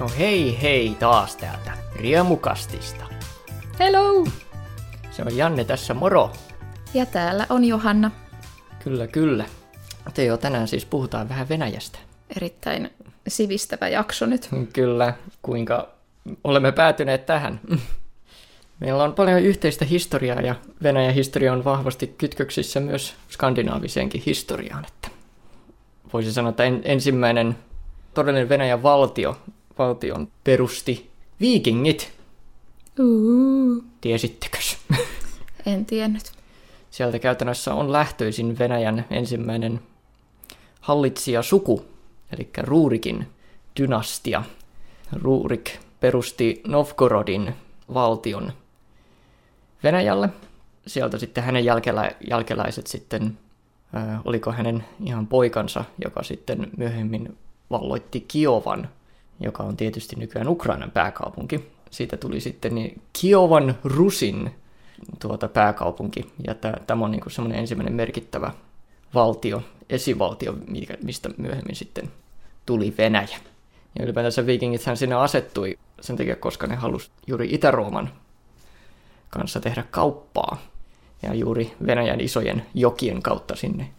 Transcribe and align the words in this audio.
No 0.00 0.10
hei 0.18 0.62
hei 0.62 0.96
taas 0.98 1.36
täältä 1.36 1.72
Riemukastista. 1.96 3.04
Hello! 3.78 4.26
Se 5.10 5.22
on 5.22 5.36
Janne 5.36 5.64
tässä, 5.64 5.94
moro. 5.94 6.32
Ja 6.94 7.06
täällä 7.06 7.46
on 7.50 7.64
Johanna. 7.64 8.10
Kyllä, 8.84 9.06
kyllä. 9.06 9.44
Te 10.14 10.24
jo 10.24 10.36
tänään 10.36 10.68
siis 10.68 10.84
puhutaan 10.84 11.28
vähän 11.28 11.48
Venäjästä. 11.48 11.98
Erittäin 12.36 12.90
sivistävä 13.28 13.88
jakso 13.88 14.26
nyt. 14.26 14.48
Kyllä, 14.72 15.14
kuinka 15.42 15.88
olemme 16.44 16.72
päätyneet 16.72 17.26
tähän. 17.26 17.60
Meillä 18.80 19.04
on 19.04 19.14
paljon 19.14 19.40
yhteistä 19.40 19.84
historiaa 19.84 20.40
ja 20.40 20.54
Venäjän 20.82 21.14
historia 21.14 21.52
on 21.52 21.64
vahvasti 21.64 22.14
kytköksissä 22.18 22.80
myös 22.80 23.14
skandinaaviseenkin 23.30 24.22
historiaan. 24.26 24.84
Että 24.84 25.08
voisi 26.12 26.32
sanoa, 26.32 26.50
että 26.50 26.64
en, 26.64 26.80
ensimmäinen 26.84 27.56
todellinen 28.14 28.48
Venäjän 28.48 28.82
valtio, 28.82 29.36
valtion 29.78 30.28
perusti 30.44 31.10
viikingit. 31.40 32.12
Uh, 32.98 33.84
Tiesittekös? 34.00 34.78
en 35.66 35.86
tiennyt. 35.86 36.32
Sieltä 36.90 37.18
käytännössä 37.18 37.74
on 37.74 37.92
lähtöisin 37.92 38.58
Venäjän 38.58 39.04
ensimmäinen 39.10 39.80
hallitsija 40.80 41.42
suku, 41.42 41.84
eli 42.32 42.48
Ruurikin 42.58 43.26
dynastia. 43.80 44.42
Ruurik 45.12 45.70
perusti 46.00 46.62
Novgorodin 46.66 47.54
valtion 47.94 48.52
Venäjälle. 49.82 50.28
Sieltä 50.86 51.18
sitten 51.18 51.44
hänen 51.44 51.64
jälkelä, 51.64 52.10
jälkeläiset 52.30 52.86
sitten, 52.86 53.38
ää, 53.92 54.20
oliko 54.24 54.52
hänen 54.52 54.84
ihan 55.04 55.26
poikansa, 55.26 55.84
joka 56.04 56.22
sitten 56.22 56.70
myöhemmin 56.76 57.38
valloitti 57.70 58.20
Kiovan, 58.20 58.88
joka 59.40 59.62
on 59.62 59.76
tietysti 59.76 60.16
nykyään 60.16 60.48
Ukrainan 60.48 60.90
pääkaupunki. 60.90 61.68
Siitä 61.90 62.16
tuli 62.16 62.40
sitten 62.40 62.74
niin 62.74 63.02
Kiovan 63.20 63.78
Rusin 63.84 64.50
tuota 65.20 65.48
pääkaupunki, 65.48 66.32
ja 66.46 66.54
tämä 66.86 67.04
on 67.04 67.10
niin 67.10 67.22
semmoinen 67.28 67.58
ensimmäinen 67.58 67.94
merkittävä 67.94 68.52
valtio, 69.14 69.62
esivaltio, 69.90 70.54
mistä 71.02 71.30
myöhemmin 71.36 71.76
sitten 71.76 72.10
tuli 72.66 72.94
Venäjä. 72.98 73.38
Ja 73.98 74.04
ylipäätänsä 74.04 74.46
viikingithän 74.46 74.96
sinne 74.96 75.14
asettui 75.14 75.78
sen 76.00 76.16
takia, 76.16 76.36
koska 76.36 76.66
ne 76.66 76.74
halusi 76.74 77.10
juuri 77.26 77.48
Itä-Rooman 77.54 78.12
kanssa 79.30 79.60
tehdä 79.60 79.84
kauppaa. 79.90 80.62
Ja 81.22 81.34
juuri 81.34 81.74
Venäjän 81.86 82.20
isojen 82.20 82.66
jokien 82.74 83.22
kautta 83.22 83.56
sinne 83.56 83.90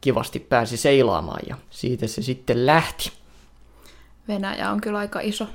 kivasti 0.00 0.40
pääsi 0.40 0.76
seilaamaan 0.76 1.40
ja 1.48 1.56
siitä 1.70 2.06
se 2.06 2.22
sitten 2.22 2.66
lähti. 2.66 3.12
Venäjä 4.28 4.70
on 4.70 4.80
kyllä 4.80 4.98
aika 4.98 5.20
iso. 5.20 5.46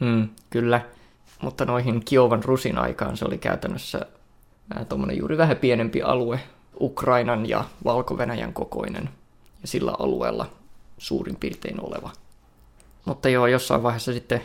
Hmm, 0.00 0.28
kyllä, 0.50 0.80
mutta 1.42 1.64
noihin 1.64 2.04
Kiovan 2.04 2.44
Rusin 2.44 2.78
aikaan 2.78 3.16
se 3.16 3.24
oli 3.24 3.38
käytännössä 3.38 4.06
tuommoinen 4.88 5.18
juuri 5.18 5.38
vähän 5.38 5.56
pienempi 5.56 6.02
alue, 6.02 6.40
Ukrainan 6.80 7.48
ja 7.48 7.64
Valko-Venäjän 7.84 8.52
kokoinen 8.52 9.08
ja 9.62 9.68
sillä 9.68 9.92
alueella 9.98 10.50
suurin 10.98 11.36
piirtein 11.36 11.80
oleva. 11.80 12.10
Mutta 13.04 13.28
joo, 13.28 13.46
jossain 13.46 13.82
vaiheessa 13.82 14.12
sitten 14.12 14.40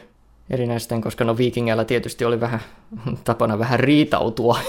erinäisten, 0.50 1.02
koska 1.02 1.24
no 1.24 1.38
viikingeillä 1.38 1.86
tietysti 1.86 2.26
oli 2.26 2.40
vähän 2.40 2.62
tapana 3.24 3.60
vähän 3.60 3.80
riitautua 3.80 4.60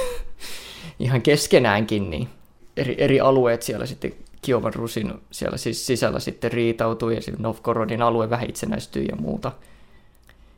ihan 0.99 1.23
keskenäänkin, 1.23 2.11
niin 2.11 2.29
eri, 2.77 2.95
eri 2.99 3.21
alueet 3.21 3.63
siellä 3.63 3.87
sitten 3.87 4.15
Kiovan 4.43 4.75
Rusin 4.75 5.15
siellä 5.31 5.57
siis 5.57 5.87
sisällä 5.87 6.21
sitten 6.21 6.53
riitautui 6.53 7.15
ja 7.15 7.21
Novgorodin 7.39 8.03
alue 8.03 8.31
vähän 8.31 8.51
itsenäistyi 8.51 9.07
ja 9.09 9.17
muuta. 9.17 9.53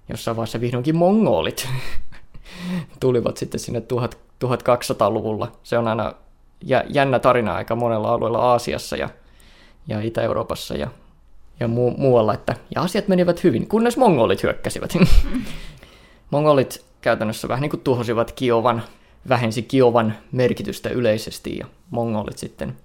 Jossain 0.08 0.36
vaiheessa 0.36 0.60
vihdoinkin 0.60 0.96
mongolit 0.96 1.68
tulivat 3.00 3.36
sitten 3.36 3.60
sinne 3.60 3.82
1200-luvulla. 4.44 5.52
Se 5.62 5.78
on 5.78 5.88
aina 5.88 6.12
jännä 6.88 7.18
tarina 7.18 7.54
aika 7.54 7.76
monella 7.76 8.12
alueella 8.12 8.38
Aasiassa 8.38 8.96
ja, 8.96 9.08
ja 9.88 10.00
Itä-Euroopassa 10.00 10.76
ja 10.76 10.90
ja 11.60 11.66
mu- 11.66 11.98
muualla, 11.98 12.34
että 12.34 12.56
ja 12.74 12.82
asiat 12.82 13.08
menivät 13.08 13.44
hyvin, 13.44 13.68
kunnes 13.68 13.96
mongolit 13.96 14.42
hyökkäsivät. 14.42 14.94
mongolit 16.30 16.84
käytännössä 17.00 17.48
vähän 17.48 17.62
niin 17.62 17.70
kuin 17.70 17.80
tuhosivat 17.80 18.32
Kiovan, 18.32 18.82
vähensi 19.28 19.62
Kiovan 19.62 20.14
merkitystä 20.32 20.88
yleisesti 20.88 21.56
ja 21.56 21.66
mongolit 21.90 22.38
sitten 22.38 22.76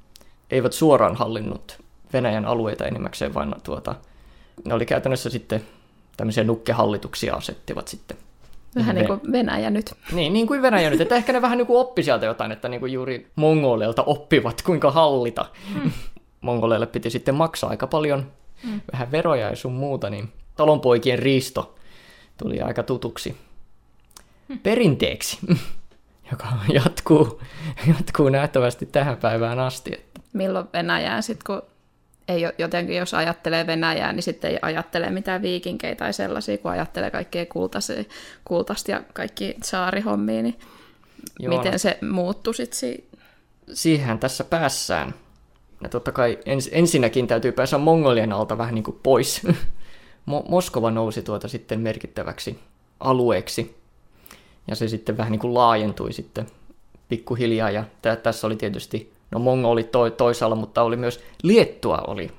eivät 0.51 0.73
suoraan 0.73 1.15
hallinnut 1.15 1.79
Venäjän 2.13 2.45
alueita 2.45 2.85
enimmäkseen, 2.85 3.33
vaan 3.33 3.55
tuota, 3.63 3.95
ne 4.65 4.73
oli 4.73 4.85
käytännössä 4.85 5.29
sitten 5.29 5.63
tämmöisiä 6.17 6.43
nukkehallituksia 6.43 7.35
asettivat 7.35 7.87
sitten. 7.87 8.17
Vähän 8.75 8.95
niin 8.95 9.07
kuin 9.07 9.19
Venäjä 9.31 9.69
nyt. 9.69 9.93
Niin, 10.11 10.33
niin 10.33 10.47
kuin 10.47 10.61
Venäjä 10.61 10.89
nyt. 10.89 11.01
Että 11.01 11.15
ehkä 11.15 11.33
ne 11.33 11.41
vähän 11.41 11.57
niin 11.57 11.67
kuin 11.67 11.79
oppi 11.79 12.03
sieltä 12.03 12.25
jotain, 12.25 12.51
että 12.51 12.69
niin 12.69 12.79
kuin 12.79 12.93
juuri 12.93 13.31
mongoleilta 13.35 14.03
oppivat, 14.03 14.61
kuinka 14.61 14.91
hallita. 14.91 15.45
Mm. 15.75 15.91
Mongoleille 16.41 16.87
piti 16.87 17.09
sitten 17.09 17.35
maksaa 17.35 17.69
aika 17.69 17.87
paljon 17.87 18.31
mm. 18.63 18.81
vähän 18.91 19.11
veroja 19.11 19.49
ja 19.49 19.55
sun 19.55 19.73
muuta, 19.73 20.09
niin 20.09 20.29
talonpoikien 20.55 21.19
riisto 21.19 21.75
tuli 22.37 22.61
aika 22.61 22.83
tutuksi 22.83 23.37
mm. 24.47 24.59
perinteeksi, 24.59 25.37
joka 26.31 26.47
jatkuu, 26.73 27.41
jatkuu 27.87 28.29
nähtävästi 28.29 28.85
tähän 28.85 29.17
päivään 29.17 29.59
asti. 29.59 30.06
Milloin 30.37 30.67
Venäjään 30.73 31.23
sitten, 31.23 31.45
kun 31.45 31.69
ei 32.27 32.41
jotenkin, 32.57 32.97
jos 32.97 33.13
ajattelee 33.13 33.67
Venäjää, 33.67 34.13
niin 34.13 34.23
sitten 34.23 34.51
ei 34.51 34.57
ajattele 34.61 35.09
mitään 35.09 35.41
viikinkejä 35.41 35.95
tai 35.95 36.13
sellaisia, 36.13 36.57
kun 36.57 36.71
ajattelee 36.71 37.11
kaikkea 37.11 37.45
kultaisia, 37.45 38.03
kultasta 38.45 38.91
ja 38.91 39.01
kaikki 39.13 39.55
saarihommia, 39.63 40.41
niin 40.43 40.59
Joo, 41.39 41.57
miten 41.57 41.71
no. 41.71 41.77
se 41.77 41.97
muuttui 42.09 42.53
sitten 42.55 42.79
si- 42.79 43.07
Siihen 43.73 44.19
tässä 44.19 44.43
päässään. 44.43 45.13
Ja 45.83 45.89
totta 45.89 46.11
kai 46.11 46.39
ens, 46.45 46.69
ensinnäkin 46.71 47.27
täytyy 47.27 47.51
päästä 47.51 47.77
Mongolian 47.77 48.33
alta 48.33 48.57
vähän 48.57 48.75
niin 48.75 48.83
kuin 48.83 48.99
pois. 49.03 49.41
Moskova 50.49 50.91
nousi 50.91 51.21
tuota 51.21 51.47
sitten 51.47 51.79
merkittäväksi 51.79 52.59
alueeksi. 52.99 53.75
Ja 54.67 54.75
se 54.75 54.87
sitten 54.87 55.17
vähän 55.17 55.31
niin 55.31 55.39
kuin 55.39 55.53
laajentui 55.53 56.13
sitten 56.13 56.47
pikkuhiljaa. 57.09 57.71
Ja 57.71 57.83
t- 58.01 58.23
tässä 58.23 58.47
oli 58.47 58.55
tietysti, 58.55 59.13
no 59.31 59.69
oli 59.69 59.83
to- 59.83 60.09
toisaalla, 60.09 60.55
mutta 60.55 60.81
oli 60.81 60.97
myös 60.97 61.19
Liettua 61.43 61.97
oli 61.97 62.31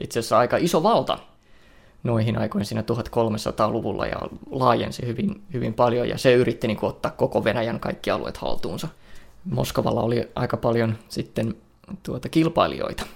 itse 0.00 0.18
asiassa 0.18 0.38
aika 0.38 0.56
iso 0.56 0.82
valta 0.82 1.18
noihin 2.02 2.38
aikoihin 2.38 2.66
siinä 2.66 2.82
1300-luvulla 2.82 4.06
ja 4.06 4.16
laajensi 4.50 5.06
hyvin, 5.06 5.42
hyvin 5.52 5.74
paljon. 5.74 6.08
Ja 6.08 6.18
se 6.18 6.34
yritti 6.34 6.66
niin 6.66 6.76
kuin 6.76 6.90
ottaa 6.90 7.10
koko 7.10 7.44
Venäjän 7.44 7.80
kaikki 7.80 8.10
alueet 8.10 8.36
haltuunsa. 8.36 8.88
Moskovalla 9.44 10.02
oli 10.02 10.30
aika 10.34 10.56
paljon 10.56 10.98
sitten 11.08 11.54
tuota 12.02 12.28
kilpailijoita 12.28 13.06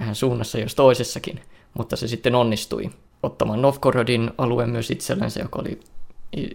vähän 0.00 0.14
suunnassa 0.14 0.58
jos 0.58 0.74
toisessakin, 0.74 1.40
mutta 1.74 1.96
se 1.96 2.08
sitten 2.08 2.34
onnistui 2.34 2.90
ottamaan 3.22 3.62
Novgorodin 3.62 4.30
alueen 4.38 4.70
myös 4.70 4.90
itsellensä, 4.90 5.40
joka 5.40 5.58
oli 5.58 5.80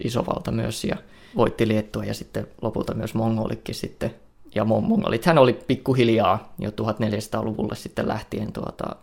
iso 0.03 0.25
valta 0.25 0.51
myös 0.51 0.83
ja 0.83 0.95
voitti 1.35 1.67
Liettua 1.67 2.05
ja 2.05 2.13
sitten 2.13 2.47
lopulta 2.61 2.93
myös 2.93 3.13
Mongolikki 3.13 3.73
sitten. 3.73 4.15
Ja 4.55 4.65
mongolit 4.65 5.25
hän 5.25 5.37
oli 5.37 5.53
pikkuhiljaa 5.53 6.53
jo 6.59 6.69
1400-luvulle 6.69 7.75
sitten 7.75 8.07
lähtien 8.07 8.53
tuota, 8.53 8.95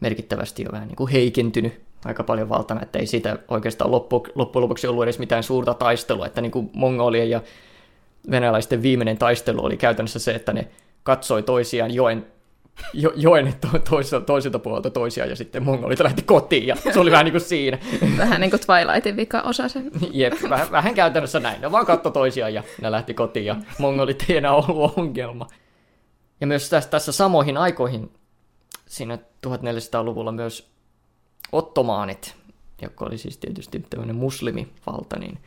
merkittävästi 0.00 0.62
jo 0.62 0.72
vähän 0.72 0.88
niin 0.88 0.96
kuin 0.96 1.12
heikentynyt 1.12 1.80
aika 2.04 2.24
paljon 2.24 2.48
valtana, 2.48 2.82
että 2.82 2.98
ei 2.98 3.06
siitä 3.06 3.38
oikeastaan 3.48 3.90
loppu, 3.90 4.26
loppujen 4.34 4.62
lopuksi 4.62 4.86
ollut 4.86 5.02
edes 5.02 5.18
mitään 5.18 5.42
suurta 5.42 5.74
taistelua, 5.74 6.26
että 6.26 6.40
niin 6.40 6.52
kuin 6.52 6.70
mongolien 6.72 7.30
ja 7.30 7.42
venäläisten 8.30 8.82
viimeinen 8.82 9.18
taistelu 9.18 9.64
oli 9.64 9.76
käytännössä 9.76 10.18
se, 10.18 10.34
että 10.34 10.52
ne 10.52 10.68
katsoi 11.02 11.42
toisiaan 11.42 11.94
joen, 11.94 12.26
jo, 12.94 13.12
joen 13.16 13.54
to, 13.60 13.78
toiselta, 13.78 14.26
toiselta 14.26 14.58
puolelta 14.58 14.90
toisiaan 14.90 15.30
ja 15.30 15.36
sitten 15.36 15.62
mongolit 15.62 16.00
lähti 16.00 16.22
kotiin 16.22 16.66
ja 16.66 16.76
se 16.92 17.00
oli 17.00 17.10
vähän 17.10 17.24
niin 17.24 17.32
kuin 17.32 17.40
siinä. 17.40 17.78
Vähän 18.18 18.40
niin 18.40 18.50
kuin 18.50 18.60
Twilightin 18.66 19.16
vika 19.16 19.40
osa 19.40 19.68
se. 19.68 19.82
Jep, 20.10 20.32
vähän, 20.50 20.70
vähän 20.70 20.94
käytännössä 20.94 21.40
näin. 21.40 21.60
Ne 21.60 21.72
vaan 21.72 21.86
katsoi 21.86 22.12
toisiaan 22.12 22.54
ja 22.54 22.62
ne 22.82 22.90
lähti 22.90 23.14
kotiin 23.14 23.46
ja 23.46 23.56
mongolit 23.78 24.24
ei 24.28 24.36
enää 24.36 24.54
ollut 24.54 24.98
ongelma. 24.98 25.46
Ja 26.40 26.46
myös 26.46 26.70
tässä, 26.70 26.90
tässä 26.90 27.12
samoihin 27.12 27.56
aikoihin, 27.56 28.12
siinä 28.86 29.18
1400-luvulla 29.46 30.32
myös 30.32 30.70
ottomaanit, 31.52 32.34
joka 32.82 33.04
oli 33.04 33.18
siis 33.18 33.38
tietysti 33.38 33.84
tämmöinen 33.90 34.16
muslimivalta, 34.16 35.18
niin 35.18 35.38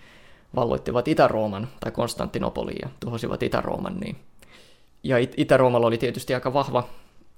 valloittivat 0.56 1.08
Itä-Rooman 1.08 1.68
tai 1.80 1.92
Konstantinopoliin 1.92 2.80
ja 2.82 2.90
tuhosivat 3.00 3.44
Itä-Rooman, 3.44 3.98
niin 4.00 4.16
ja 5.04 5.18
Itä-Roomalla 5.38 5.88
oli 5.88 5.98
tietysti 5.98 6.34
aika 6.34 6.54
vahva 6.54 6.90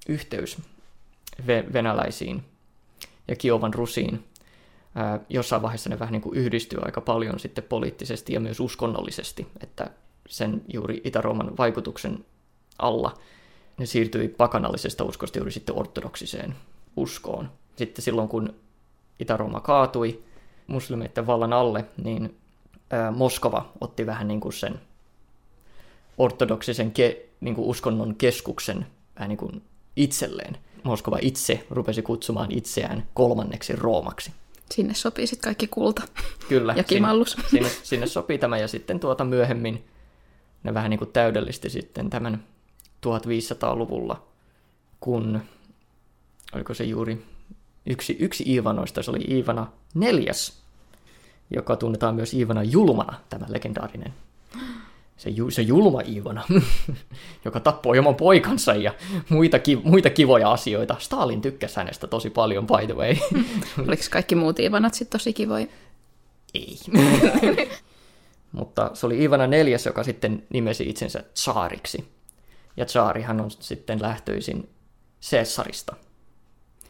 yhteys 0.09 0.57
venäläisiin 1.47 2.43
ja 3.27 3.35
Kiovan 3.35 3.73
rusiin. 3.73 4.23
Jossain 5.29 5.61
vaiheessa 5.61 5.89
ne 5.89 5.99
vähän 5.99 6.11
niin 6.11 6.21
kuin 6.21 6.37
yhdistyy 6.37 6.79
aika 6.81 7.01
paljon 7.01 7.39
sitten 7.39 7.63
poliittisesti 7.63 8.33
ja 8.33 8.39
myös 8.39 8.59
uskonnollisesti, 8.59 9.47
että 9.63 9.89
sen 10.27 10.61
juuri 10.73 11.01
Itä-Rooman 11.03 11.57
vaikutuksen 11.57 12.25
alla 12.79 13.17
ne 13.77 13.85
siirtyi 13.85 14.27
pakanallisesta 14.27 15.03
uskosta 15.03 15.39
juuri 15.39 15.51
sitten 15.51 15.77
ortodoksiseen 15.77 16.55
uskoon. 16.95 17.51
Sitten 17.75 18.03
silloin 18.03 18.27
kun 18.27 18.53
Itä-Rooma 19.19 19.59
kaatui, 19.59 20.23
muslimeiden 20.67 21.27
vallan 21.27 21.53
alle, 21.53 21.85
niin 22.03 22.37
Moskova 23.15 23.71
otti 23.81 24.05
vähän 24.05 24.27
niin 24.27 24.39
kuin 24.39 24.53
sen 24.53 24.79
ortodoksisen 26.17 26.91
ke, 26.91 27.25
niin 27.41 27.55
kuin 27.55 27.67
uskonnon 27.67 28.15
keskuksen 28.15 28.85
vähän 29.15 29.29
niin 29.29 29.37
kuin 29.37 29.61
itselleen. 29.95 30.57
Moskova 30.83 31.17
itse 31.21 31.65
rupesi 31.69 32.01
kutsumaan 32.01 32.51
itseään 32.51 33.07
kolmanneksi 33.13 33.75
Roomaksi. 33.75 34.31
Sinne 34.71 34.93
sopii 34.93 35.27
sitten 35.27 35.47
kaikki 35.47 35.67
kulta 35.67 36.01
Kyllä. 36.49 36.73
ja 36.77 36.83
kimallus. 36.83 37.31
Sinne, 37.31 37.47
sinne, 37.49 37.69
sinne 37.83 38.07
sopii 38.07 38.37
tämä 38.37 38.57
ja 38.57 38.67
sitten 38.67 38.99
tuota 38.99 39.25
myöhemmin 39.25 39.83
ne 40.63 40.73
vähän 40.73 40.89
niin 40.89 40.97
kuin 40.97 41.11
täydellisti 41.11 41.69
sitten 41.69 42.09
tämän 42.09 42.43
1500-luvulla, 43.05 44.23
kun, 44.99 45.41
oliko 46.53 46.73
se 46.73 46.83
juuri 46.83 47.25
yksi, 47.85 48.17
yksi 48.19 48.43
Iivanoista, 48.47 49.03
se 49.03 49.11
oli 49.11 49.25
Iivana 49.29 49.67
neljäs, 49.93 50.61
joka 51.49 51.75
tunnetaan 51.75 52.15
myös 52.15 52.33
Iivana 52.33 52.63
julmana, 52.63 53.19
tämä 53.29 53.45
legendaarinen 53.49 54.13
se, 55.21 55.29
ju, 55.29 55.51
se 55.51 55.61
julma 55.61 56.01
Iivana, 56.01 56.43
joka 57.45 57.59
tappoi 57.59 57.99
oman 57.99 58.15
poikansa 58.15 58.75
ja 58.75 58.93
muita, 59.29 59.59
ki, 59.59 59.75
muita 59.83 60.09
kivoja 60.09 60.51
asioita. 60.51 60.95
Stalin 60.99 61.41
tykkäsi 61.41 61.75
hänestä 61.75 62.07
tosi 62.07 62.29
paljon, 62.29 62.67
by 62.67 62.85
the 62.85 62.93
way. 62.93 63.15
Oliko 63.87 64.03
kaikki 64.11 64.35
muut 64.35 64.59
Iivanat 64.59 64.93
sitten 64.93 65.19
tosi 65.19 65.33
kivoja? 65.33 65.67
Ei. 66.53 66.79
Mutta 68.51 68.91
se 68.93 69.05
oli 69.05 69.19
Iivana 69.19 69.47
neljäs, 69.47 69.85
joka 69.85 70.03
sitten 70.03 70.43
nimesi 70.49 70.89
itsensä 70.89 71.23
tsaariksi. 71.33 72.05
Ja 72.77 72.85
tsaarihan 72.85 73.41
on 73.41 73.51
sitten 73.51 74.01
lähtöisin 74.01 74.69
Caesarista. 75.29 75.95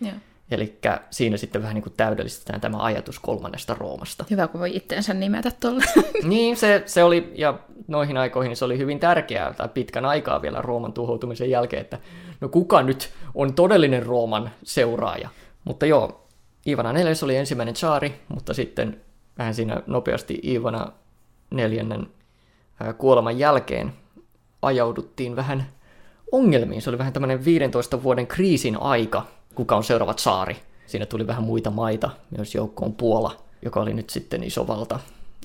Joo. 0.01 0.13
Eli 0.51 0.79
siinä 1.09 1.37
sitten 1.37 1.61
vähän 1.61 1.75
niin 1.75 1.83
kuin 1.83 1.93
täydellistetään 1.97 2.61
tämä 2.61 2.83
ajatus 2.83 3.19
kolmannesta 3.19 3.73
Roomasta. 3.73 4.25
Hyvä, 4.29 4.47
kun 4.47 4.59
voi 4.59 4.75
itteensä 4.75 5.13
nimetä 5.13 5.51
tuolle. 5.59 5.83
niin, 6.23 6.57
se, 6.57 6.83
se 6.85 7.03
oli, 7.03 7.31
ja 7.35 7.59
noihin 7.87 8.17
aikoihin 8.17 8.55
se 8.55 8.65
oli 8.65 8.77
hyvin 8.77 8.99
tärkeää, 8.99 9.53
tai 9.53 9.69
pitkän 9.69 10.05
aikaa 10.05 10.41
vielä 10.41 10.61
Rooman 10.61 10.93
tuhoutumisen 10.93 11.49
jälkeen, 11.49 11.81
että 11.81 11.99
no 12.41 12.49
kuka 12.49 12.83
nyt 12.83 13.09
on 13.35 13.53
todellinen 13.53 14.05
Rooman 14.05 14.51
seuraaja. 14.63 15.29
Mutta 15.65 15.85
joo, 15.85 16.27
Ivana 16.67 16.93
neljäs 16.93 17.23
oli 17.23 17.35
ensimmäinen 17.35 17.75
saari, 17.75 18.21
mutta 18.29 18.53
sitten 18.53 19.01
vähän 19.37 19.53
siinä 19.53 19.81
nopeasti 19.87 20.39
Ivana 20.43 20.91
neljännen 21.49 22.07
kuoleman 22.97 23.39
jälkeen 23.39 23.93
ajauduttiin 24.61 25.35
vähän 25.35 25.65
ongelmiin. 26.31 26.81
Se 26.81 26.89
oli 26.89 26.97
vähän 26.97 27.13
tämmöinen 27.13 27.45
15 27.45 28.03
vuoden 28.03 28.27
kriisin 28.27 28.81
aika, 28.81 29.25
kuka 29.55 29.75
on 29.75 29.83
seuraava 29.83 30.13
saari. 30.17 30.57
Siinä 30.87 31.05
tuli 31.05 31.27
vähän 31.27 31.43
muita 31.43 31.69
maita, 31.69 32.09
myös 32.37 32.55
joukkoon 32.55 32.93
Puola, 32.93 33.43
joka 33.61 33.79
oli 33.79 33.93
nyt 33.93 34.09
sitten 34.09 34.43
iso 34.43 34.67
valta. 34.67 34.99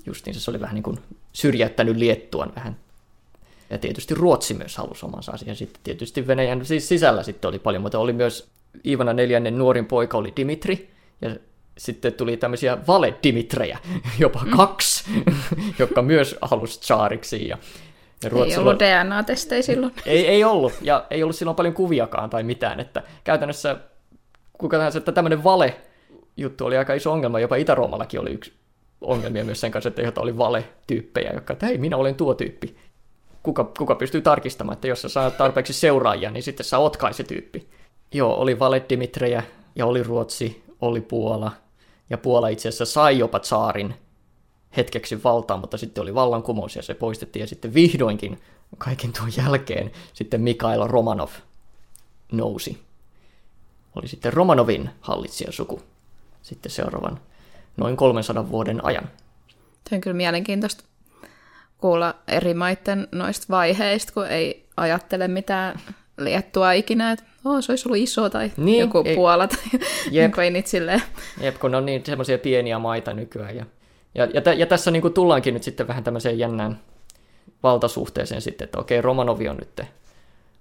Justiinsa 0.07 0.41
se 0.41 0.51
oli 0.51 0.61
vähän 0.61 0.75
niin 0.75 0.83
kuin 0.83 0.99
syrjäyttänyt 1.33 1.97
Liettuan 1.97 2.53
vähän. 2.57 2.77
Ja 3.71 3.79
tietysti 3.79 4.15
Ruotsi 4.15 4.55
myös 4.55 4.77
halusi 4.77 5.07
omansa 5.07 5.33
asian. 5.33 5.57
Sitten 5.57 5.81
tietysti 5.85 6.27
Venäjän 6.27 6.67
siis 6.67 6.89
sisällä 6.89 7.23
sitten 7.23 7.49
oli 7.49 7.59
paljon, 7.59 7.83
mutta 7.83 7.99
oli 7.99 8.13
myös 8.13 8.49
Ivana 8.87 9.13
neljännen 9.13 9.59
nuorin 9.59 9.87
poika 9.87 10.19
oli 10.19 10.33
Dimitri, 10.37 10.91
ja 11.21 11.37
sitten 11.79 12.13
tuli 12.13 12.37
tämmöisiä 12.37 12.79
vale-Dimitrejä, 12.87 13.79
jopa 14.19 14.41
mm. 14.45 14.51
kaksi, 14.51 15.05
jotka 15.79 16.03
myös 16.03 16.37
halusi 16.43 16.81
tsaariksi. 16.81 17.49
Ja, 17.49 17.59
ja 18.23 18.31
Ruotsilla... 18.31 18.63
Ei 18.63 18.69
ollut 18.69 18.79
DNA-testejä 18.79 19.63
silloin. 19.63 19.93
Ei, 20.07 20.27
ei 20.27 20.45
ollut, 20.45 20.73
ja 20.81 21.07
ei 21.11 21.23
ollut 21.23 21.37
silloin 21.37 21.57
paljon 21.57 21.75
kuviakaan 21.75 22.31
tai 22.31 22.43
mitään, 22.43 22.81
että 22.81 23.03
käytännössä 23.25 23.77
kuka 24.59 24.77
tahansa, 24.77 24.99
että 24.99 25.13
tämmöinen 25.13 25.45
vale-juttu 25.45 26.67
oli 26.67 26.77
aika 26.77 26.95
iso 26.95 27.13
ongelma, 27.13 27.41
jopa 27.41 27.57
Itä-Roomallakin 27.57 28.21
oli 28.21 28.31
yksi 28.31 28.53
ongelmia 29.01 29.45
myös 29.45 29.61
sen 29.61 29.71
kanssa, 29.71 29.89
että 29.89 30.03
jota 30.03 30.21
oli 30.21 30.39
vale-tyyppejä, 30.39 31.31
jotka, 31.35 31.53
että 31.53 31.67
hei, 31.67 31.79
minä 31.79 31.97
olen 31.97 32.15
tuo 32.15 32.35
tyyppi. 32.35 32.77
Kuka, 33.43 33.73
kuka 33.79 33.95
pystyy 33.95 34.21
tarkistamaan, 34.21 34.75
että 34.75 34.89
jos 34.89 35.03
sä 35.03 35.09
saat 35.09 35.37
tarpeeksi 35.37 35.73
seuraajia, 35.73 36.31
niin 36.31 36.43
sitten 36.43 36.67
sä 36.67 36.79
oot 36.79 36.97
kai 36.97 37.15
se 37.15 37.25
tyyppi. 37.25 37.69
Joo, 38.13 38.35
oli 38.35 38.59
vale-Dimitrejä, 38.59 39.43
ja 39.77 39.87
oli 39.87 40.03
Ruotsi, 40.03 40.65
oli 40.81 41.01
Puola, 41.01 41.53
ja 42.11 42.19
Puola 42.19 42.49
itse 42.49 42.69
asiassa 42.69 42.85
sai 42.85 43.19
jopa 43.19 43.41
saarin 43.43 43.95
hetkeksi 44.77 45.23
valtaan, 45.25 45.61
mutta 45.61 45.79
sitten 45.79 46.03
oli 46.03 46.15
vallankumous 46.15 46.77
ja 46.77 46.83
se 46.83 46.95
poistettiin, 46.95 47.41
ja 47.41 47.47
sitten 47.47 47.75
vihdoinkin 47.75 48.41
kaiken 48.79 49.13
tuon 49.13 49.31
jälkeen 49.37 49.91
sitten 50.13 50.41
Mikael 50.41 50.87
Romanov 50.87 51.31
nousi. 52.33 52.86
Oli 53.97 54.09
sitten 54.09 54.33
Romanovin 54.33 54.91
hallitsijasuku 55.01 55.83
sitten 56.43 56.73
seuraavan 56.73 57.21
noin 57.77 57.97
300 57.97 58.51
vuoden 58.51 58.85
ajan. 58.85 59.11
Tämä 59.85 59.97
on 59.97 60.01
kyllä 60.01 60.17
mielenkiintoista 60.17 60.85
kuulla 61.79 62.15
eri 62.29 62.55
maiden 62.55 63.09
noista 63.13 63.47
vaiheista, 63.51 64.13
kun 64.13 64.27
ei 64.27 64.67
ajattele 64.77 65.29
mitään 65.29 65.81
liettua 66.19 66.73
ikinä, 66.73 67.13
että 67.13 67.25
oh, 67.45 67.57
se 67.61 67.73
olisi 67.73 67.89
ollut 67.89 68.03
iso 68.03 68.31
tai 68.31 68.53
niin, 68.57 68.81
joku 68.81 69.03
ei, 69.05 69.15
Puola 69.15 69.49
tai 69.49 69.81
jep, 70.11 70.39
ei 70.39 70.51
niitä 70.51 70.69
silleen. 70.69 71.03
Jep, 71.41 71.59
kun 71.59 71.75
on 71.75 71.87
niin 71.87 72.03
semmoisia 72.07 72.39
pieniä 72.39 72.79
maita 72.79 73.15
nykyään. 73.15 73.57
Ja, 73.57 73.67
ja, 74.15 74.29
ja, 74.35 74.53
ja 74.53 74.67
tässä 74.67 74.91
niin 74.91 75.03
kuin 75.03 75.15
tullaankin 75.15 75.55
nyt 75.55 75.63
sitten 75.63 75.89
vähän 75.89 76.05
tämmöiseen 76.05 76.39
jännään 76.39 76.81
valtasuhteeseen 77.63 78.43
sitten, 78.43 78.65
että 78.65 78.79
okei, 78.79 79.01
Romanovi 79.01 79.49
on 79.49 79.57
nyt 79.57 79.81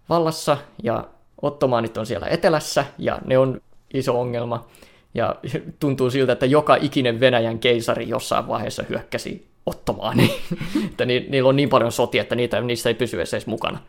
vallassa 0.10 0.58
ja 0.84 1.08
Ottomaanit 1.42 1.98
on 1.98 2.06
siellä 2.06 2.28
etelässä 2.28 2.86
ja 2.98 3.20
ne 3.26 3.38
on 3.38 3.62
iso 3.94 4.20
ongelma. 4.20 4.66
Ja 5.14 5.36
tuntuu 5.80 6.10
siltä, 6.10 6.32
että 6.34 6.46
joka 6.46 6.76
ikinen 6.76 7.20
Venäjän 7.20 7.60
keisari 7.60 8.10
jossain 8.10 8.48
vaiheessa 8.48 8.84
hyökkäsi 8.90 9.48
Ottomaaniin. 9.66 10.32
että 10.90 11.06
ni, 11.06 11.26
niillä 11.30 11.50
on 11.50 11.56
niin 11.56 11.70
paljon 11.70 11.92
sotia, 11.92 12.22
että 12.22 12.36
niitä, 12.36 12.62
niissä 12.62 12.90
ei 12.90 12.96
pysy 12.96 13.18
edes 13.20 13.48
mukana. 13.48 13.80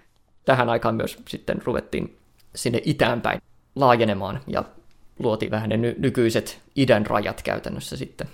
Tähän 0.45 0.69
aikaan 0.69 0.95
myös 0.95 1.19
sitten 1.29 1.63
ruvettiin 1.65 2.17
sinne 2.55 2.81
itäänpäin 2.85 3.43
laajenemaan 3.75 4.41
ja 4.47 4.65
luotiin 5.19 5.51
vähän 5.51 5.69
ne 5.69 5.77
ny- 5.77 5.97
nykyiset 5.99 6.61
idän 6.77 7.07
rajat 7.07 7.43
käytännössä 7.43 7.97
sitten. 7.97 8.29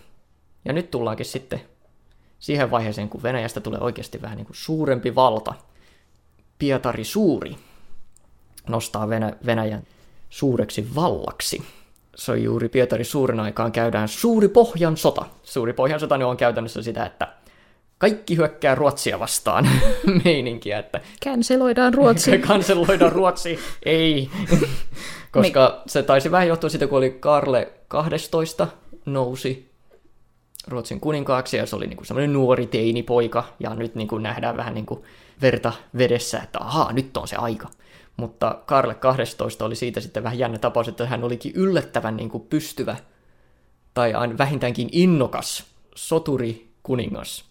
Ja 0.65 0.73
nyt 0.73 0.91
tullaankin 0.91 1.27
sitten 1.27 1.61
siihen 2.39 2.71
vaiheeseen, 2.71 3.09
kun 3.09 3.23
Venäjästä 3.23 3.61
tulee 3.61 3.81
oikeasti 3.81 4.23
vähän 4.23 4.37
niin 4.37 4.47
kuin 4.47 4.57
suurempi 4.57 5.15
valta. 5.15 5.55
Pietari 6.59 7.05
Suuri 7.05 7.57
nostaa 8.69 9.09
Venä- 9.09 9.37
Venäjän 9.47 9.83
suureksi 10.31 10.95
vallaksi 10.95 11.63
se 12.17 12.33
on 12.33 12.43
juuri 12.43 12.69
Pietari 12.69 13.05
suurin 13.05 13.41
aikaan 13.41 13.73
käydään 13.73 14.09
suuri 14.09 14.49
pohjan 14.49 14.97
sota. 14.97 15.27
Suuri 15.43 15.73
pohjan 15.73 16.01
sota 16.01 16.15
on 16.15 16.37
käytännössä 16.37 16.83
sitä, 16.83 17.07
että 17.07 17.29
kaikki 17.99 18.37
hyökkää 18.37 18.75
Ruotsia 18.75 19.19
vastaan 19.19 19.69
meininkiä. 20.25 20.79
Että 20.79 21.01
Kanseloidaan 21.25 21.95
Ruotsi. 21.95 22.39
Kanseloidaan 22.49 23.13
Ruotsi, 23.13 23.59
ei. 23.85 24.31
Koska 25.33 25.83
se 25.87 26.03
taisi 26.03 26.31
vähän 26.31 26.49
johtua 26.49 26.71
siitä, 26.71 26.87
kun 26.87 26.99
oli 26.99 27.11
Karle 27.11 27.73
12 27.89 28.69
nousi 29.07 29.73
Ruotsin 30.69 31.01
kuninkaaksi, 31.01 31.57
ja 31.57 31.67
se 31.67 31.77
oli 31.77 31.87
niinku 31.87 32.05
semmoinen 32.05 32.33
nuori 32.33 32.67
teinipoika, 32.67 33.45
ja 33.61 33.75
nyt 33.75 33.95
niinku 33.95 34.19
nähdään 34.19 34.57
vähän 34.57 34.75
niinku 34.75 35.05
verta 35.43 35.73
vedessä, 35.99 36.39
että 36.39 36.59
ahaa, 36.61 36.93
nyt 36.93 37.17
on 37.17 37.29
se 37.29 37.37
aika. 37.37 37.69
Mutta 38.17 38.63
Karle 38.67 38.95
12 38.95 39.65
oli 39.65 39.77
siitä 39.77 40.01
sitten 40.01 40.23
vähän 40.23 40.39
jännä 40.39 40.59
tapaus, 40.59 40.89
että 40.89 41.07
hän 41.07 41.25
olikin 41.25 41.53
yllättävän 41.55 42.17
niin 42.17 42.29
kuin 42.29 42.47
pystyvä 42.51 42.97
tai 43.95 44.13
vähintäänkin 44.39 44.89
innokas 44.93 45.65
soturi 45.95 46.69
kuningas. 46.83 47.45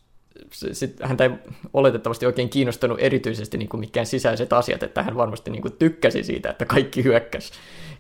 Sitten 0.52 1.08
häntä 1.08 1.24
ei 1.24 1.30
oletettavasti 1.74 2.26
oikein 2.26 2.50
kiinnostanut 2.50 2.98
erityisesti 3.02 3.58
niin 3.58 3.70
kuin 3.70 3.80
mikään 3.80 4.06
sisäiset 4.06 4.54
asiat, 4.54 4.84
että 4.84 5.04
hän 5.04 5.16
varmasti 5.16 5.52
niin 5.52 5.62
kuin 5.62 5.74
tykkäsi 5.80 6.24
siitä, 6.24 6.50
että 6.50 6.66
kaikki 6.66 7.04
hyökkäs 7.04 7.52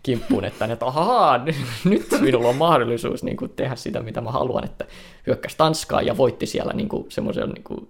kimppuun, 0.03 0.45
että, 0.45 0.65
että 0.65 0.85
ahaa, 0.85 1.45
nyt 1.83 2.07
minulla 2.21 2.49
on 2.49 2.55
mahdollisuus 2.55 3.23
niin 3.23 3.37
kuin 3.37 3.51
tehdä 3.55 3.75
sitä, 3.75 3.99
mitä 3.99 4.21
mä 4.21 4.31
haluan, 4.31 4.65
että 4.65 4.85
hyökkäsi 5.27 5.57
Tanskaa 5.57 6.01
ja 6.01 6.17
voitti 6.17 6.45
siellä 6.45 6.73
niin 6.73 6.89
kuin 6.89 7.05
semmoisen 7.09 7.49
niin 7.49 7.87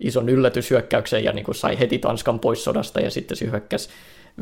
ison 0.00 0.28
yllätyshyökkäyksen 0.28 1.24
ja 1.24 1.32
niin 1.32 1.44
kuin 1.44 1.54
sai 1.54 1.78
heti 1.78 1.98
Tanskan 1.98 2.40
pois 2.40 2.64
sodasta 2.64 3.00
ja 3.00 3.10
sitten 3.10 3.36
se 3.36 3.50
hyökkäsi 3.50 3.88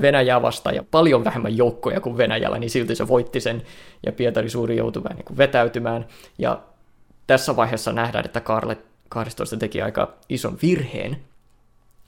Venäjää 0.01 0.43
vastaan 0.43 0.77
ja 0.77 0.85
paljon 0.91 1.25
vähemmän 1.25 1.57
joukkoja 1.57 2.01
kuin 2.01 2.17
Venäjällä, 2.17 2.59
niin 2.59 2.71
silti 2.71 2.95
se 2.95 3.09
voitti 3.09 3.41
sen 3.41 3.63
ja 4.07 4.13
Pietari 4.13 4.51
Suuri 4.51 4.77
joutui 4.77 5.05
vähän 5.05 5.17
niin 5.17 5.25
kuin 5.25 5.39
vetäytymään. 5.39 6.07
Ja 6.39 6.63
tässä 7.27 7.57
vaiheessa 7.57 7.93
nähdään, 7.93 8.25
että 8.25 8.41
Karle 8.41 8.79
12 9.09 9.57
teki 9.57 9.83
aika 9.83 10.15
ison 10.29 10.59
virheen, 10.63 11.17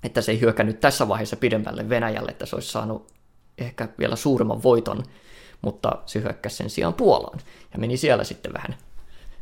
että 0.02 0.20
se 0.20 0.32
ei 0.32 0.40
hyökännyt 0.40 0.80
tässä 0.80 1.08
vaiheessa 1.08 1.36
pidemmälle 1.36 1.88
Venäjälle, 1.88 2.30
että 2.30 2.46
se 2.46 2.56
olisi 2.56 2.68
saanut 2.68 3.12
ehkä 3.58 3.88
vielä 3.98 4.16
suuremman 4.16 4.62
voiton, 4.62 5.02
mutta 5.62 5.92
se 6.06 6.22
hyökkäsi 6.22 6.56
sen 6.56 6.70
sijaan 6.70 6.94
Puolaan 6.94 7.38
ja 7.72 7.78
meni 7.78 7.96
siellä 7.96 8.24
sitten 8.24 8.52
vähän 8.52 8.76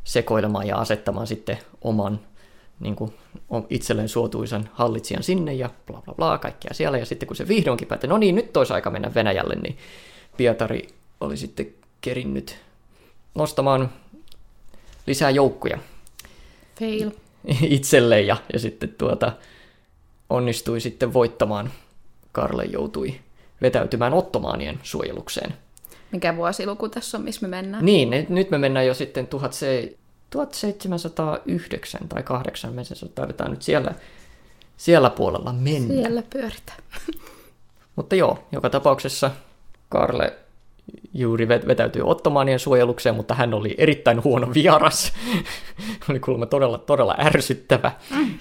sekoilemaan 0.05 0.67
ja 0.67 0.77
asettamaan 0.77 1.27
sitten 1.27 1.59
oman 1.81 2.21
niin 2.81 2.97
kuin, 2.97 3.15
itselleen 3.71 4.09
suotuisan 4.09 4.71
hallitsijan 4.73 5.23
sinne 5.23 5.55
ja 5.55 5.71
bla 5.87 6.03
bla 6.03 6.15
bla, 6.15 6.39
kaikkea 6.39 6.75
siellä. 6.75 6.99
Ja 6.99 7.07
sitten 7.07 7.27
kun 7.27 7.37
se 7.37 7.49
vihdoinkin 7.49 7.89
päätti, 7.89 8.07
no 8.07 8.19
niin, 8.19 8.35
nyt 8.35 8.57
olisi 8.57 8.73
aika 8.73 8.91
mennä 8.91 9.15
Venäjälle, 9.15 9.55
niin 9.55 9.79
Pietari 10.37 10.89
oli 11.21 11.37
sitten 11.37 11.67
kerinnyt 12.01 12.57
nostamaan 13.35 13.91
lisää 15.07 15.31
joukkoja 15.31 15.79
Fail. 16.79 17.11
itselle 17.63 18.21
ja, 18.21 18.37
ja 18.53 18.59
sitten 18.59 18.95
tuota, 18.99 19.33
onnistui 20.31 20.81
sitten 20.81 21.13
voittamaan. 21.13 21.71
Karle 22.33 22.65
joutui 22.65 23.15
vetäytymään 23.63 24.13
ottomaanien 24.15 24.81
suojelukseen. 24.83 25.55
Mikä 26.13 26.37
vuosiluku 26.37 26.89
tässä 26.89 27.19
on, 27.19 27.25
missä 27.25 27.49
me 27.49 27.49
mennään? 27.49 27.85
Niin, 27.85 28.27
nyt 28.29 28.51
me 28.51 28.59
mennään 28.59 28.87
jo 28.87 28.95
sitten 28.95 29.29
17- 29.35 29.97
1709 30.33 32.09
tai 32.09 32.23
8, 32.23 32.75
me 32.75 32.83
taidetaan 33.15 33.51
nyt 33.51 33.63
siellä, 33.63 33.95
siellä 34.77 35.11
puolella 35.11 35.53
mennä. 35.53 35.95
Siellä 35.95 36.23
pyöritään. 36.31 36.79
Mutta 37.97 38.15
joo, 38.15 38.39
joka 38.53 38.71
tapauksessa 38.71 39.31
Karle 39.89 40.39
juuri 41.15 41.49
vet- 41.49 41.67
vetäytyi 41.67 42.03
ottomaanien 42.05 42.59
suojelukseen, 42.59 43.15
mutta 43.15 43.35
hän 43.35 43.55
oli 43.55 43.75
erittäin 43.79 44.25
huono 44.25 44.55
vieras. 44.55 45.13
oli 46.11 46.21
kuulemma 46.21 46.47
todella, 46.47 46.79
todella 46.79 47.15
ärsyttävä 47.19 47.93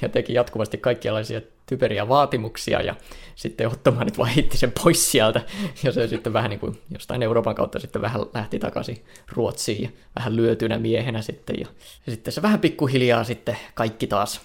ja 0.02 0.10
teki 0.10 0.34
jatkuvasti 0.34 0.78
kaikkialaisia 0.78 1.42
typeriä 1.66 2.08
vaatimuksia 2.08 2.82
ja 2.82 2.96
sitten 3.36 3.68
ottomaanit 3.68 4.18
vaan 4.18 4.30
hitti 4.30 4.58
sen 4.58 4.74
pois 4.84 5.12
sieltä 5.12 5.42
ja 5.84 5.92
se 5.92 6.08
sitten 6.08 6.34
vähän 6.34 6.50
niin 6.50 6.60
kuin 6.60 6.82
jostain 6.90 7.24
Euroopan 7.24 7.56
kautta 7.56 7.80
sitten 7.80 8.02
vähän 8.02 8.22
lähti 8.34 8.60
takaisin 8.60 9.04
Ruotsiin 9.32 9.84
ja 9.84 9.90
vähän 10.16 10.36
lyötynä 10.36 10.80
miehenä 10.80 11.22
sitten 11.22 11.56
ja, 11.60 11.68
ja 12.06 12.12
sitten 12.12 12.34
se 12.34 12.42
vähän 12.42 12.60
pikkuhiljaa 12.60 13.24
sitten 13.24 13.58
kaikki 13.74 14.08
taas 14.08 14.42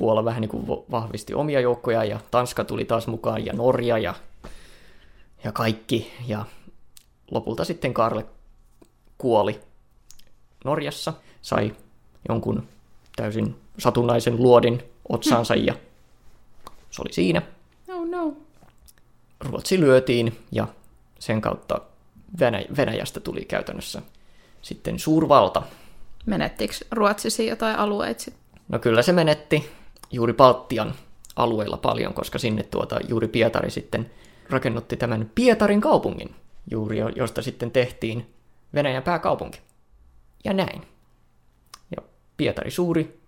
Puola 0.00 0.24
vähän 0.24 0.40
niin 0.40 0.48
kuin 0.48 0.66
vahvisti 0.90 1.34
omia 1.34 1.60
joukkoja 1.60 2.04
ja 2.04 2.20
Tanska 2.30 2.64
tuli 2.64 2.84
taas 2.84 3.06
mukaan 3.06 3.46
ja 3.46 3.52
Norja 3.52 3.98
ja, 3.98 4.14
ja 5.44 5.52
kaikki. 5.52 6.12
Ja 6.26 6.44
lopulta 7.30 7.64
sitten 7.64 7.94
Karle 7.94 8.26
kuoli 9.18 9.60
Norjassa, 10.64 11.12
sai 11.42 11.76
jonkun 12.28 12.68
täysin 13.16 13.56
satunnaisen 13.78 14.36
luodin 14.36 14.82
otsaansa 15.08 15.54
ja 15.54 15.74
se 16.90 17.02
oli 17.02 17.12
siinä. 17.12 17.42
Oh 17.88 18.06
no. 18.06 18.36
Ruotsi 19.40 19.80
lyötiin 19.80 20.38
ja 20.52 20.66
sen 21.18 21.40
kautta 21.40 21.80
Venäj- 22.40 22.76
Venäjästä 22.76 23.20
tuli 23.20 23.44
käytännössä 23.44 24.02
sitten 24.62 24.98
suurvalta. 24.98 25.62
Menettikö 26.26 26.74
Ruotsissa 26.90 27.42
jotain 27.42 27.76
alueita? 27.76 28.30
No 28.68 28.78
kyllä 28.78 29.02
se 29.02 29.12
menetti 29.12 29.70
juuri 30.10 30.32
Baltian 30.32 30.94
alueella 31.36 31.76
paljon, 31.76 32.14
koska 32.14 32.38
sinne 32.38 32.62
tuota 32.62 33.00
juuri 33.08 33.28
Pietari 33.28 33.70
sitten 33.70 34.10
rakennutti 34.50 34.96
tämän 34.96 35.30
Pietarin 35.34 35.80
kaupungin, 35.80 36.34
juuri 36.70 36.98
jo- 36.98 37.08
josta 37.08 37.42
sitten 37.42 37.70
tehtiin 37.70 38.34
Venäjän 38.74 39.02
pääkaupunki. 39.02 39.60
Ja 40.44 40.52
näin. 40.52 40.82
Ja 41.96 42.02
Pietari 42.36 42.70
suuri 42.70 43.20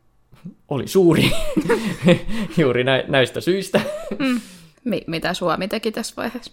oli 0.69 0.89
suuri 0.89 1.31
juuri 2.59 2.85
nä- 2.85 3.05
näistä 3.09 3.41
syistä. 3.41 3.81
Mi- 4.85 5.05
mitä 5.07 5.35
Suomi 5.35 5.69
teki 5.69 5.93
tässä 5.93 6.15
vaiheessa? 6.17 6.53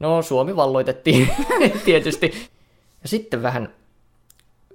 No, 0.00 0.22
Suomi 0.22 0.56
valloitettiin 0.56 1.28
tietysti. 1.84 2.48
Ja 3.02 3.08
sitten 3.08 3.42
vähän, 3.42 3.74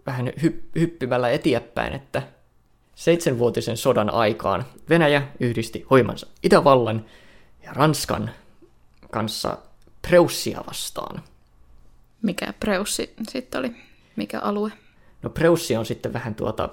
vähän 0.06 0.28
hy- 0.28 0.62
hyppimällä 0.76 1.30
eteenpäin, 1.30 1.94
että 1.94 2.22
seitsemänvuotisen 2.96 3.78
sodan 3.78 4.10
aikaan 4.10 4.66
Venäjä 4.90 5.28
yhdisti 5.40 5.86
hoimansa 5.92 6.28
Itävallan 6.44 7.06
ja 7.64 7.74
Ranskan 7.74 8.30
kanssa 9.12 9.58
Preussia 10.08 10.64
vastaan. 10.68 11.24
Mikä 12.28 12.54
Preussi 12.60 13.14
sitten 13.30 13.60
oli? 13.60 13.72
Mikä 14.16 14.40
alue? 14.40 14.72
No 15.24 15.30
Preussi 15.30 15.76
on 15.76 15.86
sitten 15.86 16.14
vähän 16.14 16.36
tuota, 16.36 16.70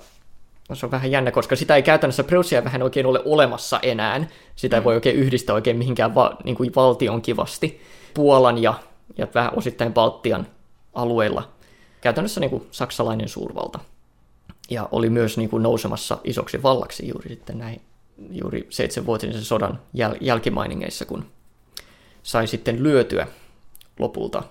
no 0.68 0.74
se 0.74 0.86
on 0.86 0.92
vähän 0.92 1.10
jännä, 1.10 1.30
koska 1.30 1.56
sitä 1.56 1.76
ei 1.76 1.82
käytännössä 1.82 2.24
Preussia 2.24 2.64
vähän 2.64 2.82
oikein 2.82 3.06
ole 3.06 3.22
olemassa 3.24 3.80
enää. 3.82 4.26
Sitä 4.56 4.76
ei 4.76 4.84
voi 4.84 4.94
oikein 4.94 5.16
yhdistää 5.16 5.54
oikein 5.54 5.76
mihinkään 5.76 6.14
va, 6.14 6.36
niin 6.44 6.56
kuin 6.56 6.74
valtion 6.76 7.22
kivasti. 7.22 7.80
Puolan 8.14 8.62
ja, 8.62 8.74
ja 9.16 9.28
vähän 9.34 9.58
osittain 9.58 9.92
Baltian 9.92 10.46
alueilla. 10.94 11.52
Käytännössä 12.00 12.40
niin 12.40 12.50
kuin 12.50 12.66
saksalainen 12.70 13.28
suurvalta. 13.28 13.78
Ja 14.70 14.88
oli 14.92 15.10
myös 15.10 15.36
niin 15.36 15.50
kuin 15.50 15.62
nousemassa 15.62 16.18
isoksi 16.24 16.62
vallaksi 16.62 17.08
juuri 17.08 17.28
sitten 17.28 17.58
näin 17.58 17.80
juuri 18.30 18.66
seitsemänvuotisen 18.70 19.42
sodan 19.42 19.80
jäl- 19.96 20.18
jälkimainingeissa, 20.20 21.04
kun 21.04 21.26
sai 22.22 22.46
sitten 22.46 22.82
lyötyä 22.82 23.26
lopulta 23.98 24.42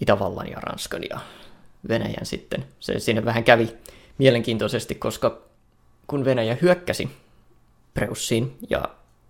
Itävallan 0.00 0.50
ja 0.50 0.60
Ranskan 0.60 1.02
ja 1.10 1.20
Venäjän 1.88 2.26
sitten. 2.26 2.64
Se 2.80 2.98
siinä 2.98 3.24
vähän 3.24 3.44
kävi 3.44 3.76
mielenkiintoisesti, 4.18 4.94
koska 4.94 5.42
kun 6.06 6.24
Venäjä 6.24 6.56
hyökkäsi 6.62 7.10
Preussiin 7.94 8.56
ja 8.70 8.84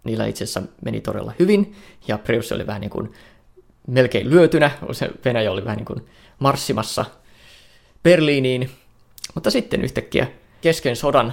niillä 0.05 0.27
itse 0.27 0.45
asiassa 0.45 0.63
meni 0.85 1.01
todella 1.01 1.33
hyvin 1.39 1.77
ja 2.09 2.19
Preussi 2.19 2.55
oli 2.55 2.67
vähän 2.67 2.81
niin 2.81 2.91
kuin 2.91 3.13
melkein 3.87 4.31
lyötynä, 4.31 4.71
se 4.93 5.11
Venäjä 5.25 5.53
oli 5.53 5.65
vähän 5.65 5.77
niin 5.77 5.85
kuin 5.87 6.07
marssimassa 6.39 7.05
Berliiniin, 8.03 8.71
mutta 9.35 9.51
sitten 9.51 9.85
yhtäkkiä 9.85 10.27
kesken 10.61 10.97
sodan 10.97 11.33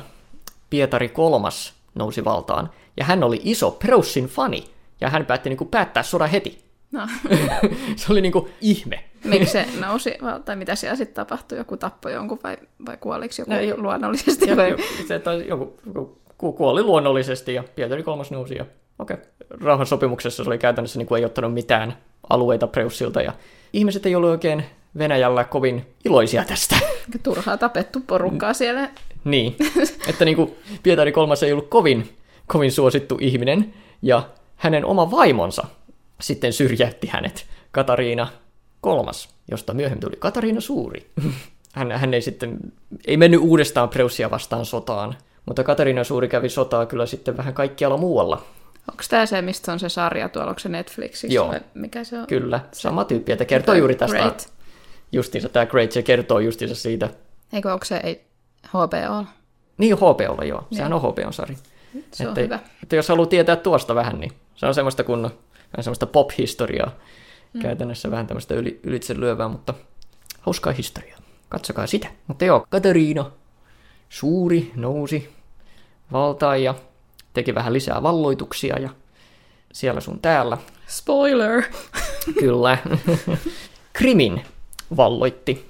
Pietari 0.69 1.09
kolmas 1.09 1.73
nousi 1.95 2.25
valtaan 2.25 2.69
ja 2.97 3.05
hän 3.05 3.23
oli 3.23 3.41
iso 3.43 3.71
Preussin 3.71 4.25
fani 4.27 4.63
ja 5.01 5.09
hän 5.09 5.25
päätti 5.25 5.49
niin 5.49 5.57
kuin 5.57 5.69
päättää 5.69 6.03
sodan 6.03 6.29
heti. 6.29 6.63
No, 6.93 7.07
se 7.95 8.11
oli 8.11 8.21
niin 8.21 8.31
kuin 8.31 8.49
ihme. 8.61 9.03
miksi 9.23 9.51
se 9.51 9.65
nousi, 9.79 10.17
tai 10.45 10.55
mitä 10.55 10.75
siellä 10.75 10.95
sitten 10.95 11.15
tapahtui? 11.15 11.57
Joku 11.57 11.77
tappoi 11.77 12.13
jonkun 12.13 12.39
vai, 12.43 12.57
vai 12.85 12.97
kuoliko 12.97 13.33
joku 13.39 13.51
No, 13.51 13.57
ei- 13.57 13.77
luonnollisesti? 13.77 14.57
Vai? 14.57 14.69
jo- 14.69 14.77
se, 15.07 15.15
että 15.15 15.33
joku, 15.33 15.79
joku 15.95 16.17
ku- 16.37 16.53
kuoli 16.53 16.83
luonnollisesti 16.83 17.53
ja 17.53 17.63
Pietari 17.75 18.03
kolmas 18.03 18.31
nousi. 18.31 18.55
Ja, 18.55 18.65
okei. 18.99 19.17
Rauhansopimuksessa 19.61 20.43
se 20.43 20.49
oli 20.49 20.57
käytännössä 20.57 20.99
niin 20.99 21.07
kuin 21.07 21.19
ei 21.19 21.25
ottanut 21.25 21.53
mitään 21.53 21.97
alueita 22.29 22.67
Preussilta 22.67 23.21
ja 23.21 23.33
ihmiset 23.73 24.05
ei 24.05 24.15
ollut 24.15 24.29
oikein 24.29 24.65
Venäjällä 24.97 25.43
kovin 25.43 25.85
iloisia 26.05 26.43
tästä. 26.45 26.75
Turhaa 27.23 27.57
tapettu 27.57 27.99
porukkaa 28.07 28.53
siellä. 28.53 28.89
niin, 29.23 29.55
että 30.09 30.25
niin 30.25 30.35
kuin 30.35 30.55
Pietari 30.83 31.11
kolmas 31.11 31.43
ei 31.43 31.51
ollut 31.51 31.67
kovin, 31.69 32.09
kovin 32.47 32.71
suosittu 32.71 33.17
ihminen 33.21 33.73
ja 34.01 34.23
hänen 34.55 34.85
oma 34.85 35.11
vaimonsa 35.11 35.67
sitten 36.21 36.53
syrjäytti 36.53 37.07
hänet. 37.07 37.45
Katariina 37.71 38.27
kolmas, 38.81 39.29
josta 39.51 39.73
myöhemmin 39.73 40.01
tuli 40.01 40.15
Katariina 40.19 40.61
suuri. 40.61 41.11
Hän, 41.73 41.91
hän 41.91 42.13
ei 42.13 42.21
sitten, 42.21 42.57
ei 43.07 43.17
mennyt 43.17 43.39
uudestaan 43.39 43.89
Preussia 43.89 44.31
vastaan 44.31 44.65
sotaan, 44.65 45.15
mutta 45.45 45.63
Katariina 45.63 46.03
suuri 46.03 46.27
kävi 46.27 46.49
sotaa 46.49 46.85
kyllä 46.85 47.05
sitten 47.05 47.37
vähän 47.37 47.53
kaikkialla 47.53 47.97
muualla. 47.97 48.43
Onko 48.91 49.03
tämä 49.09 49.25
se, 49.25 49.41
mistä 49.41 49.71
on 49.71 49.79
se 49.79 49.89
sarja 49.89 50.29
tuolla, 50.29 50.49
onko 50.49 50.59
se 50.59 50.69
Netflixissä 50.69 51.35
Joo. 51.35 51.47
vai 51.47 51.61
mikä 51.73 52.03
se 52.03 52.19
on? 52.19 52.27
Kyllä, 52.27 52.59
sama 52.71 53.05
tyyppi, 53.05 53.31
että 53.31 53.45
kertoo 53.45 53.75
juuri 53.75 53.95
tästä. 53.95 54.17
Great. 54.17 54.53
Justiinsa 55.11 55.49
tämä 55.49 55.65
Great, 55.65 55.91
se 55.91 56.01
kertoo 56.01 56.39
justiinsa 56.39 56.75
siitä. 56.75 57.09
Eikö 57.53 57.73
onko 57.73 57.85
se 57.85 57.97
ei, 58.03 58.25
HBO? 58.67 59.25
Niin 59.77 59.97
HBOlla 59.97 60.43
joo, 60.43 60.67
sehän 60.71 60.93
on 60.93 61.01
HBO-sari. 61.01 61.57
Se 62.11 62.23
on 62.23 62.29
että, 62.29 62.41
hyvä. 62.41 62.59
Että 62.83 62.95
jos 62.95 63.09
haluaa 63.09 63.27
tietää 63.27 63.55
tuosta 63.55 63.95
vähän, 63.95 64.19
niin 64.19 64.31
se 64.55 64.65
on 64.65 64.73
semmoista 64.75 65.03
kun 65.03 65.31
vähän 65.73 65.83
semmoista 65.83 66.05
pop-historiaa. 66.07 66.91
Mm. 67.53 67.61
Käytännössä 67.61 68.11
vähän 68.11 68.27
tämmöistä 68.27 68.55
yli, 68.55 68.79
ylitse 68.83 69.19
lyövää, 69.19 69.47
mutta 69.47 69.73
hauskaa 70.41 70.73
historiaa. 70.73 71.19
Katsokaa 71.49 71.87
sitä. 71.87 72.07
Mutta 72.27 72.45
joo, 72.45 72.65
Katariina, 72.69 73.31
suuri, 74.09 74.71
nousi 74.75 75.29
valtaan 76.11 76.63
ja 76.63 76.75
teki 77.33 77.55
vähän 77.55 77.73
lisää 77.73 78.03
valloituksia 78.03 78.79
ja 78.79 78.89
siellä 79.73 80.01
sun 80.01 80.19
täällä. 80.19 80.57
Spoiler! 80.87 81.63
Kyllä. 82.39 82.77
Krimin 83.93 84.41
valloitti, 84.97 85.65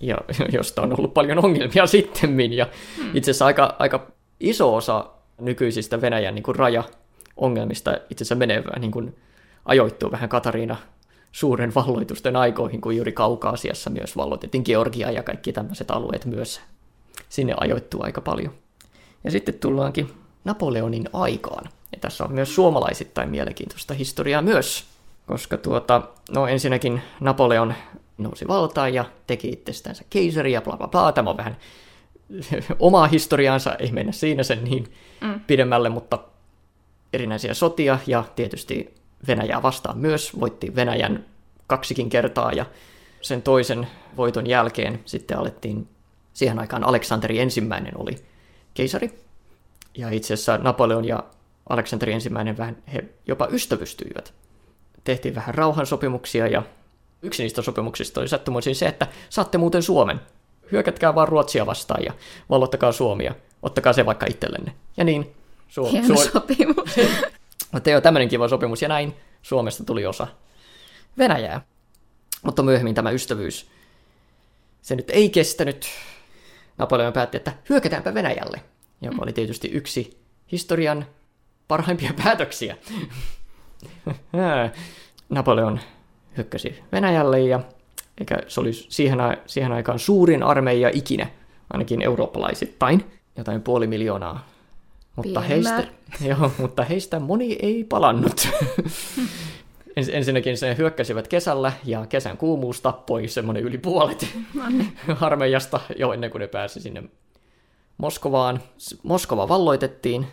ja 0.00 0.16
josta 0.52 0.82
on 0.82 0.98
ollut 0.98 1.14
paljon 1.14 1.44
ongelmia 1.44 1.86
sittemmin. 1.86 2.52
Ja 2.52 2.66
itse 3.14 3.30
asiassa 3.30 3.46
aika, 3.46 3.76
aika 3.78 4.06
iso 4.40 4.74
osa 4.74 5.10
nykyisistä 5.40 6.00
Venäjän 6.00 6.34
niin 6.34 6.42
kuin 6.42 6.56
raja-ongelmista 6.56 7.90
itse 8.10 8.22
asiassa 8.22 8.34
menee 8.34 8.62
niin 8.78 8.90
kuin 8.90 9.16
ajoittuu 9.68 10.10
vähän 10.10 10.28
Katariina 10.28 10.76
suuren 11.32 11.74
valloitusten 11.74 12.36
aikoihin, 12.36 12.80
kun 12.80 12.96
juuri 12.96 13.12
Kaukaasiassa 13.12 13.90
myös 13.90 14.16
valloitettiin 14.16 14.62
Georgia 14.66 15.10
ja 15.10 15.22
kaikki 15.22 15.52
tämmöiset 15.52 15.90
alueet 15.90 16.24
myös 16.24 16.60
sinne 17.28 17.54
ajoittuu 17.60 18.02
aika 18.02 18.20
paljon. 18.20 18.52
Ja 19.24 19.30
sitten 19.30 19.54
tullaankin 19.54 20.10
Napoleonin 20.44 21.08
aikaan. 21.12 21.70
Ja 21.92 21.98
tässä 22.00 22.24
on 22.24 22.32
myös 22.32 22.54
suomalaisittain 22.54 23.30
mielenkiintoista 23.30 23.94
historiaa 23.94 24.42
myös, 24.42 24.84
koska 25.26 25.56
tuota, 25.56 26.02
no 26.34 26.46
ensinnäkin 26.46 27.02
Napoleon 27.20 27.74
nousi 28.18 28.48
valtaan 28.48 28.94
ja 28.94 29.04
teki 29.26 29.48
itsestänsä 29.48 30.04
keisari 30.10 30.52
ja 30.52 30.62
bla 30.62 30.76
bla 30.76 30.88
bla. 30.88 31.12
Tämä 31.12 31.30
on 31.30 31.36
vähän 31.36 31.56
omaa 32.78 33.06
historiaansa, 33.06 33.74
ei 33.74 33.92
mennä 33.92 34.12
siinä 34.12 34.42
sen 34.42 34.64
niin 34.64 34.92
mm. 35.20 35.40
pidemmälle, 35.40 35.88
mutta 35.88 36.18
erinäisiä 37.12 37.54
sotia 37.54 37.98
ja 38.06 38.24
tietysti 38.36 38.94
Venäjää 39.26 39.62
vastaan 39.62 39.98
myös. 39.98 40.40
Voitti 40.40 40.74
Venäjän 40.74 41.24
kaksikin 41.66 42.10
kertaa 42.10 42.52
ja 42.52 42.66
sen 43.20 43.42
toisen 43.42 43.86
voiton 44.16 44.46
jälkeen 44.46 45.00
sitten 45.04 45.38
alettiin 45.38 45.88
Siihen 46.38 46.58
aikaan 46.58 46.84
Aleksanteri 46.84 47.38
ensimmäinen 47.38 47.92
oli 47.96 48.16
keisari. 48.74 49.18
Ja 49.96 50.10
itse 50.10 50.34
asiassa 50.34 50.58
Napoleon 50.58 51.04
ja 51.04 51.24
Aleksanteri 51.68 52.12
ensimmäinen 52.12 52.58
vähän 52.58 52.76
he 52.92 53.04
jopa 53.26 53.48
ystävystyivät. 53.50 54.34
Tehtiin 55.04 55.34
vähän 55.34 55.54
rauhansopimuksia 55.54 56.46
ja 56.46 56.62
yksi 57.22 57.42
niistä 57.42 57.62
sopimuksista 57.62 58.20
oli 58.20 58.28
sattumoisin 58.28 58.74
se, 58.74 58.86
että 58.86 59.06
saatte 59.30 59.58
muuten 59.58 59.82
Suomen. 59.82 60.20
Hyökätkää 60.72 61.14
vaan 61.14 61.28
Ruotsia 61.28 61.66
vastaan 61.66 62.04
ja 62.04 62.12
vallottakaa 62.50 62.92
Suomia. 62.92 63.34
Ottakaa 63.62 63.92
se 63.92 64.06
vaikka 64.06 64.26
itsellenne. 64.26 64.72
Ja 64.96 65.04
niin. 65.04 65.34
Suo- 65.68 65.90
Hieno 65.90 66.06
Suo- 66.06 66.24
sopimus. 66.24 66.96
Mutta 67.72 67.90
joo, 67.90 68.00
tämmöinen 68.00 68.28
kiva 68.28 68.48
sopimus. 68.48 68.82
Ja 68.82 68.88
näin 68.88 69.14
Suomesta 69.42 69.84
tuli 69.84 70.06
osa 70.06 70.26
Venäjää. 71.18 71.60
Mutta 72.42 72.62
myöhemmin 72.62 72.94
tämä 72.94 73.10
ystävyys, 73.10 73.70
se 74.82 74.96
nyt 74.96 75.10
ei 75.10 75.30
kestänyt. 75.30 75.86
Napoleon 76.78 77.12
päätti, 77.12 77.36
että 77.36 77.52
hyökätäänpä 77.68 78.14
Venäjälle, 78.14 78.62
joka 79.00 79.16
oli 79.20 79.32
tietysti 79.32 79.68
yksi 79.68 80.20
historian 80.52 81.06
parhaimpia 81.68 82.12
päätöksiä. 82.22 82.76
Napoleon 85.28 85.80
hyökkäsi 86.36 86.82
Venäjälle 86.92 87.40
ja 87.40 87.60
eikä 88.18 88.38
se 88.48 88.60
oli 88.60 88.72
siihen, 88.72 89.18
siihen 89.46 89.72
aikaan 89.72 89.98
suurin 89.98 90.42
armeija 90.42 90.90
ikinä, 90.92 91.26
ainakin 91.72 92.02
eurooppalaisittain, 92.02 93.04
jotain 93.36 93.62
puoli 93.62 93.86
miljoonaa. 93.86 94.48
Mutta 95.24 95.40
heistä, 95.40 95.84
joo, 96.28 96.52
mutta 96.58 96.82
heistä 96.84 97.20
moni 97.20 97.58
ei 97.62 97.84
palannut. 97.84 98.48
Ensinnäkin 100.12 100.58
se 100.58 100.74
hyökkäsivät 100.78 101.28
kesällä 101.28 101.72
ja 101.84 102.06
kesän 102.06 102.36
kuumuus 102.36 102.80
tappoi 102.80 103.28
semmoinen 103.28 103.62
yli 103.62 103.78
puolet 103.78 104.26
armeijasta 105.20 105.80
jo 105.98 106.12
ennen 106.12 106.30
kuin 106.30 106.40
ne 106.40 106.46
pääsi 106.46 106.80
sinne 106.80 107.02
Moskovaan. 107.98 108.60
Moskova 109.02 109.48
valloitettiin, 109.48 110.26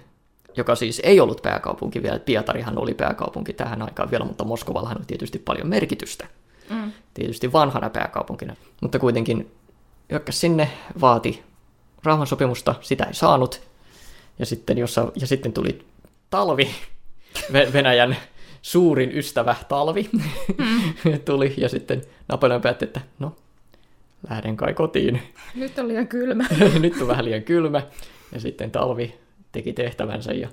joka 0.58 0.76
siis 0.76 1.02
ei 1.04 1.20
ollut 1.20 1.42
pääkaupunki 1.42 2.04
vielä. 2.04 2.20
Pietarihan 2.20 2.78
oli 2.78 2.94
pääkaupunki 2.94 3.54
tähän 3.54 3.82
aikaan 3.82 4.12
vielä, 4.12 4.26
mutta 4.26 4.44
Moskovallahan 4.44 4.98
on 4.98 5.06
tietysti 5.06 5.40
paljon 5.40 5.68
merkitystä. 5.68 6.28
Mm. 6.70 6.92
Tietysti 7.14 7.54
vanhana 7.54 7.90
pääkaupunkina. 7.90 8.56
Mutta 8.82 9.00
kuitenkin 9.00 9.52
hyökkäsi 10.12 10.40
sinne, 10.40 10.70
vaati 11.02 11.44
rauhansopimusta, 12.04 12.76
sitä 12.82 13.04
ei 13.04 13.14
saanut. 13.14 13.62
Ja 14.40 14.46
sitten, 14.46 14.78
jossa, 14.78 15.12
ja 15.16 15.28
sitten 15.28 15.54
tuli 15.54 15.86
talvi 16.30 16.70
Venäjän 17.74 18.18
suurin 18.62 19.18
ystävä 19.18 19.56
talvi 19.68 20.10
mm. 20.58 21.20
tuli, 21.26 21.54
ja 21.58 21.70
sitten 21.70 22.02
Napoleon 22.28 22.62
päätti, 22.62 22.86
että 22.86 23.02
no, 23.20 23.36
lähden 24.30 24.58
kai 24.58 24.74
kotiin. 24.74 25.22
Nyt 25.56 25.80
on 25.80 25.88
liian 25.88 26.08
kylmä. 26.08 26.46
Nyt 26.80 27.02
on 27.02 27.08
vähän 27.08 27.26
liian 27.26 27.44
kylmä, 27.44 27.82
ja 28.32 28.40
sitten 28.40 28.72
talvi 28.72 29.16
teki 29.52 29.74
tehtävänsä, 29.74 30.34
ja 30.34 30.50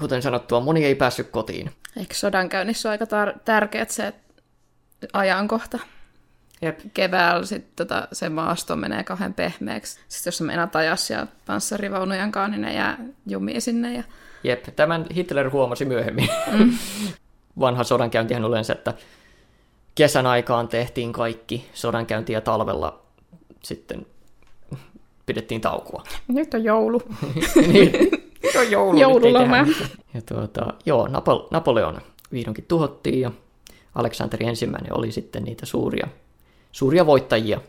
kuten 0.00 0.22
sanottua, 0.22 0.60
moni 0.60 0.84
ei 0.84 0.94
päässyt 0.94 1.28
kotiin. 1.30 1.70
Eikö 1.96 2.14
sodan 2.14 2.48
käynnissä 2.48 2.88
ole 2.88 2.92
aika 2.92 3.04
tar- 3.04 3.38
tärkeät 3.44 3.90
se 3.90 4.12
ajankohta? 5.12 5.78
Jep. 6.64 6.80
Keväällä 6.94 7.46
sit, 7.46 7.76
tota, 7.76 8.08
se 8.12 8.28
maasto 8.28 8.76
menee 8.76 9.04
kauhean 9.04 9.34
pehmeäksi. 9.34 10.00
Sitten 10.08 10.30
jos 10.30 10.40
meinaat 10.40 10.76
ajas 10.76 11.10
ja 11.10 11.26
panssarivaunujen 11.46 12.32
kanssa, 12.32 12.50
niin 12.50 12.62
ne 12.62 12.74
jää 12.74 12.98
jumiin 13.26 13.62
sinne. 13.62 13.94
Ja... 13.94 14.02
Jep, 14.44 14.64
tämän 14.76 15.06
Hitler 15.14 15.50
huomasi 15.50 15.84
myöhemmin. 15.84 16.28
Mm. 16.52 16.72
vanha 17.60 17.84
sodankäyntihän 17.84 18.44
yleensä, 18.44 18.72
että 18.72 18.94
kesän 19.94 20.26
aikaan 20.26 20.68
tehtiin 20.68 21.12
kaikki 21.12 21.70
sodankäynti 21.74 22.32
ja 22.32 22.40
talvella 22.40 23.02
sitten 23.62 24.06
pidettiin 25.26 25.60
taukoa. 25.60 26.02
Nyt 26.28 26.54
on 26.54 26.64
joulu. 26.64 27.02
niin, 27.72 27.92
nyt 28.42 28.56
on 28.56 28.70
joulu. 28.70 28.98
Joululoma. 28.98 29.56
Ja 30.14 30.22
tuota, 30.28 30.74
joo, 30.86 31.06
Napo- 31.06 31.48
Napoleon 31.50 32.00
vihdoinkin 32.32 32.64
tuhottiin 32.68 33.20
ja 33.20 33.30
Aleksanteri 33.94 34.46
ensimmäinen 34.46 34.98
oli 34.98 35.12
sitten 35.12 35.44
niitä 35.44 35.66
suuria, 35.66 36.08
suuria 36.74 37.06
voittajia. 37.06 37.60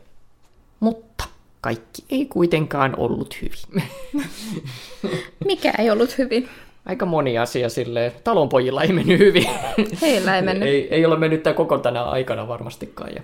Mutta 0.79 1.25
kaikki 1.61 2.03
ei 2.09 2.25
kuitenkaan 2.25 2.99
ollut 2.99 3.37
hyvin. 3.41 3.89
Mikä 5.45 5.73
ei 5.77 5.89
ollut 5.89 6.17
hyvin? 6.17 6.49
aika 6.85 7.05
moni 7.05 7.37
asia 7.37 7.69
silleen. 7.69 8.11
Talonpojilla 8.23 8.83
ei 8.83 8.93
mennyt 8.93 9.19
hyvin. 9.19 9.47
Heillä 10.01 10.35
ei 10.35 10.41
mennyt. 10.41 10.69
ei, 10.69 10.87
ei 10.93 11.05
ole 11.05 11.17
mennyt 11.17 11.43
tämä 11.43 11.53
koko 11.53 11.77
tänä 11.77 12.03
aikana 12.03 12.47
varmastikaan. 12.47 13.15
Ja... 13.15 13.21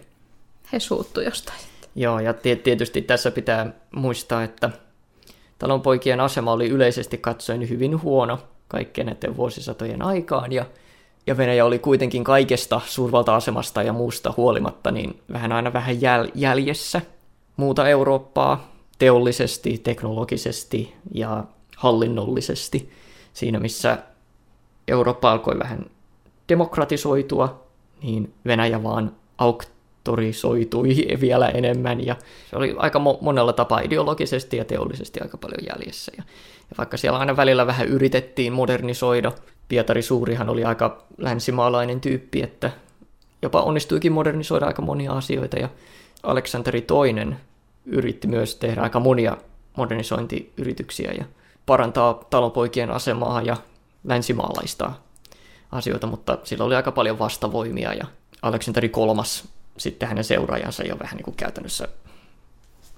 He 0.73 0.79
suuttu 0.79 1.21
jostain. 1.21 1.59
Joo, 1.95 2.19
ja 2.19 2.33
tietysti 2.63 3.01
tässä 3.01 3.31
pitää 3.31 3.73
muistaa, 3.95 4.43
että 4.43 4.69
talonpoikien 5.59 6.19
asema 6.19 6.51
oli 6.51 6.69
yleisesti 6.69 7.17
katsoen 7.17 7.69
hyvin 7.69 8.01
huono 8.01 8.39
kaikkien 8.67 9.07
näiden 9.07 9.37
vuosisatojen 9.37 10.01
aikaan, 10.01 10.51
ja, 10.51 10.65
ja 11.27 11.37
Venäjä 11.37 11.65
oli 11.65 11.79
kuitenkin 11.79 12.23
kaikesta 12.23 12.81
suurvalta-asemasta 12.85 13.83
ja 13.83 13.93
muusta 13.93 14.33
huolimatta 14.37 14.91
niin 14.91 15.21
vähän 15.33 15.51
aina 15.51 15.73
vähän 15.73 15.95
jäl- 15.95 16.31
jäljessä 16.35 17.01
muuta 17.57 17.87
Eurooppaa 17.87 18.71
teollisesti, 18.99 19.77
teknologisesti 19.77 20.93
ja 21.13 21.43
hallinnollisesti 21.77 22.89
siinä 23.33 23.59
missä 23.59 23.97
Eurooppa 24.87 25.31
alkoi 25.31 25.59
vähän 25.59 25.85
demokratisoitua, 26.49 27.63
niin 28.03 28.33
Venäjä 28.45 28.83
vaan 28.83 29.15
auktorisoitui 29.37 30.89
vielä 31.21 31.49
enemmän 31.49 32.05
ja 32.05 32.15
se 32.49 32.55
oli 32.57 32.75
aika 32.77 32.99
monella 32.99 33.53
tapaa 33.53 33.79
ideologisesti 33.79 34.57
ja 34.57 34.65
teollisesti 34.65 35.19
aika 35.21 35.37
paljon 35.37 35.67
jäljessä. 35.69 36.11
Ja, 36.17 36.23
ja 36.69 36.75
vaikka 36.77 36.97
siellä 36.97 37.19
aina 37.19 37.37
välillä 37.37 37.67
vähän 37.67 37.87
yritettiin 37.87 38.53
modernisoida, 38.53 39.31
Pietari 39.71 40.01
Suurihan 40.01 40.49
oli 40.49 40.63
aika 40.63 41.03
länsimaalainen 41.17 42.01
tyyppi, 42.01 42.43
että 42.43 42.71
jopa 43.41 43.61
onnistuikin 43.61 44.11
modernisoida 44.11 44.65
aika 44.65 44.81
monia 44.81 45.11
asioita 45.11 45.59
ja 45.59 45.69
Aleksanteri 46.23 46.79
II 46.79 47.35
yritti 47.85 48.27
myös 48.27 48.55
tehdä 48.55 48.81
aika 48.81 48.99
monia 48.99 49.37
modernisointiyrityksiä 49.77 51.11
ja 51.17 51.25
parantaa 51.65 52.13
talonpoikien 52.29 52.91
asemaa 52.91 53.41
ja 53.41 53.57
länsimaalaista 54.03 54.91
asioita, 55.71 56.07
mutta 56.07 56.37
sillä 56.43 56.65
oli 56.65 56.75
aika 56.75 56.91
paljon 56.91 57.19
vastavoimia 57.19 57.93
ja 57.93 58.05
Aleksanteri 58.41 58.89
kolmas 58.89 59.47
sitten 59.77 60.09
hänen 60.09 60.23
seuraajansa 60.23 60.83
jo 60.83 60.99
vähän 60.99 61.17
niin 61.17 61.25
kuin 61.25 61.35
käytännössä 61.35 61.87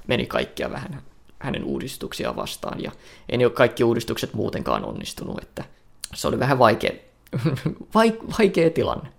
meni 0.08 0.26
kaikkia 0.26 0.72
vähän 0.72 1.02
hänen 1.40 1.64
uudistuksia 1.64 2.36
vastaan 2.36 2.84
ja 2.84 2.92
ei 3.30 3.38
ne 3.38 3.46
ole 3.46 3.54
kaikki 3.54 3.84
uudistukset 3.84 4.34
muutenkaan 4.34 4.86
onnistunut, 4.86 5.44
että 5.44 5.64
se 6.14 6.28
oli 6.28 6.40
vähän 6.40 6.60
vaikea, 6.60 6.92
vaikea 8.40 8.70
tilanne. 8.70 9.10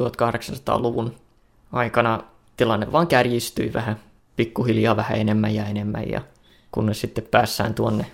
1800-luvun 0.00 1.14
aikana 1.72 2.22
tilanne 2.56 2.92
vaan 2.92 3.06
kärjistyi 3.06 3.72
vähän 3.72 4.00
pikkuhiljaa 4.36 4.96
vähän 4.96 5.18
enemmän 5.18 5.54
ja 5.54 5.66
enemmän 5.66 6.10
ja 6.10 6.20
kunnes 6.72 7.00
sitten 7.00 7.28
päässään 7.30 7.74
tuonne 7.74 8.06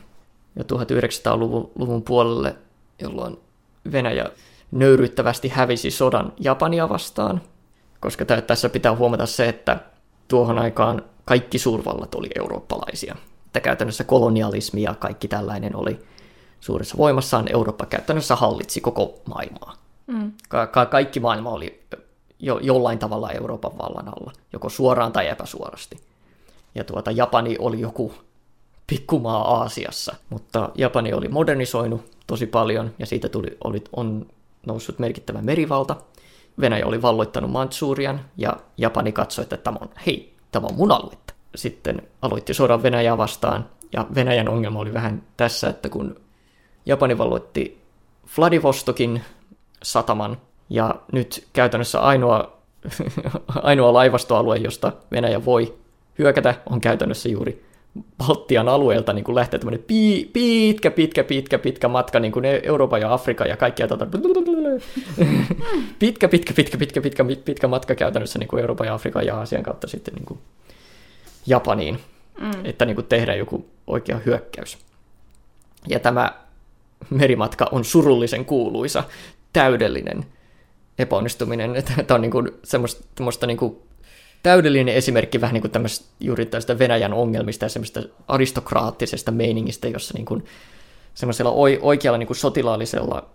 jo 0.56 0.64
1900-luvun 0.78 2.02
puolelle, 2.02 2.56
jolloin 3.02 3.36
Venäjä 3.92 4.30
nöyryttävästi 4.70 5.48
hävisi 5.48 5.90
sodan 5.90 6.32
Japania 6.40 6.88
vastaan, 6.88 7.42
koska 8.00 8.24
tässä 8.24 8.68
pitää 8.68 8.96
huomata 8.96 9.26
se, 9.26 9.48
että 9.48 9.80
tuohon 10.28 10.58
aikaan 10.58 11.02
kaikki 11.24 11.58
suurvallat 11.58 12.14
oli 12.14 12.30
eurooppalaisia. 12.38 13.16
Että 13.46 13.60
käytännössä 13.60 14.04
kolonialismi 14.04 14.82
ja 14.82 14.94
kaikki 14.94 15.28
tällainen 15.28 15.76
oli 15.76 15.98
suuressa 16.64 16.98
voimassaan. 16.98 17.52
Eurooppa 17.52 17.86
käytännössä 17.86 18.36
hallitsi 18.36 18.80
koko 18.80 19.20
maailmaa. 19.28 19.74
Mm. 20.06 20.32
Ka- 20.48 20.66
ka- 20.66 20.86
kaikki 20.86 21.20
maailma 21.20 21.50
oli 21.50 21.82
jo- 22.38 22.58
jollain 22.62 22.98
tavalla 22.98 23.30
Euroopan 23.30 23.78
vallan 23.78 24.08
alla, 24.08 24.32
joko 24.52 24.68
suoraan 24.68 25.12
tai 25.12 25.28
epäsuorasti. 25.28 25.96
Ja 26.74 26.84
tuota, 26.84 27.10
Japani 27.10 27.56
oli 27.58 27.80
joku 27.80 28.14
pikkumaa 28.86 29.54
Aasiassa, 29.54 30.14
mutta 30.30 30.70
Japani 30.74 31.12
oli 31.12 31.28
modernisoinut 31.28 32.04
tosi 32.26 32.46
paljon 32.46 32.94
ja 32.98 33.06
siitä 33.06 33.28
tuli, 33.28 33.56
oli, 33.64 33.84
on 33.96 34.26
noussut 34.66 34.98
merkittävä 34.98 35.42
merivalta. 35.42 35.96
Venäjä 36.60 36.86
oli 36.86 37.02
valloittanut 37.02 37.50
Mantsurian 37.50 38.20
ja 38.36 38.56
Japani 38.78 39.12
katsoi, 39.12 39.42
että 39.42 39.56
tämä 39.56 39.78
on, 39.80 39.88
hei, 40.06 40.34
tämä 40.52 40.66
on 40.66 40.74
mun 40.74 40.92
aluetta. 40.92 41.34
Sitten 41.54 42.02
aloitti 42.22 42.54
sodan 42.54 42.82
Venäjää 42.82 43.18
vastaan 43.18 43.68
ja 43.92 44.06
Venäjän 44.14 44.48
ongelma 44.48 44.78
oli 44.78 44.92
vähän 44.94 45.22
tässä, 45.36 45.68
että 45.68 45.88
kun 45.88 46.23
Japani 46.86 47.18
valloitti 47.18 47.78
Vladivostokin 48.38 49.22
sataman 49.82 50.36
ja 50.70 50.94
nyt 51.12 51.46
käytännössä 51.52 52.00
ainoa, 52.00 52.56
ainoa 53.62 53.92
laivastoalue, 53.92 54.56
josta 54.56 54.92
Venäjä 55.12 55.44
voi 55.44 55.74
hyökätä, 56.18 56.54
on 56.70 56.80
käytännössä 56.80 57.28
juuri 57.28 57.64
Baltian 58.18 58.68
alueelta 58.68 59.12
niin 59.12 59.24
kuin 59.24 59.34
lähtee 59.34 59.58
tämmöinen 59.58 59.84
pitkä, 60.32 60.90
pitkä, 60.90 61.24
pitkä, 61.24 61.58
pitkä 61.58 61.88
matka 61.88 62.20
niin 62.20 62.32
kuin 62.32 62.44
Euroopan 62.44 63.00
ja 63.00 63.14
Afrikan 63.14 63.48
ja 63.48 63.56
kaikkia 63.56 63.88
tätä 63.88 64.06
pitkä, 65.98 66.28
pitkä, 66.28 66.54
pitkä, 66.54 66.78
pitkä, 66.78 67.00
pitkä, 67.00 67.24
pitkä 67.44 67.68
matka 67.68 67.94
käytännössä 67.94 68.38
niin 68.38 68.48
kuin 68.48 68.60
Euroopan 68.60 68.86
ja 68.86 68.94
Afrikan 68.94 69.26
ja 69.26 69.36
Aasian 69.36 69.62
kautta 69.62 69.86
sitten 69.86 70.14
niin 70.14 70.24
kuin 70.24 70.38
Japaniin. 71.46 72.00
mm. 72.40 72.50
että 72.64 72.84
niin 72.84 72.94
kuin 72.94 73.06
tehdään 73.06 73.38
joku 73.38 73.66
oikea 73.86 74.20
hyökkäys. 74.26 74.78
Ja 75.88 76.00
tämä 76.00 76.43
merimatka 77.10 77.68
on 77.72 77.84
surullisen 77.84 78.44
kuuluisa, 78.44 79.04
täydellinen 79.52 80.24
epäonnistuminen. 80.98 81.74
Tämä 82.06 82.14
on 82.14 82.20
niin 82.20 82.30
kuin 82.30 82.50
semmoista, 82.64 83.04
semmoista 83.16 83.46
niin 83.46 83.56
kuin 83.56 83.76
täydellinen 84.42 84.94
esimerkki 84.94 85.40
vähän 85.40 85.54
niin 85.54 85.62
kuin 85.62 85.70
tämmöistä, 85.70 86.06
juuri 86.20 86.46
tästä 86.46 86.78
Venäjän 86.78 87.12
ongelmista 87.12 87.64
ja 87.64 87.68
semmoista 87.68 88.02
aristokraattisesta 88.28 89.30
meiningistä, 89.30 89.88
jossa 89.88 90.14
niin 90.14 90.26
kuin 90.26 90.44
semmoisella 91.14 91.50
oikealla 91.80 92.18
niin 92.18 92.26
kuin 92.26 92.36
sotilaallisella 92.36 93.26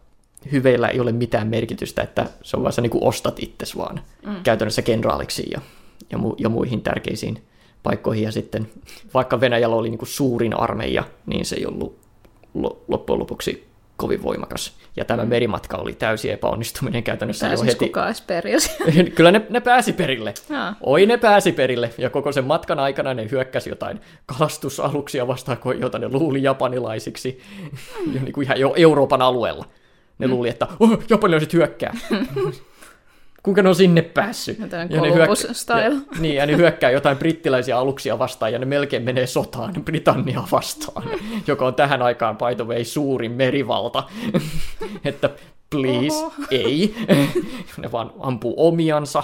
hyveillä 0.51 0.87
ei 0.87 0.99
ole 0.99 1.11
mitään 1.11 1.47
merkitystä, 1.47 2.01
että 2.01 2.25
se 2.43 2.57
on 2.57 2.63
vaan 2.63 2.73
sä 2.73 2.81
niin 2.81 2.89
kuin 2.89 3.03
ostat 3.03 3.39
itsesi 3.39 3.77
vaan 3.77 4.01
mm. 4.25 4.35
käytännössä 4.43 4.81
kenraaliksi 4.81 5.47
ja, 5.51 5.61
ja, 6.11 6.17
mu, 6.17 6.35
ja 6.37 6.49
muihin 6.49 6.81
tärkeisiin 6.81 7.43
paikkoihin. 7.83 8.23
Ja 8.23 8.31
sitten 8.31 8.69
vaikka 9.13 9.39
Venäjällä 9.39 9.75
oli 9.75 9.89
niin 9.89 9.97
kuin 9.97 10.09
suurin 10.09 10.59
armeija, 10.59 11.03
niin 11.25 11.45
se 11.45 11.55
ei 11.55 11.65
ollut 11.65 11.98
loppujen 12.87 13.19
lopuksi 13.19 13.69
kovin 13.99 14.23
voimakas. 14.23 14.77
Ja 14.95 15.05
tämä 15.05 15.23
mm. 15.23 15.29
merimatka 15.29 15.77
oli 15.77 15.93
täysi 15.93 16.31
epäonnistuminen 16.31 17.03
käytännössä 17.03 17.47
Pääsis 17.47 17.65
jo 17.65 17.71
heti. 17.71 17.85
kukaan 17.85 18.15
edes 18.29 18.77
Kyllä 19.15 19.31
ne, 19.31 19.41
ne 19.49 19.59
pääsi 19.59 19.93
perille. 19.93 20.33
Ja. 20.49 20.73
Oi 20.81 21.05
ne 21.05 21.17
pääsi 21.17 21.51
perille. 21.51 21.89
Ja 21.97 22.09
koko 22.09 22.31
sen 22.31 22.45
matkan 22.45 22.79
aikana 22.79 23.13
ne 23.13 23.27
hyökkäsi 23.31 23.69
jotain 23.69 24.01
kalastusaluksia 24.25 25.27
vastaan, 25.27 25.57
joita 25.79 25.99
ne 25.99 26.09
luuli 26.09 26.43
japanilaisiksi. 26.43 27.39
Mm. 27.61 28.13
ja 28.15 28.21
niin 28.21 28.33
kuin 28.33 28.45
ihan 28.45 28.59
jo 28.59 28.73
Euroopan 28.77 29.21
alueella. 29.21 29.65
Ne 30.19 30.27
mm. 30.27 30.33
luuli, 30.33 30.49
että 30.49 30.67
oh, 30.79 31.03
japanilaiset 31.09 31.53
hyökkää. 31.53 31.93
Kuinka 33.49 33.61
ne 33.61 33.69
on 33.69 33.75
sinne 33.75 34.01
päässyt? 34.01 34.59
Ja 34.89 35.01
ne, 35.01 35.13
hyökkää, 35.13 35.83
ja, 35.83 35.91
niin, 36.19 36.35
ja 36.35 36.45
ne 36.45 36.57
hyökkää 36.57 36.91
jotain 36.91 37.17
brittiläisiä 37.17 37.77
aluksia 37.77 38.19
vastaan, 38.19 38.53
ja 38.53 38.59
ne 38.59 38.65
melkein 38.65 39.03
menee 39.03 39.27
sotaan 39.27 39.73
Britanniaa 39.85 40.47
vastaan, 40.51 41.03
joka 41.47 41.67
on 41.67 41.75
tähän 41.75 42.01
aikaan, 42.01 42.37
by 42.37 42.55
the 42.55 42.67
way, 42.67 42.83
suurin 42.83 43.31
merivalta. 43.31 44.03
että 45.05 45.29
please, 45.69 46.15
Oho. 46.15 46.31
ei. 46.51 46.95
ne 47.81 47.91
vaan 47.91 48.11
ampuu 48.19 48.53
omiansa. 48.57 49.23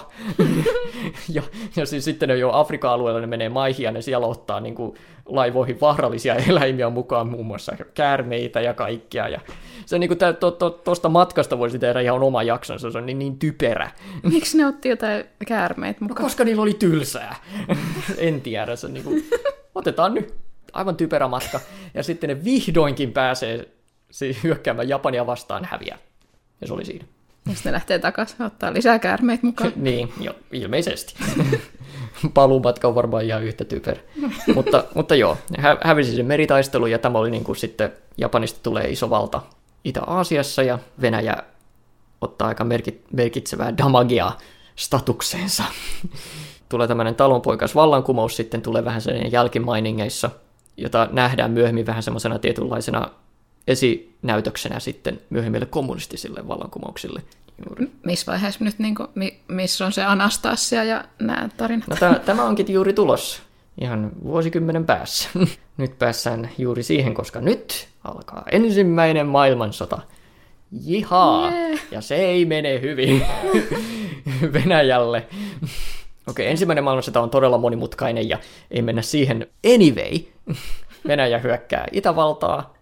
ja, 1.35 1.43
ja 1.75 1.85
siis 1.85 2.05
sitten 2.05 2.29
ne 2.29 2.37
jo 2.37 2.51
Afrikan 2.53 2.91
alueella 2.91 3.21
ne 3.21 3.27
menee 3.27 3.49
maihin 3.49 3.83
ja 3.83 3.91
ne 3.91 4.01
siellä 4.01 4.27
ottaa 4.27 4.59
niin 4.59 4.75
kuin, 4.75 4.97
laivoihin 5.25 5.81
vaarallisia 5.81 6.35
eläimiä 6.35 6.89
mukaan, 6.89 7.27
muun 7.27 7.45
muassa 7.45 7.75
käärmeitä 7.93 8.61
ja 8.61 8.73
kaikkia. 8.73 9.27
Ja 9.27 9.41
se 9.85 9.99
niin 9.99 10.07
kuin, 10.07 10.17
to, 10.39 10.51
to, 10.51 10.69
tuosta 10.69 11.09
matkasta 11.09 11.57
voisi 11.57 11.79
tehdä 11.79 11.99
ihan 11.99 12.23
oma 12.23 12.43
jaksonsa, 12.43 12.91
se 12.91 12.97
on 12.97 13.05
niin, 13.05 13.19
niin 13.19 13.39
typerä. 13.39 13.91
Miksi 14.23 14.57
ne 14.57 14.65
otti 14.65 14.89
jotain 14.89 15.25
käärmeitä 15.47 15.99
mukaan? 16.01 16.21
No, 16.21 16.25
koska 16.25 16.43
niillä 16.43 16.61
oli 16.61 16.73
tylsää. 16.73 17.35
en 18.17 18.41
tiedä, 18.41 18.75
se 18.75 18.87
niin 18.87 19.03
kuin, 19.03 19.29
otetaan 19.75 20.13
nyt 20.13 20.33
aivan 20.73 20.95
typerä 20.95 21.27
matka. 21.27 21.59
Ja 21.93 22.03
sitten 22.03 22.27
ne 22.27 22.43
vihdoinkin 22.43 23.11
pääsee 23.11 23.67
hyökkäämään 24.43 24.89
Japania 24.89 25.25
vastaan 25.25 25.65
häviää. 25.65 25.97
Ja 26.65 26.67
se 26.67 26.73
oli 26.73 26.85
siinä. 26.85 27.05
Ja 27.47 27.53
sitten 27.53 27.69
ne 27.69 27.73
lähtee 27.73 27.99
takaisin 27.99 28.41
ottaa 28.41 28.73
lisää 28.73 28.99
käärmeitä 28.99 29.45
mukaan. 29.45 29.71
niin, 29.75 30.13
jo, 30.19 30.35
ilmeisesti. 30.51 31.13
Paluumatka 32.33 32.87
on 32.87 32.95
varmaan 32.95 33.23
ihan 33.25 33.43
yhtä 33.43 33.65
typerä. 33.65 33.99
mutta, 34.55 34.83
mutta 34.95 35.15
joo, 35.15 35.37
hä- 35.59 35.77
hävisi 35.83 36.15
sen 36.15 36.25
meritaistelu 36.25 36.85
ja 36.87 36.99
tämä 36.99 37.19
oli 37.19 37.31
niin 37.31 37.43
kuin 37.43 37.55
sitten 37.55 37.91
Japanista 38.17 38.59
tulee 38.63 38.89
iso 38.89 39.09
valta 39.09 39.41
Itä-Aasiassa 39.83 40.63
ja 40.63 40.79
Venäjä 41.01 41.37
ottaa 42.21 42.47
aika 42.47 42.65
merkitsevää 43.11 43.77
damagia 43.77 44.31
statukseensa. 44.75 45.63
tulee 46.69 46.87
tämmöinen 46.87 47.15
talonpoikas 47.15 47.75
vallankumous, 47.75 48.35
sitten 48.35 48.61
tulee 48.61 48.85
vähän 48.85 49.01
sen 49.01 49.31
jälkimainingeissa, 49.31 50.29
jota 50.77 51.09
nähdään 51.11 51.51
myöhemmin 51.51 51.85
vähän 51.85 52.03
semmoisena 52.03 52.39
tietynlaisena 52.39 53.09
esinäytöksenä 53.67 54.79
sitten 54.79 55.21
myöhemmille 55.29 55.65
kommunistisille 55.65 56.47
vallankumouksille. 56.47 57.21
Juuri. 57.67 57.91
Missä 58.05 58.31
vaiheessa 58.31 58.63
nyt, 58.63 58.79
niin 58.79 58.95
kuin, 58.95 59.07
missä 59.47 59.85
on 59.85 59.91
se 59.91 60.03
Anastasia 60.03 60.83
ja 60.83 61.03
nämä 61.19 61.49
tarinat? 61.57 61.87
No, 61.87 61.95
tämä, 61.95 62.19
tämä 62.19 62.43
onkin 62.43 62.73
juuri 62.73 62.93
tulos 62.93 63.41
ihan 63.81 64.11
vuosikymmenen 64.23 64.85
päässä. 64.85 65.29
nyt 65.77 65.99
päässään 65.99 66.49
juuri 66.57 66.83
siihen, 66.83 67.13
koska 67.13 67.41
nyt 67.41 67.87
alkaa 68.03 68.43
ensimmäinen 68.51 69.27
maailmansota. 69.27 69.99
Jihaa! 70.83 71.51
Yeah. 71.51 71.79
Ja 71.91 72.01
se 72.01 72.15
ei 72.15 72.45
mene 72.45 72.81
hyvin 72.81 73.25
Venäjälle. 74.53 75.17
Okei, 75.17 76.45
okay, 76.45 76.45
ensimmäinen 76.45 76.83
maailmansota 76.83 77.21
on 77.21 77.29
todella 77.29 77.57
monimutkainen 77.57 78.29
ja 78.29 78.39
ei 78.71 78.81
mennä 78.81 79.01
siihen 79.01 79.47
anyway. 79.75 80.19
Venäjä 81.07 81.39
hyökkää 81.39 81.87
Itävaltaa 81.91 82.74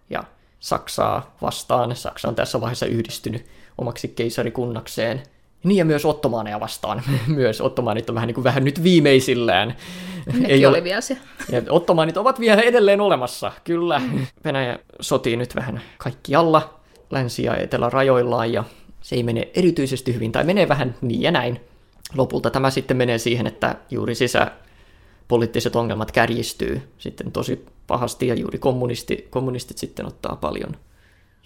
Saksaa 0.64 1.36
vastaan. 1.42 1.96
Saksa 1.96 2.28
on 2.28 2.34
tässä 2.34 2.60
vaiheessa 2.60 2.86
yhdistynyt 2.86 3.46
omaksi 3.78 4.08
keisarikunnakseen. 4.08 5.22
Niin 5.64 5.78
ja 5.78 5.84
myös 5.84 6.04
ottomaaneja 6.04 6.60
vastaan. 6.60 7.02
myös 7.26 7.60
ottomaanit 7.60 8.08
on 8.08 8.14
vähän, 8.14 8.26
niin 8.26 8.34
kuin, 8.34 8.44
vähän 8.44 8.64
nyt 8.64 8.82
viimeisillään. 8.82 9.76
Nekin 10.26 10.46
Ei 10.46 10.66
oli 10.66 10.76
ole... 10.76 10.84
vielä 10.84 11.00
se. 11.00 11.16
Ja 11.52 11.62
ottomaanit 11.68 12.16
ovat 12.16 12.40
vielä 12.40 12.62
edelleen 12.62 13.00
olemassa, 13.00 13.52
kyllä. 13.64 14.00
Venäjä 14.44 14.78
sotii 15.00 15.36
nyt 15.36 15.56
vähän 15.56 15.80
kaikkialla 15.98 16.80
länsi- 17.10 17.44
ja 17.44 17.56
etelärajoillaan 17.56 18.52
ja 18.52 18.64
se 19.00 19.16
ei 19.16 19.22
mene 19.22 19.48
erityisesti 19.54 20.14
hyvin, 20.14 20.32
tai 20.32 20.44
menee 20.44 20.68
vähän 20.68 20.94
niin 21.00 21.22
ja 21.22 21.30
näin. 21.30 21.60
Lopulta 22.16 22.50
tämä 22.50 22.70
sitten 22.70 22.96
menee 22.96 23.18
siihen, 23.18 23.46
että 23.46 23.74
juuri 23.90 24.14
sisä 24.14 24.50
poliittiset 25.28 25.76
ongelmat 25.76 26.12
kärjistyy 26.12 26.82
sitten 26.98 27.32
tosi 27.32 27.66
pahasti 27.86 28.26
ja 28.26 28.34
juuri 28.34 28.58
kommunisti, 28.58 29.26
kommunistit 29.30 29.78
sitten 29.78 30.06
ottaa 30.06 30.36
paljon 30.36 30.76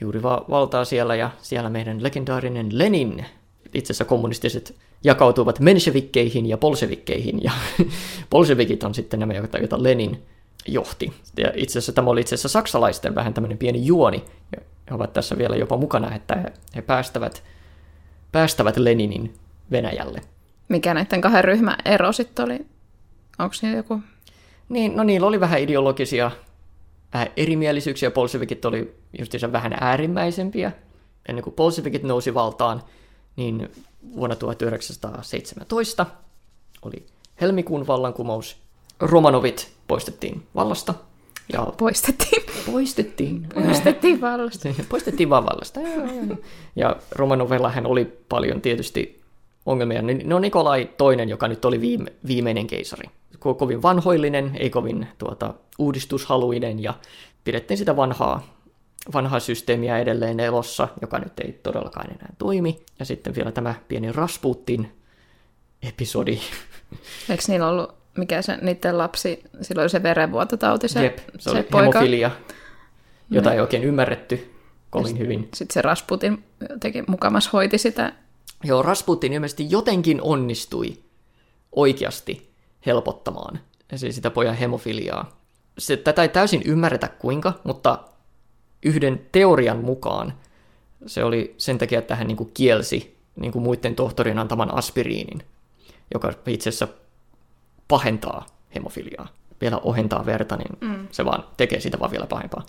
juuri 0.01 0.23
va- 0.23 0.45
valtaa 0.51 0.85
siellä 0.85 1.15
ja 1.15 1.31
siellä 1.43 1.71
meidän 1.71 2.03
legendaarinen 2.03 2.79
Lenin, 2.79 3.25
itse 3.75 3.93
asiassa 3.93 4.05
kommunistiset 4.05 4.75
jakautuvat 5.05 5.61
menshevikkeihin 5.61 6.47
ja 6.47 6.57
bolshevikkeihin 6.59 7.43
ja 7.43 7.53
bolshevikit 8.31 8.83
on 8.83 8.95
sitten 8.95 9.21
nämä, 9.21 9.35
joita 9.35 9.83
Lenin 9.83 10.23
johti. 10.67 11.13
Ja 11.37 11.53
itse 11.55 11.79
asiassa 11.79 11.93
tämä 11.93 12.11
oli 12.11 12.21
itse 12.21 12.35
asiassa 12.35 12.49
saksalaisten 12.49 13.15
vähän 13.15 13.35
tämmöinen 13.35 13.59
pieni 13.59 13.87
juoni, 13.87 14.25
ja 14.57 14.63
he 14.91 14.95
ovat 14.95 15.13
tässä 15.13 15.39
vielä 15.39 15.57
jopa 15.57 15.77
mukana, 15.77 16.15
että 16.15 16.37
he, 16.37 16.53
he 16.77 16.83
päästävät, 16.83 17.43
päästävät 18.33 18.77
Leninin 18.77 19.35
Venäjälle. 19.71 20.21
Mikä 20.69 20.95
näiden 20.95 21.21
kahden 21.21 21.45
ryhmän 21.45 21.77
ero 21.85 22.13
sitten 22.13 22.45
oli? 22.45 22.67
Onko 23.39 23.55
siinä 23.55 23.77
joku? 23.77 24.01
Niin, 24.69 24.97
no 24.97 25.03
niillä 25.05 25.27
oli 25.27 25.41
vähän 25.41 25.61
ideologisia 25.61 26.31
äh, 27.15 27.29
erimielisyyksiä. 27.37 28.11
Bolshevikit 28.11 28.65
oli 28.65 28.95
justiinsa 29.19 29.53
vähän 29.53 29.77
äärimmäisempiä. 29.81 30.73
Ennen 31.29 31.45
kuin 31.45 31.57
bolshevikit 31.57 32.03
nousi 32.03 32.35
valtaan, 32.35 32.83
niin 33.37 33.71
vuonna 34.17 34.37
1917 34.37 36.07
oli 36.83 37.07
helmikuun 37.41 37.87
vallankumous. 37.87 38.57
Romanovit 39.01 39.73
poistettiin 39.89 40.47
vallasta. 40.55 40.95
Ja 41.53 41.67
poistettiin. 41.79 42.43
Poistettiin. 42.73 43.47
Poistettiin 43.55 44.21
vallasta. 44.21 44.69
poistettiin 44.89 45.31
vaan 45.31 45.47
vallasta. 45.47 45.81
Ja 46.77 46.97
Romanovellahan 47.11 47.87
oli 47.87 48.05
paljon 48.29 48.61
tietysti 48.61 49.23
ongelmia. 49.67 50.03
No 50.25 50.39
Nikolai 50.39 50.91
toinen, 50.97 51.29
joka 51.29 51.49
nyt 51.49 51.65
oli 51.65 51.81
viime, 51.81 52.13
viimeinen 52.27 52.67
keisari 52.67 53.11
ko- 53.41 53.55
kovin 53.55 53.83
vanhoillinen, 53.83 54.57
ei 54.59 54.71
kovin 54.71 55.09
tuota, 55.19 55.55
uudistushaluinen 55.79 56.83
ja 56.83 56.95
pidettiin 57.45 57.79
sitä 57.79 57.97
vanhaa, 57.97 58.55
vanhaa 59.15 59.41
systeemiä 59.41 59.99
edelleen 59.99 60.41
elossa, 60.41 60.89
joka 61.01 61.19
nyt 61.19 61.41
ei 61.41 61.53
todellakaan 61.63 62.11
enää 62.11 62.33
toimi. 62.39 62.79
Ja 62.99 63.05
sitten 63.05 63.35
vielä 63.35 63.53
tämä 63.53 63.75
pieni 63.89 64.13
Rasputin 64.13 64.93
episodi. 65.83 66.39
Eikö 67.31 67.43
niillä 67.49 67.69
ollut, 67.69 67.95
mikä 68.17 68.43
se 68.43 68.59
niiden 68.63 68.99
lapsi, 68.99 69.43
silloin 69.63 69.83
oli 69.83 69.91
se 69.91 70.03
verenvuototauti, 70.03 70.89
se, 70.89 71.05
Jep, 71.05 71.19
se, 71.19 71.25
se 71.39 71.51
oli 71.51 71.63
poika. 71.63 71.99
hemofilia, 71.99 72.31
jota 73.31 73.49
ne. 73.49 73.55
ei 73.55 73.61
oikein 73.61 73.85
ymmärretty 73.85 74.55
kovin 74.91 75.17
ja 75.17 75.23
hyvin. 75.23 75.49
Sitten 75.55 75.75
se 75.75 75.83
Rasputin 75.83 76.45
jotenkin 76.71 77.05
mukamas 77.09 77.53
hoiti 77.53 77.79
sitä. 77.79 78.13
Joo, 78.65 78.83
Rasputin 78.83 79.33
ilmeisesti 79.33 79.67
jotenkin 79.71 80.23
onnistui 80.23 80.99
oikeasti 81.73 82.48
helpottamaan 82.87 83.61
siis 83.97 84.15
sitä 84.15 84.31
pojan 84.31 84.55
hemofiliaa. 84.55 85.39
Se, 85.79 85.97
tätä 85.97 86.23
ei 86.23 86.29
täysin 86.29 86.63
ymmärretä 86.65 87.09
kuinka, 87.09 87.53
mutta 87.65 87.99
yhden 88.83 89.27
teorian 89.33 89.85
mukaan 89.85 90.33
se 91.07 91.25
oli 91.25 91.55
sen 91.59 91.79
takia, 91.79 91.99
että 91.99 92.17
hän 92.17 92.27
niin 92.27 92.37
kuin 92.37 92.51
kielsi 92.55 93.19
niin 93.37 93.53
kuin 93.53 93.63
muiden 93.63 93.95
tohtorin 93.95 94.39
antaman 94.39 94.75
aspiriinin, 94.75 95.43
joka 96.15 96.33
itse 96.47 96.69
asiassa 96.69 96.89
pahentaa 97.89 98.47
hemofiliaa. 98.75 99.29
Vielä 99.61 99.79
ohentaa 99.79 100.27
verta, 100.27 100.57
niin 100.57 100.79
mm. 100.81 101.09
se 101.11 101.25
vaan 101.25 101.45
tekee 101.57 101.81
sitä 101.81 101.99
vaan 101.99 102.11
vielä 102.11 102.27
pahempaa. 102.27 102.67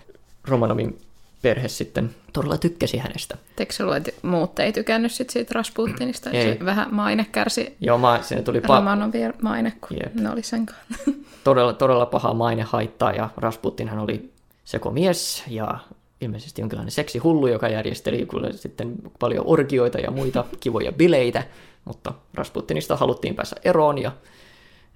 Romanovin 0.47 1.01
perhe 1.41 1.67
sitten 1.67 2.15
todella 2.33 2.57
tykkäsi 2.57 2.97
hänestä. 2.97 3.37
Eikö 3.59 3.73
se 3.73 3.83
ollut, 3.83 3.95
että 3.95 4.11
muut 4.21 4.59
ei 4.59 4.73
tykännyt 4.73 5.11
sit 5.11 5.29
siitä 5.29 5.53
Rasputinista? 5.55 6.29
Ei. 6.29 6.43
Se 6.57 6.65
vähän 6.65 6.87
maine 6.91 7.25
kärsi. 7.31 7.75
Joo, 7.81 7.97
mä, 7.97 8.19
sinne 8.21 8.43
tuli 8.43 8.59
pa- 8.59 8.75
Romanovien 8.75 9.33
maine, 9.41 9.73
kun 9.81 9.97
Jep. 10.03 10.13
ne 10.13 10.29
oli 10.29 10.43
sen 10.43 10.65
kanssa. 10.65 11.11
todella, 11.43 11.73
todella 11.73 12.05
paha 12.05 12.33
maine 12.33 12.63
haittaa 12.63 13.11
ja 13.11 13.29
Rasputinhan 13.37 13.99
oli 13.99 14.33
sekomies 14.65 15.43
ja 15.47 15.79
ilmeisesti 16.21 16.61
jonkinlainen 16.61 16.91
seksihullu, 16.91 17.47
joka 17.47 17.67
järjesteli 17.69 18.25
kyllä 18.25 18.51
sitten 18.51 18.95
paljon 19.19 19.43
orgioita 19.47 19.99
ja 19.99 20.11
muita 20.11 20.45
kivoja 20.59 20.91
bileitä, 20.91 21.43
mutta 21.85 22.13
Rasputinista 22.33 22.97
haluttiin 22.97 23.35
päästä 23.35 23.55
eroon 23.63 23.97
ja 23.97 24.11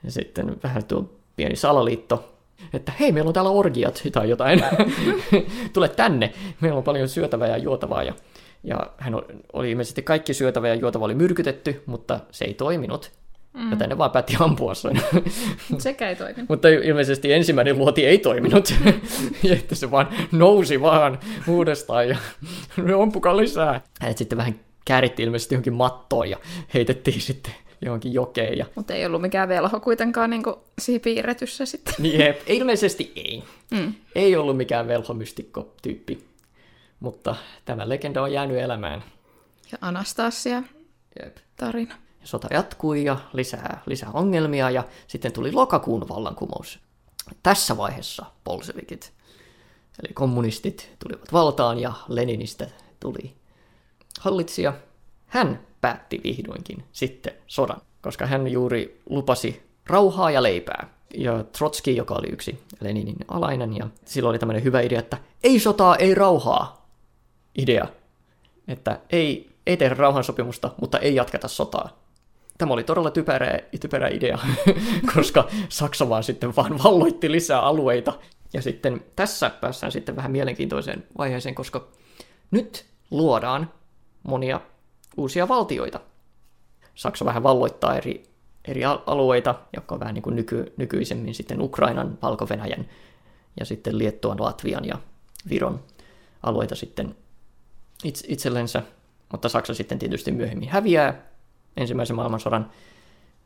sitten 0.07 0.57
vähän 0.63 0.85
tuo 0.85 1.09
pieni 1.35 1.55
salaliitto, 1.55 2.32
että 2.73 2.91
hei, 2.99 3.11
meillä 3.11 3.27
on 3.27 3.33
täällä 3.33 3.51
orgiat 3.51 4.03
tai 4.11 4.29
jotain, 4.29 4.63
tule 5.73 5.89
tänne, 5.89 6.33
meillä 6.61 6.77
on 6.77 6.83
paljon 6.83 7.09
syötävää 7.09 7.47
ja 7.47 7.57
juotavaa 7.57 8.03
ja 8.03 8.13
ja 8.63 8.87
hän 8.97 9.15
oli 9.53 9.71
ilmeisesti 9.71 10.01
kaikki 10.01 10.33
syötävä 10.33 10.67
ja 10.67 10.75
juotava 10.75 11.05
oli 11.05 11.15
myrkytetty, 11.15 11.83
mutta 11.85 12.19
se 12.31 12.45
ei 12.45 12.53
toiminut. 12.53 13.11
Mm. 13.53 13.71
Joten 13.71 13.89
ne 13.89 13.97
vaan 13.97 14.11
päätti 14.11 14.37
ampua 14.39 14.73
sen. 14.75 15.01
Sekä 15.77 16.09
ei 16.09 16.15
toiminut. 16.15 16.49
Mutta 16.49 16.67
ilmeisesti 16.67 17.33
ensimmäinen 17.33 17.77
luoti 17.77 18.05
ei 18.05 18.17
toiminut. 18.17 18.73
ja 19.43 19.53
että 19.53 19.75
se 19.75 19.91
vaan 19.91 20.07
nousi 20.31 20.81
vaan 20.81 21.19
uudestaan 21.47 22.09
ja 22.09 22.17
ampukaa 23.01 23.37
lisää. 23.37 23.81
Hänet 24.01 24.17
sitten 24.17 24.37
vähän 24.37 24.59
käärittiin 24.85 25.25
ilmeisesti 25.25 25.55
johonkin 25.55 25.73
mattoon 25.73 26.29
ja 26.29 26.37
heitettiin 26.73 27.21
sitten 27.21 27.53
johonkin 27.85 28.13
jokeen. 28.13 28.57
Ja... 28.57 28.65
Mutta 28.75 28.93
ei 28.93 29.05
ollut 29.05 29.21
mikään 29.21 29.49
velho 29.49 29.79
kuitenkaan 29.79 30.29
niin 30.29 30.43
kuin 30.43 30.55
siinä 30.79 30.99
piirretyssä 31.03 31.65
sitten. 31.65 31.93
Niin, 31.99 32.19
jep, 32.19 32.41
ilmeisesti 32.47 33.11
ei. 33.15 33.43
Mm. 33.71 33.93
Ei 34.15 34.35
ollut 34.35 34.57
mikään 34.57 34.87
velhomystikko-tyyppi. 34.87 36.25
Mutta 36.99 37.35
tämä 37.65 37.89
legenda 37.89 38.21
on 38.21 38.33
jäänyt 38.33 38.57
elämään. 38.57 39.03
Ja 39.71 39.77
Anastasia 39.81 40.63
Jep. 41.23 41.37
tarina. 41.55 41.95
Ja 42.21 42.27
sota 42.27 42.47
jatkui 42.51 43.03
ja 43.03 43.17
lisää, 43.33 43.81
lisää 43.85 44.09
ongelmia 44.13 44.69
ja 44.69 44.83
sitten 45.07 45.31
tuli 45.33 45.51
lokakuun 45.51 46.09
vallankumous. 46.09 46.79
Tässä 47.43 47.77
vaiheessa 47.77 48.25
bolsevikit, 48.43 49.13
eli 50.03 50.13
kommunistit, 50.13 50.89
tulivat 50.99 51.33
valtaan 51.33 51.79
ja 51.79 51.93
Leninistä 52.07 52.67
tuli 52.99 53.33
hallitsija. 54.19 54.73
Hän 55.27 55.59
päätti 55.83 56.21
vihdoinkin 56.23 56.83
sitten 56.91 57.33
sodan, 57.47 57.81
koska 58.01 58.25
hän 58.25 58.47
juuri 58.47 59.01
lupasi 59.09 59.63
rauhaa 59.87 60.31
ja 60.31 60.43
leipää. 60.43 60.87
Ja 61.13 61.43
Trotski, 61.43 61.95
joka 61.95 62.13
oli 62.13 62.27
yksi 62.27 62.59
Leninin 62.79 63.15
alainen, 63.27 63.77
ja 63.77 63.87
silloin 64.05 64.29
oli 64.29 64.39
tämmöinen 64.39 64.63
hyvä 64.63 64.81
idea, 64.81 64.99
että 64.99 65.17
ei 65.43 65.59
sotaa, 65.59 65.95
ei 65.95 66.15
rauhaa 66.15 66.87
idea. 67.57 67.87
Että 68.67 68.99
ei, 69.09 69.49
ei 69.67 69.77
tehdä 69.77 69.95
rauhansopimusta, 69.95 70.71
mutta 70.81 70.99
ei 70.99 71.15
jatketa 71.15 71.47
sotaa. 71.47 71.97
Tämä 72.57 72.73
oli 72.73 72.83
todella 72.83 73.11
typerä, 73.11 73.59
typerä 73.79 74.07
idea, 74.07 74.39
koska 75.15 75.47
Saksa 75.69 76.09
vaan 76.09 76.23
sitten 76.23 76.55
vaan 76.55 76.83
valloitti 76.83 77.31
lisää 77.31 77.59
alueita. 77.61 78.13
Ja 78.53 78.61
sitten 78.61 79.05
tässä 79.15 79.49
päästään 79.49 79.91
sitten 79.91 80.15
vähän 80.15 80.31
mielenkiintoiseen 80.31 81.03
vaiheeseen, 81.17 81.55
koska 81.55 81.87
nyt 82.51 82.85
luodaan 83.11 83.71
monia 84.23 84.61
uusia 85.17 85.47
valtioita. 85.47 85.99
Saksa 86.95 87.25
vähän 87.25 87.43
valloittaa 87.43 87.97
eri, 87.97 88.23
eri 88.67 88.85
al- 88.85 88.99
alueita, 89.05 89.55
jotka 89.75 89.95
on 89.95 89.99
vähän 89.99 90.13
niin 90.13 90.23
kuin 90.23 90.35
nyky, 90.35 90.73
nykyisemmin 90.77 91.35
sitten 91.35 91.61
Ukrainan, 91.61 92.17
valko 92.21 92.47
ja 93.59 93.65
sitten 93.65 93.97
Liettuan, 93.97 94.41
Latvian 94.41 94.85
ja 94.85 94.99
Viron 95.49 95.79
alueita 96.43 96.75
sitten 96.75 97.15
itse, 98.03 98.25
itsellensä. 98.27 98.81
Mutta 99.31 99.49
Saksa 99.49 99.73
sitten 99.73 99.99
tietysti 99.99 100.31
myöhemmin 100.31 100.69
häviää 100.69 101.21
ensimmäisen 101.77 102.15
maailmansodan, 102.15 102.69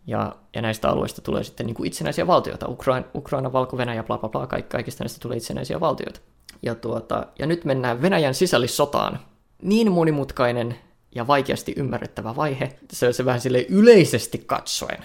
ja, 0.08 0.36
ja 0.56 0.62
näistä 0.62 0.90
alueista 0.90 1.22
tulee 1.22 1.44
sitten 1.44 1.66
niin 1.66 1.76
kuin 1.76 1.88
itsenäisiä 1.88 2.28
valtioita. 2.28 2.68
Ukraina, 2.68 3.08
Ukraina 3.16 3.54
Valko-Venäjä, 3.54 4.04
bla 4.04 4.18
bla 4.18 4.30
bla, 4.30 4.48
kaikki, 4.48 4.70
kaikista 4.70 5.04
näistä 5.04 5.20
tulee 5.22 5.38
itsenäisiä 5.38 5.80
valtioita. 5.80 6.20
Ja, 6.62 6.76
tuota, 6.76 7.28
ja 7.40 7.46
nyt 7.46 7.66
mennään 7.66 8.02
Venäjän 8.02 8.34
sisällissotaan. 8.34 9.20
Niin 9.62 9.92
monimutkainen 9.92 10.76
ja 11.16 11.28
vaikeasti 11.28 11.74
ymmärrettävä 11.78 12.36
vaihe, 12.36 12.80
se, 12.92 13.14
se 13.14 13.26
vähän 13.26 13.42
sille 13.42 13.66
yleisesti 13.70 14.44
katsoen. 14.46 15.04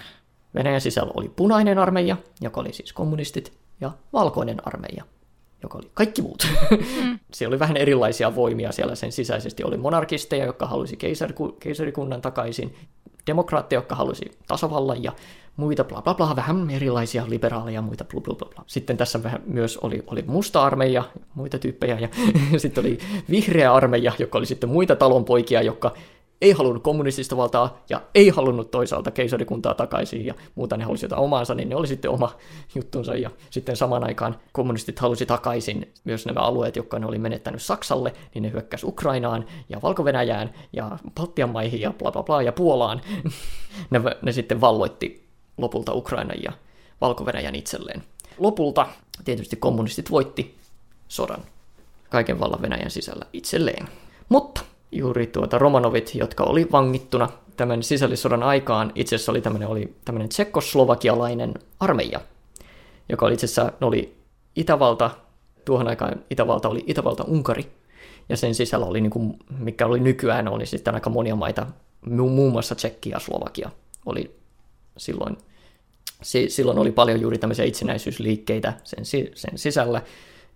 Venäjän 0.55 0.81
sisällä 0.81 1.11
oli 1.15 1.29
punainen 1.29 1.77
armeija, 1.77 2.17
joka 2.41 2.61
oli 2.61 2.73
siis 2.73 2.93
kommunistit, 2.93 3.53
ja 3.81 3.91
valkoinen 4.13 4.67
armeija, 4.67 5.03
joka 5.63 5.77
oli 5.77 5.91
kaikki 5.93 6.21
muut. 6.21 6.47
Mm. 6.71 7.19
siellä 7.33 7.53
oli 7.53 7.59
vähän 7.59 7.77
erilaisia 7.77 8.35
voimia 8.35 8.71
siellä 8.71 8.95
sen 8.95 9.11
sisäisesti. 9.11 9.63
Oli 9.63 9.77
monarkisteja, 9.77 10.45
jotka 10.45 10.65
halusi 10.65 10.95
keisariku- 10.95 11.57
keisarikunnan 11.59 12.21
takaisin, 12.21 12.75
demokraatteja, 13.27 13.77
jotka 13.77 13.95
halusi 13.95 14.31
tasavallan 14.47 15.03
ja 15.03 15.11
muita 15.57 15.83
bla 15.83 16.01
bla 16.01 16.13
bla, 16.13 16.35
vähän 16.35 16.69
erilaisia 16.69 17.25
liberaaleja 17.27 17.75
ja 17.75 17.81
muita 17.81 18.03
bla 18.03 18.21
bla 18.21 18.35
bla. 18.35 18.49
bla. 18.55 18.63
Sitten 18.67 18.97
tässä 18.97 19.23
vähän 19.23 19.41
myös 19.45 19.77
oli, 19.77 20.03
oli 20.07 20.23
musta 20.27 20.63
armeija, 20.63 21.03
muita 21.35 21.59
tyyppejä 21.59 21.99
ja 21.99 22.09
sitten 22.57 22.81
oli 22.85 22.97
vihreä 23.29 23.73
armeija, 23.73 24.11
joka 24.19 24.37
oli 24.37 24.45
sitten 24.45 24.69
muita 24.69 24.95
talonpoikia, 24.95 25.61
jotka 25.61 25.93
ei 26.43 26.51
halunnut 26.51 26.83
kommunistista 26.83 27.37
valtaa 27.37 27.83
ja 27.89 28.01
ei 28.15 28.29
halunnut 28.29 28.71
toisaalta 28.71 29.11
keisarikuntaa 29.11 29.73
takaisin 29.73 30.25
ja 30.25 30.33
muuta 30.55 30.77
ne 30.77 30.83
halusi 30.83 31.05
jotain 31.05 31.21
omaansa, 31.21 31.55
niin 31.55 31.69
ne 31.69 31.75
oli 31.75 31.87
sitten 31.87 32.11
oma 32.11 32.35
juttunsa 32.75 33.15
ja 33.15 33.29
sitten 33.49 33.75
samaan 33.75 34.03
aikaan 34.03 34.35
kommunistit 34.51 34.99
halusi 34.99 35.25
takaisin 35.25 35.93
myös 36.03 36.25
nämä 36.25 36.39
alueet, 36.39 36.75
jotka 36.75 36.99
ne 36.99 37.05
oli 37.05 37.19
menettänyt 37.19 37.61
Saksalle, 37.61 38.13
niin 38.33 38.41
ne 38.41 38.51
hyökkäsi 38.51 38.85
Ukrainaan 38.85 39.45
ja 39.69 39.81
valko 39.81 40.05
ja 40.73 40.97
Baltian 41.15 41.49
maihin 41.49 41.81
ja 41.81 41.93
bla 41.99 42.11
bla 42.11 42.23
bla 42.23 42.41
ja 42.41 42.51
Puolaan. 42.51 43.01
ne, 43.91 44.01
ne 44.21 44.31
sitten 44.31 44.61
valloitti 44.61 45.22
lopulta 45.57 45.93
Ukrainan 45.93 46.43
ja 46.43 46.51
valko 47.01 47.25
itselleen. 47.53 48.03
Lopulta 48.37 48.87
tietysti 49.25 49.55
kommunistit 49.55 50.11
voitti 50.11 50.55
sodan 51.07 51.41
kaiken 52.09 52.39
vallan 52.39 52.61
Venäjän 52.61 52.91
sisällä 52.91 53.25
itselleen. 53.33 53.87
Mutta 54.29 54.61
juuri 54.91 55.27
tuota 55.27 55.57
Romanovit, 55.57 56.15
jotka 56.15 56.43
oli 56.43 56.67
vangittuna 56.71 57.29
tämän 57.57 57.83
sisällissodan 57.83 58.43
aikaan, 58.43 58.91
itse 58.95 59.15
asiassa 59.15 59.31
oli 59.31 59.41
tämmöinen, 59.41 59.67
oli 59.67 59.95
tämmöinen 60.05 60.29
tsekkoslovakialainen 60.29 61.53
armeija, 61.79 62.21
joka 63.09 63.25
oli 63.25 63.33
itse 63.33 63.45
asiassa 63.45 63.71
oli 63.81 64.15
Itävalta, 64.55 65.11
tuohon 65.65 65.87
aikaan 65.87 66.15
Itävalta 66.29 66.69
oli 66.69 66.83
Itävalta-Unkari, 66.87 67.65
ja 68.29 68.37
sen 68.37 68.55
sisällä 68.55 68.85
oli, 68.85 69.01
niin 69.01 69.11
kuin, 69.11 69.39
mikä 69.59 69.85
oli 69.85 69.99
nykyään, 69.99 70.47
oli 70.47 70.65
sitten 70.65 70.93
aika 70.93 71.09
monia 71.09 71.35
maita, 71.35 71.67
muun 72.05 72.51
muassa 72.51 72.75
Tsekki 72.75 73.09
ja 73.09 73.19
Slovakia 73.19 73.69
oli 74.05 74.35
silloin, 74.97 75.37
silloin 76.47 76.77
oli 76.77 76.91
paljon 76.91 77.21
juuri 77.21 77.37
tämmöisiä 77.37 77.65
itsenäisyysliikkeitä 77.65 78.73
sen, 78.83 79.05
sen 79.35 79.57
sisällä, 79.57 80.01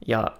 ja 0.07 0.37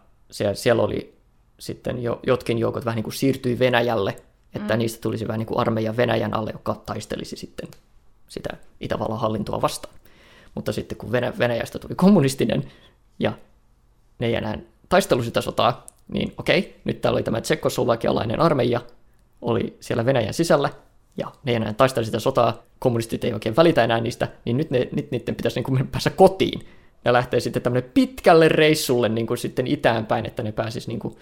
siellä 0.54 0.84
oli 0.84 1.18
sitten 1.60 2.04
jo, 2.04 2.20
jotkin 2.28 2.58
joukot 2.58 2.86
vähän 2.86 2.96
niin 2.96 3.04
kuin 3.04 3.14
siirtyi 3.14 3.60
Venäjälle, 3.60 4.16
että 4.54 4.74
mm. 4.74 4.80
niistä 4.80 5.02
tulisi 5.02 5.28
vähän 5.28 5.40
niin 5.40 5.48
kuin 5.48 5.60
armeija 5.60 5.98
Venäjän 5.98 6.34
alle, 6.34 6.52
joka 6.54 6.82
taistelisi 6.86 7.36
sitten 7.36 7.70
sitä 8.28 8.50
Itävallan 8.80 9.20
hallintoa 9.20 9.62
vastaan. 9.62 9.94
Mutta 10.56 10.72
sitten 10.72 10.98
kun 10.98 11.12
Venä- 11.12 11.34
Venäjästä 11.40 11.80
tuli 11.80 11.96
kommunistinen 11.96 12.72
ja 13.20 13.32
ne 14.20 14.28
ei 14.28 14.36
enää 14.36 14.58
taistelu 14.90 15.24
sitä 15.24 15.42
sotaa, 15.42 15.86
niin 16.08 16.34
okei, 16.38 16.80
nyt 16.84 17.02
täällä 17.02 17.18
oli 17.18 17.24
tämä 17.24 17.42
tsekkoslovakialainen 17.42 18.40
armeija, 18.40 18.82
oli 19.42 19.78
siellä 19.80 20.06
Venäjän 20.06 20.34
sisällä, 20.34 20.70
ja 21.18 21.32
ne 21.44 21.52
ei 21.52 21.56
enää 21.56 21.74
taisteli 21.74 22.06
sitä 22.06 22.20
sotaa, 22.20 22.64
kommunistit 22.80 23.24
ei 23.24 23.34
oikein 23.34 23.56
välitä 23.56 23.84
enää 23.84 24.02
niistä, 24.02 24.28
niin 24.46 24.58
nyt, 24.58 24.72
ne, 24.72 24.90
nyt 24.92 25.12
niiden 25.12 25.36
pitäisi 25.36 25.58
niin 25.58 25.64
kuin 25.64 25.88
päästä 25.88 26.10
kotiin. 26.10 26.62
Ja 27.06 27.14
lähtee 27.14 27.40
sitten 27.40 27.62
tämmöinen 27.62 27.92
pitkälle 27.94 28.50
reissulle 28.50 29.10
niin 29.10 29.28
kuin 29.28 29.38
sitten 29.38 29.68
itään 29.68 30.06
päin, 30.06 30.26
että 30.26 30.44
ne 30.44 30.52
pääsis 30.52 30.88
niin 30.88 31.00
kuin 31.00 31.16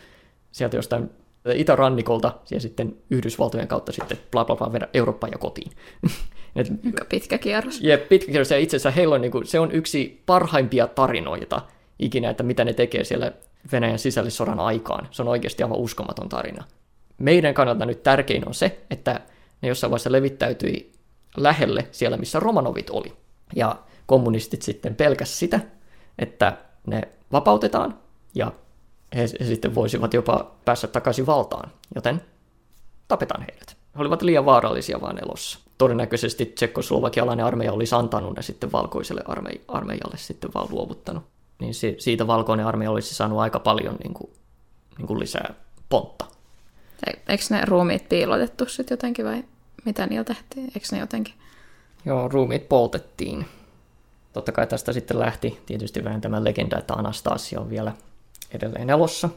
sieltä 0.52 0.78
jostain 0.78 1.10
itärannikolta 1.54 2.34
ja 2.52 2.60
sitten 2.60 2.96
Yhdysvaltojen 3.10 3.68
kautta 3.68 3.92
sitten 3.92 4.18
bla 4.32 4.46
bla 4.46 4.56
bla 4.56 4.88
Eurooppaan 4.94 5.32
ja 5.32 5.38
kotiin. 5.38 5.72
Et, 6.56 6.72
Aika 6.86 7.06
pitkä 7.06 7.38
kierros. 7.38 7.82
Ja 7.82 7.98
pitkä 7.98 8.32
kierros 8.32 8.52
ja 8.52 8.58
itse 8.58 8.78
asiassa 8.78 8.92
heillä 8.92 9.16
on, 9.16 9.22
niin 9.22 9.32
kuin, 9.32 9.48
se 9.48 9.60
on 9.60 9.72
yksi 9.72 10.22
parhaimpia 10.26 10.88
tarinoita 10.88 11.62
ikinä, 12.00 12.30
että 12.30 12.44
mitä 12.44 12.64
ne 12.64 12.74
tekee 12.74 13.04
siellä 13.04 13.32
Venäjän 13.72 14.00
sisällissodan 14.00 14.60
aikaan. 14.60 15.08
Se 15.12 15.22
on 15.22 15.28
oikeasti 15.28 15.64
aivan 15.64 15.78
uskomaton 15.78 16.30
tarina. 16.30 16.64
Meidän 17.18 17.54
kannalta 17.54 17.86
nyt 17.86 18.04
tärkein 18.04 18.48
on 18.48 18.54
se, 18.54 18.80
että 18.90 19.22
ne 19.66 19.70
jossain 19.70 19.92
vaiheessa 19.92 20.12
levittäytyi 20.12 20.92
lähelle 21.38 21.88
siellä, 21.92 22.18
missä 22.18 22.40
Romanovit 22.40 22.90
oli. 22.90 23.14
Ja 23.56 23.76
kommunistit 24.06 24.62
sitten 24.62 24.96
pelkäs 24.96 25.40
sitä, 25.40 25.60
että 26.20 26.58
ne 26.88 27.02
vapautetaan 27.32 28.00
ja 28.36 28.52
he, 29.16 29.28
sitten 29.28 29.76
voisivat 29.76 30.14
jopa 30.14 30.52
päästä 30.66 30.88
takaisin 30.88 31.26
valtaan, 31.26 31.72
joten 31.96 32.22
tapetaan 33.08 33.42
heidät. 33.42 33.78
He 33.96 34.02
olivat 34.02 34.22
liian 34.22 34.46
vaarallisia 34.46 35.02
vaan 35.02 35.24
elossa. 35.24 35.60
Todennäköisesti 35.78 36.46
tsekkoslovakialainen 36.46 37.46
armeija 37.46 37.74
olisi 37.74 37.96
antanut 37.96 38.36
ne 38.36 38.42
sitten 38.42 38.72
valkoiselle 38.72 39.22
arme- 39.28 39.62
armeijalle 39.68 40.18
sitten 40.18 40.50
vaan 40.54 40.68
luovuttanut. 40.72 41.24
Niin 41.60 41.74
si- 41.74 41.96
siitä 42.00 42.28
valkoinen 42.28 42.66
armeija 42.66 42.92
olisi 42.92 43.16
saanut 43.16 43.40
aika 43.40 43.60
paljon 43.60 43.96
niin 44.04 44.14
kuin, 44.14 44.34
niin 44.98 45.08
kuin 45.08 45.20
lisää 45.20 45.54
pontta. 45.90 46.26
E- 47.08 47.20
Eikö 47.30 47.44
ne 47.50 47.66
ruumiit 47.66 48.10
piilotettu 48.10 48.66
sitten 48.66 48.96
jotenkin 48.96 49.26
vai 49.26 49.44
mitä 49.86 50.08
niillä 50.08 50.24
tehtiin? 50.24 50.66
Eikö 50.66 50.88
ne 50.92 50.98
jotenkin? 50.98 51.34
Joo, 52.06 52.28
ruumiit 52.28 52.70
poltettiin. 52.70 53.46
Totta 54.34 54.52
kai 54.52 54.68
tästä 54.68 54.94
sitten 54.94 55.20
lähti 55.20 55.60
tietysti 55.66 56.04
vähän 56.04 56.22
tämä 56.22 56.44
legenda, 56.44 56.78
että 56.78 56.94
Anastasia 56.94 57.60
on 57.60 57.70
vielä 57.70 57.94
edelleen 58.52 58.90
elossa. 58.90 59.30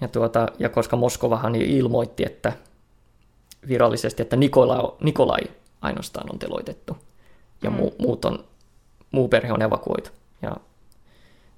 Ja, 0.00 0.08
tuota, 0.08 0.46
ja 0.58 0.68
koska 0.68 0.96
Moskovahan 0.96 1.54
ilmoitti, 1.54 2.24
että 2.26 2.52
virallisesti, 3.68 4.22
että 4.22 4.36
Nikolai, 4.36 4.92
Nikolai 5.00 5.40
ainoastaan 5.80 6.32
on 6.32 6.38
teloitettu 6.38 6.96
ja 7.62 7.70
muu, 7.70 7.94
muut 7.98 8.24
on, 8.24 8.44
muu 9.10 9.28
perhe 9.28 9.52
on 9.52 9.62
evakuoitu. 9.62 10.10
Ja 10.42 10.56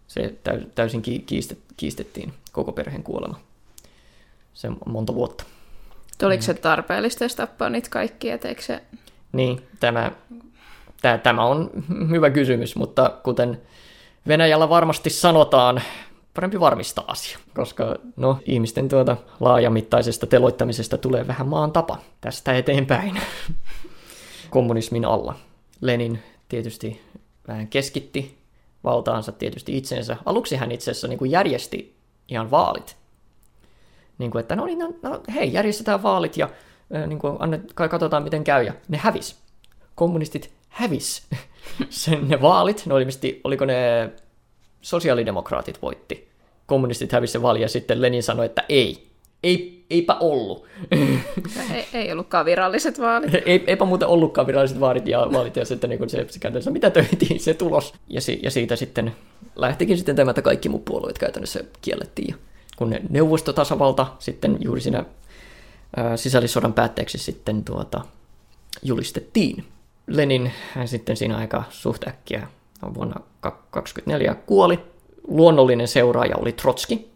se 0.07 0.35
täy, 0.45 0.64
täysin 0.75 1.03
ki- 1.03 1.18
kiistet, 1.27 1.59
kiistettiin 1.77 2.33
koko 2.53 2.73
perheen 2.73 3.03
kuolema. 3.03 3.40
Se 4.55 4.68
on 4.68 4.77
monta 4.87 5.14
vuotta. 5.14 5.45
Tuliko 6.18 6.42
se 6.42 6.55
tarpeellista 6.55 7.25
edes 7.25 7.37
tappaa 7.37 7.70
niitä 7.70 7.90
kaikkia, 7.90 8.35
et 8.35 8.44
eikö 8.44 8.62
se... 8.62 8.83
Niin, 9.33 9.66
tämä, 9.81 10.12
tämä, 11.03 11.18
tämä 11.18 11.44
on 11.44 11.70
hyvä 12.11 12.31
kysymys, 12.31 12.77
mutta 12.77 13.11
kuten 13.22 13.61
Venäjällä 14.29 14.68
varmasti 14.68 15.11
sanotaan, 15.11 15.83
parempi 16.35 16.61
varmistaa 16.61 17.05
asia, 17.09 17.38
koska 17.55 17.96
no, 18.16 18.38
ihmisten 18.46 18.88
tuota 18.88 19.16
laajamittaisesta 19.40 20.27
teloittamisesta 20.27 20.98
tulee 20.98 21.27
vähän 21.27 21.48
maan 21.48 21.72
tapa 21.72 21.98
tästä 22.20 22.53
eteenpäin 22.53 23.20
kommunismin 24.51 25.05
alla. 25.05 25.35
Lenin 25.81 26.18
tietysti 26.48 27.01
vähän 27.48 27.68
keskitti 27.68 28.38
valtaansa 28.85 29.33
tietysti 29.33 29.77
itsensä. 29.77 30.16
Aluksi 30.27 30.57
hän 30.57 30.72
itse 30.72 30.90
asiassa 30.90 31.09
niin 31.09 31.18
kuin 31.18 31.31
järjesti 31.31 31.96
ihan 32.29 32.51
vaalit. 32.51 32.96
Niin 34.18 34.31
kuin, 34.31 34.40
että 34.40 34.57
no 34.57 34.66
niin, 34.66 34.79
no, 34.79 34.94
no 35.03 35.20
hei, 35.35 35.53
järjestetään 35.53 36.03
vaalit 36.03 36.37
ja 36.37 36.48
niin 37.07 37.18
kuin, 37.18 37.37
annet, 37.38 37.72
katsotaan 37.75 38.22
miten 38.22 38.44
käy. 38.44 38.64
Ja 38.64 38.72
ne 38.88 38.98
hävis. 38.98 39.42
Kommunistit 39.94 40.53
hävis 40.68 41.22
sen 41.88 42.29
ne 42.29 42.42
vaalit. 42.42 42.83
Ne 42.87 42.94
oli, 42.94 43.03
ilmeisesti, 43.03 43.40
oliko 43.44 43.64
ne 43.64 44.11
sosiaalidemokraatit 44.81 45.83
voitti. 45.83 46.29
Kommunistit 46.66 47.12
hävisi 47.12 47.33
sen 47.33 47.42
vaali 47.42 47.61
ja 47.61 47.68
sitten 47.68 48.03
Lenin 48.03 48.22
sanoi, 48.22 48.46
että 48.46 48.64
ei. 48.68 49.09
ei 49.42 49.85
eipä 49.90 50.16
ollut. 50.20 50.66
ei, 51.75 51.87
ei 51.92 52.12
ollutkaan 52.12 52.44
viralliset 52.44 53.01
vaalit. 53.01 53.35
ei, 53.35 53.64
eipä 53.66 53.85
muuten 53.85 54.09
ollutkaan 54.09 54.46
viralliset 54.46 54.81
vaalit 54.81 55.09
ja 55.09 55.27
vaalit 55.33 55.57
ja 55.57 55.64
sitten 55.64 55.90
niin 55.90 56.11
se, 56.11 56.27
se 56.29 56.38
käytännössä 56.38 56.70
mitä 56.70 56.90
töitiin 56.90 57.40
se 57.40 57.55
tulos. 57.55 57.94
Ja, 58.09 58.20
si, 58.20 58.40
ja 58.42 58.51
siitä 58.51 58.77
sitten 58.77 59.12
lähtikin 59.57 59.96
sitten 59.96 60.16
tämä, 60.16 60.31
että 60.31 60.42
kaikki 60.42 60.68
muut 60.68 60.85
puolueet 60.85 61.18
käytännössä 61.18 61.64
kiellettiin. 61.81 62.35
Kun 62.83 62.90
ne 62.90 63.03
neuvostotasavalta 63.09 64.07
sitten 64.18 64.57
juuri 64.61 64.81
siinä 64.81 65.05
sisällissodan 66.16 66.73
päätteeksi 66.73 67.18
sitten 67.18 67.64
tuota, 67.64 68.01
julistettiin. 68.83 69.64
Lenin 70.07 70.53
hän 70.75 70.88
sitten 70.88 71.16
siinä 71.16 71.37
aika 71.37 71.64
suht 71.71 72.09
äkkiä 72.09 72.49
vuonna 72.95 73.14
1924 73.14 74.35
kuoli. 74.35 74.79
Luonnollinen 75.29 75.88
seuraaja 75.88 76.37
oli 76.37 76.53
Trotski, 76.53 77.11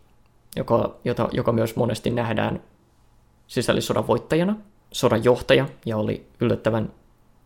joka, 0.57 0.95
jota, 1.05 1.29
joka 1.33 1.53
myös 1.53 1.77
monesti 1.77 2.11
nähdään 2.11 2.63
sisällissodan 3.47 4.07
voittajana, 4.07 4.57
sodan 4.93 5.25
johtaja 5.25 5.69
ja 5.87 5.97
oli 5.97 6.27
yllättävän, 6.41 6.93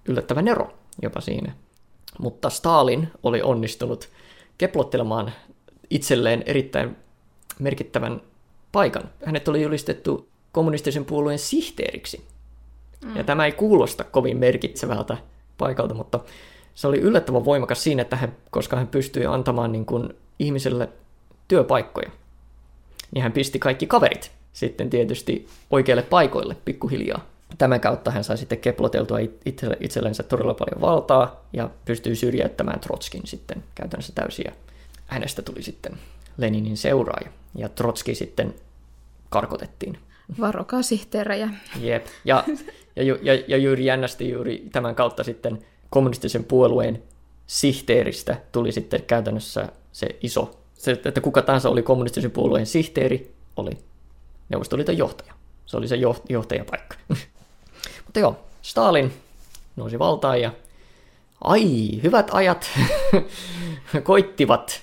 yllättävän 0.08 0.48
ero 0.48 0.72
jopa 1.02 1.20
siinä. 1.20 1.52
Mutta 2.18 2.50
Stalin 2.50 3.08
oli 3.22 3.42
onnistunut 3.42 4.08
keplottelemaan 4.58 5.32
itselleen 5.90 6.42
erittäin 6.46 6.96
merkittävän 7.60 8.20
paikan. 8.72 9.10
Hänet 9.24 9.48
oli 9.48 9.62
julistettu 9.62 10.28
kommunistisen 10.52 11.04
puolueen 11.04 11.38
sihteeriksi. 11.38 12.24
Mm. 13.04 13.16
Ja 13.16 13.24
tämä 13.24 13.46
ei 13.46 13.52
kuulosta 13.52 14.04
kovin 14.04 14.38
merkitsevältä 14.38 15.16
paikalta, 15.58 15.94
mutta 15.94 16.20
se 16.74 16.86
oli 16.86 16.98
yllättävän 16.98 17.44
voimakas 17.44 17.82
siinä, 17.82 18.02
että 18.02 18.16
hän, 18.16 18.36
koska 18.50 18.76
hän 18.76 18.86
pystyi 18.86 19.26
antamaan 19.26 19.72
niin 19.72 19.86
kuin 19.86 20.14
ihmiselle 20.38 20.88
työpaikkoja, 21.48 22.10
niin 23.14 23.22
hän 23.22 23.32
pisti 23.32 23.58
kaikki 23.58 23.86
kaverit 23.86 24.32
sitten 24.52 24.90
tietysti 24.90 25.48
oikeille 25.70 26.02
paikoille 26.02 26.56
pikkuhiljaa. 26.64 27.26
Tämän 27.58 27.80
kautta 27.80 28.10
hän 28.10 28.24
sai 28.24 28.38
sitten 28.38 28.58
keploteltua 28.58 29.18
itsellensä 29.80 30.22
todella 30.22 30.54
paljon 30.54 30.80
valtaa 30.80 31.44
ja 31.52 31.70
pystyi 31.84 32.16
syrjäyttämään 32.16 32.80
Trotskin 32.80 33.22
sitten 33.24 33.64
käytännössä 33.74 34.12
täysin. 34.14 34.44
Ja 34.48 34.52
hänestä 35.06 35.42
tuli 35.42 35.62
sitten 35.62 35.92
Leninin 36.40 36.76
seuraaja 36.76 37.30
ja 37.54 37.68
Trotski 37.68 38.14
sitten 38.14 38.54
karkotettiin. 39.28 39.98
Varokaa 40.40 40.82
sihteerejä. 40.82 41.48
Jep. 41.80 42.06
Ja, 42.24 42.44
ja, 42.96 43.16
ja, 43.22 43.44
ja 43.48 43.56
juuri 43.56 43.84
jännästi 43.84 44.30
juuri 44.30 44.68
tämän 44.72 44.94
kautta 44.94 45.24
sitten 45.24 45.58
kommunistisen 45.90 46.44
puolueen 46.44 47.02
sihteeristä 47.46 48.36
tuli 48.52 48.72
sitten 48.72 49.02
käytännössä 49.02 49.68
se 49.92 50.08
iso, 50.22 50.50
se, 50.74 51.00
että 51.04 51.20
kuka 51.20 51.42
tahansa 51.42 51.68
oli 51.68 51.82
kommunistisen 51.82 52.30
puolueen 52.30 52.66
sihteeri, 52.66 53.34
oli 53.56 53.70
Neuvostoliiton 54.48 54.98
johtaja. 54.98 55.34
Se 55.66 55.76
oli 55.76 55.88
se 55.88 55.96
johtajapaikka. 56.28 56.96
Mutta 58.06 58.20
joo, 58.20 58.36
Stalin 58.62 59.12
nousi 59.76 59.98
valtaan 59.98 60.40
ja 60.40 60.52
ai, 61.44 62.02
hyvät 62.02 62.30
ajat 62.32 62.66
koittivat 64.02 64.82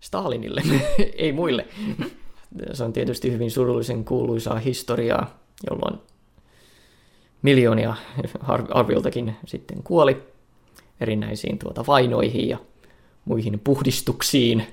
Stalinille, 0.00 0.62
ei 1.16 1.32
muille. 1.32 1.66
Se 2.72 2.84
on 2.84 2.92
tietysti 2.92 3.32
hyvin 3.32 3.50
surullisen 3.50 4.04
kuuluisaa 4.04 4.58
historiaa, 4.58 5.38
jolloin 5.70 6.00
miljoonia 7.42 7.94
arvioltakin 8.70 9.36
sitten 9.46 9.82
kuoli 9.82 10.22
erinäisiin 11.00 11.58
tuota 11.58 11.84
vainoihin 11.86 12.48
ja 12.48 12.58
muihin 13.24 13.60
puhdistuksiin 13.64 14.66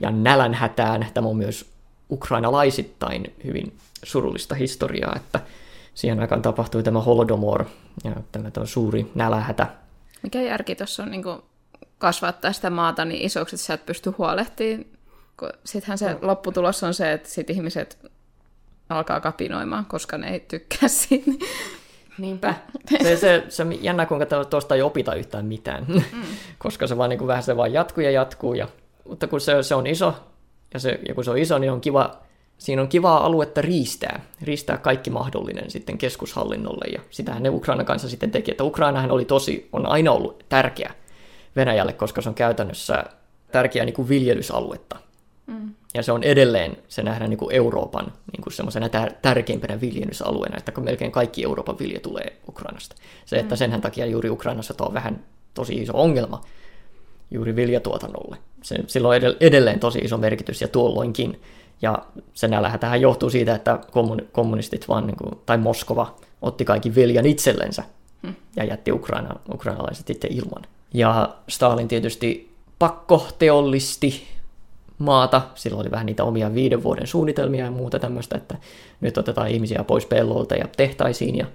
ja 0.00 0.10
nälänhätään. 0.10 1.06
Tämä 1.14 1.28
on 1.28 1.36
myös 1.36 1.70
ukrainalaisittain 2.10 3.34
hyvin 3.44 3.72
surullista 4.02 4.54
historiaa, 4.54 5.12
että 5.16 5.40
siihen 5.94 6.20
aikaan 6.20 6.42
tapahtui 6.42 6.82
tämä 6.82 7.00
Holodomor 7.00 7.64
ja 8.04 8.12
tämä, 8.32 8.50
tämä 8.50 8.66
suuri 8.66 9.10
nälähätä. 9.14 9.66
Mikä 10.22 10.42
järki 10.42 10.74
tuossa 10.74 11.02
on 11.02 11.10
niin 11.10 11.22
kasvattaa 12.00 12.52
sitä 12.52 12.70
maata 12.70 13.04
niin 13.04 13.22
isoksi, 13.22 13.56
että 13.56 13.66
sä 13.66 13.74
et 13.74 13.86
pysty 13.86 14.10
huolehtimaan. 14.18 14.86
Sittenhän 15.64 15.98
se 15.98 16.12
no. 16.12 16.18
lopputulos 16.22 16.82
on 16.82 16.94
se, 16.94 17.12
että 17.12 17.28
sit 17.28 17.50
ihmiset 17.50 18.10
alkaa 18.88 19.20
kapinoimaan, 19.20 19.86
koska 19.86 20.18
ne 20.18 20.30
ei 20.32 20.40
tykkää 20.40 20.88
siitä. 20.98 21.30
Niinpä. 22.18 22.54
Se, 23.02 23.16
se, 23.16 23.44
se 23.48 23.66
jännä, 23.80 24.06
kuinka 24.06 24.26
tuosta 24.50 24.74
ei 24.74 24.82
opita 24.82 25.14
yhtään 25.14 25.46
mitään, 25.46 25.84
mm. 25.88 26.02
koska 26.58 26.86
se 26.86 26.96
vaan 26.96 27.10
niin 27.10 27.18
kuin 27.18 27.28
vähän 27.28 27.42
se 27.42 27.56
vaan 27.56 27.72
jatkuu 27.72 28.04
ja 28.04 28.10
jatkuu. 28.10 28.54
Ja, 28.54 28.68
mutta 29.08 29.26
kun 29.26 29.40
se, 29.40 29.62
se 29.62 29.74
on 29.74 29.86
iso, 29.86 30.14
ja, 30.74 30.80
se, 30.80 31.00
ja 31.08 31.14
kun 31.14 31.24
se 31.24 31.30
on 31.30 31.38
iso, 31.38 31.58
niin 31.58 31.72
on 31.72 31.80
kiva, 31.80 32.18
siinä 32.58 32.82
on 32.82 32.88
kivaa 32.88 33.26
aluetta 33.26 33.62
riistää, 33.62 34.20
riistää 34.42 34.76
kaikki 34.76 35.10
mahdollinen 35.10 35.70
sitten 35.70 35.98
keskushallinnolle, 35.98 36.84
ja 36.92 37.00
sitähän 37.10 37.42
ne 37.42 37.48
Ukraina 37.48 37.84
kanssa 37.84 38.08
sitten 38.08 38.30
teki, 38.30 38.50
että 38.50 38.64
Ukrainahan 38.64 39.10
oli 39.10 39.24
tosi, 39.24 39.68
on 39.72 39.86
aina 39.86 40.12
ollut 40.12 40.44
tärkeä 40.48 40.94
Venäjälle, 41.56 41.92
koska 41.92 42.22
se 42.22 42.28
on 42.28 42.34
käytännössä 42.34 43.04
tärkeä 43.52 43.84
niin 43.84 43.94
kuin 43.94 44.08
viljelysaluetta. 44.08 44.96
Mm. 45.46 45.74
Ja 45.94 46.02
se 46.02 46.12
on 46.12 46.22
edelleen, 46.22 46.76
se 46.88 47.02
nähdään 47.02 47.30
niin 47.30 47.38
kuin 47.38 47.54
Euroopan 47.54 48.12
niin 48.32 48.42
kuin 48.42 48.52
semmoisena 48.52 48.86
tär- 48.86 49.14
tärkeimpänä 49.22 49.80
viljelysalueena, 49.80 50.56
että 50.58 50.72
kun 50.72 50.84
melkein 50.84 51.12
kaikki 51.12 51.44
Euroopan 51.44 51.78
vilja 51.78 52.00
tulee 52.00 52.36
Ukrainasta. 52.48 52.96
Se, 53.24 53.36
että 53.36 53.54
mm. 53.54 53.58
senhän 53.58 53.80
takia 53.80 54.06
juuri 54.06 54.30
Ukrainassa 54.30 54.74
tuo 54.74 54.86
on 54.86 54.94
vähän 54.94 55.24
tosi 55.54 55.74
iso 55.74 55.92
ongelma 55.94 56.40
juuri 57.30 57.56
viljatuotannolle. 57.56 58.36
Se, 58.62 58.76
sillä 58.86 59.08
on 59.08 59.14
edelleen 59.40 59.80
tosi 59.80 59.98
iso 59.98 60.18
merkitys 60.18 60.60
ja 60.60 60.68
tuolloinkin. 60.68 61.40
Ja 61.82 61.98
se 62.34 62.48
tähän 62.80 63.00
johtuu 63.00 63.30
siitä, 63.30 63.54
että 63.54 63.78
kommunistit 64.32 64.88
vaan, 64.88 65.06
niin 65.06 65.16
kuin, 65.16 65.40
tai 65.46 65.58
Moskova, 65.58 66.16
otti 66.42 66.64
kaikki 66.64 66.94
viljan 66.94 67.26
itsellensä 67.26 67.84
hmm. 68.22 68.34
ja 68.56 68.64
jätti 68.64 68.92
Ukraina, 68.92 69.34
ukrainalaiset 69.54 70.06
sitten 70.06 70.32
ilman. 70.32 70.62
Ja 70.94 71.36
Stalin 71.48 71.88
tietysti 71.88 72.50
pakko 72.78 73.26
teollisti 73.38 74.28
maata. 74.98 75.42
Silloin 75.54 75.80
oli 75.80 75.90
vähän 75.90 76.06
niitä 76.06 76.24
omia 76.24 76.54
viiden 76.54 76.82
vuoden 76.82 77.06
suunnitelmia 77.06 77.64
ja 77.64 77.70
muuta 77.70 77.98
tämmöistä, 77.98 78.36
että 78.36 78.58
nyt 79.00 79.18
otetaan 79.18 79.48
ihmisiä 79.48 79.84
pois 79.84 80.06
pellolta 80.06 80.54
ja 80.54 80.68
tehtaisiin 80.76 81.36
ja 81.36 81.46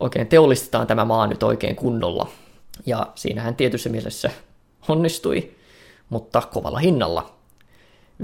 oikein 0.00 0.26
teollistetaan 0.26 0.86
tämä 0.86 1.04
maa 1.04 1.26
nyt 1.26 1.42
oikein 1.42 1.76
kunnolla. 1.76 2.28
Ja 2.86 3.06
siinähän 3.14 3.56
tietyssä 3.56 3.88
mielessä 3.88 4.30
onnistui, 4.88 5.50
mutta 6.08 6.42
kovalla 6.52 6.78
hinnalla. 6.78 7.34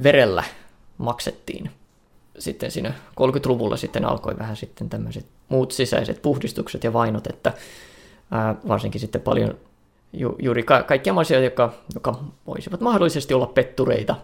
Verellä 0.03 0.45
maksettiin. 0.99 1.71
Sitten 2.39 2.71
siinä 2.71 2.93
30-luvulla 3.21 3.77
sitten 3.77 4.05
alkoi 4.05 4.39
vähän 4.39 4.57
sitten 4.57 4.89
tämmöiset 4.89 5.27
muut 5.49 5.73
sisäiset 5.73 6.23
puhdistukset 6.23 6.85
ja 6.85 6.93
vainot, 6.93 7.27
että 7.27 7.53
ää, 8.31 8.55
varsinkin 8.69 9.01
sitten 9.01 9.21
paljon 9.21 9.55
ju, 10.13 10.37
juuri 10.39 10.63
ka- 10.63 10.83
kaikkia 10.83 11.15
asioita, 11.15 11.45
jotka, 11.45 11.73
jotka 11.95 12.21
voisivat 12.47 12.81
mahdollisesti 12.81 13.35
olla 13.35 13.47
pettureita, 13.47 14.17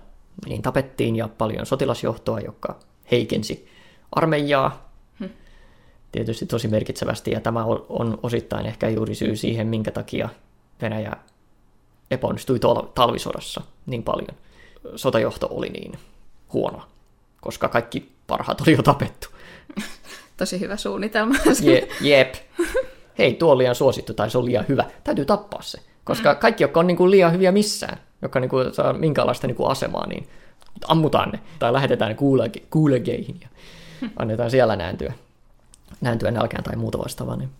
niin 0.46 0.62
tapettiin 0.62 1.16
ja 1.16 1.28
paljon 1.28 1.66
sotilasjohtoa, 1.66 2.40
joka 2.40 2.78
heikensi 3.10 3.68
armeijaa 4.12 4.84
tietysti 6.12 6.46
tosi 6.46 6.68
merkitsevästi, 6.68 7.30
ja 7.30 7.40
tämä 7.40 7.64
on 7.88 8.18
osittain 8.22 8.66
ehkä 8.66 8.88
juuri 8.88 9.14
syy 9.14 9.36
siihen, 9.36 9.66
minkä 9.66 9.90
takia 9.90 10.28
Venäjä 10.82 11.12
epäonnistui 12.10 12.58
talvisodassa 12.94 13.60
niin 13.86 14.02
paljon. 14.02 14.36
Sotajohto 14.96 15.48
oli 15.50 15.68
niin 15.68 15.98
huono, 16.52 16.82
koska 17.40 17.68
kaikki 17.68 18.12
parhaat 18.26 18.60
oli 18.60 18.72
jo 18.72 18.82
tapettu. 18.82 19.28
Tosi 20.36 20.60
hyvä 20.60 20.76
suunnitelma. 20.76 21.34
Je, 21.62 21.88
jep. 22.00 22.34
Hei, 23.18 23.34
tuo 23.34 23.52
on 23.52 23.58
liian 23.58 23.74
suosittu 23.74 24.14
tai 24.14 24.30
se 24.30 24.38
on 24.38 24.44
liian 24.44 24.64
hyvä. 24.68 24.84
Täytyy 25.04 25.24
tappaa 25.24 25.62
se. 25.62 25.78
Koska 26.04 26.32
mm. 26.32 26.38
kaikki, 26.38 26.64
jotka 26.64 26.80
on 26.80 26.86
niin 26.86 26.96
kuin 26.96 27.10
liian 27.10 27.32
hyviä 27.32 27.52
missään, 27.52 27.98
jotka 28.22 28.40
niin 28.40 28.48
kuin 28.48 28.74
saa 28.74 28.92
minkäänlaista 28.92 29.46
niin 29.46 29.56
kuin 29.56 29.70
asemaa, 29.70 30.06
niin 30.06 30.28
ammutaan 30.88 31.30
ne. 31.30 31.40
Tai 31.58 31.72
lähetetään 31.72 32.08
ne 32.08 32.16
kuulegeihin 32.70 33.40
ja 33.42 33.48
annetaan 34.16 34.50
siellä 34.50 34.76
nääntyä, 34.76 35.12
nääntyä 36.00 36.30
nälkään 36.30 36.64
tai 36.64 36.76
muuta 36.76 36.98
vastaavaa. 36.98 37.36
Niin 37.36 37.50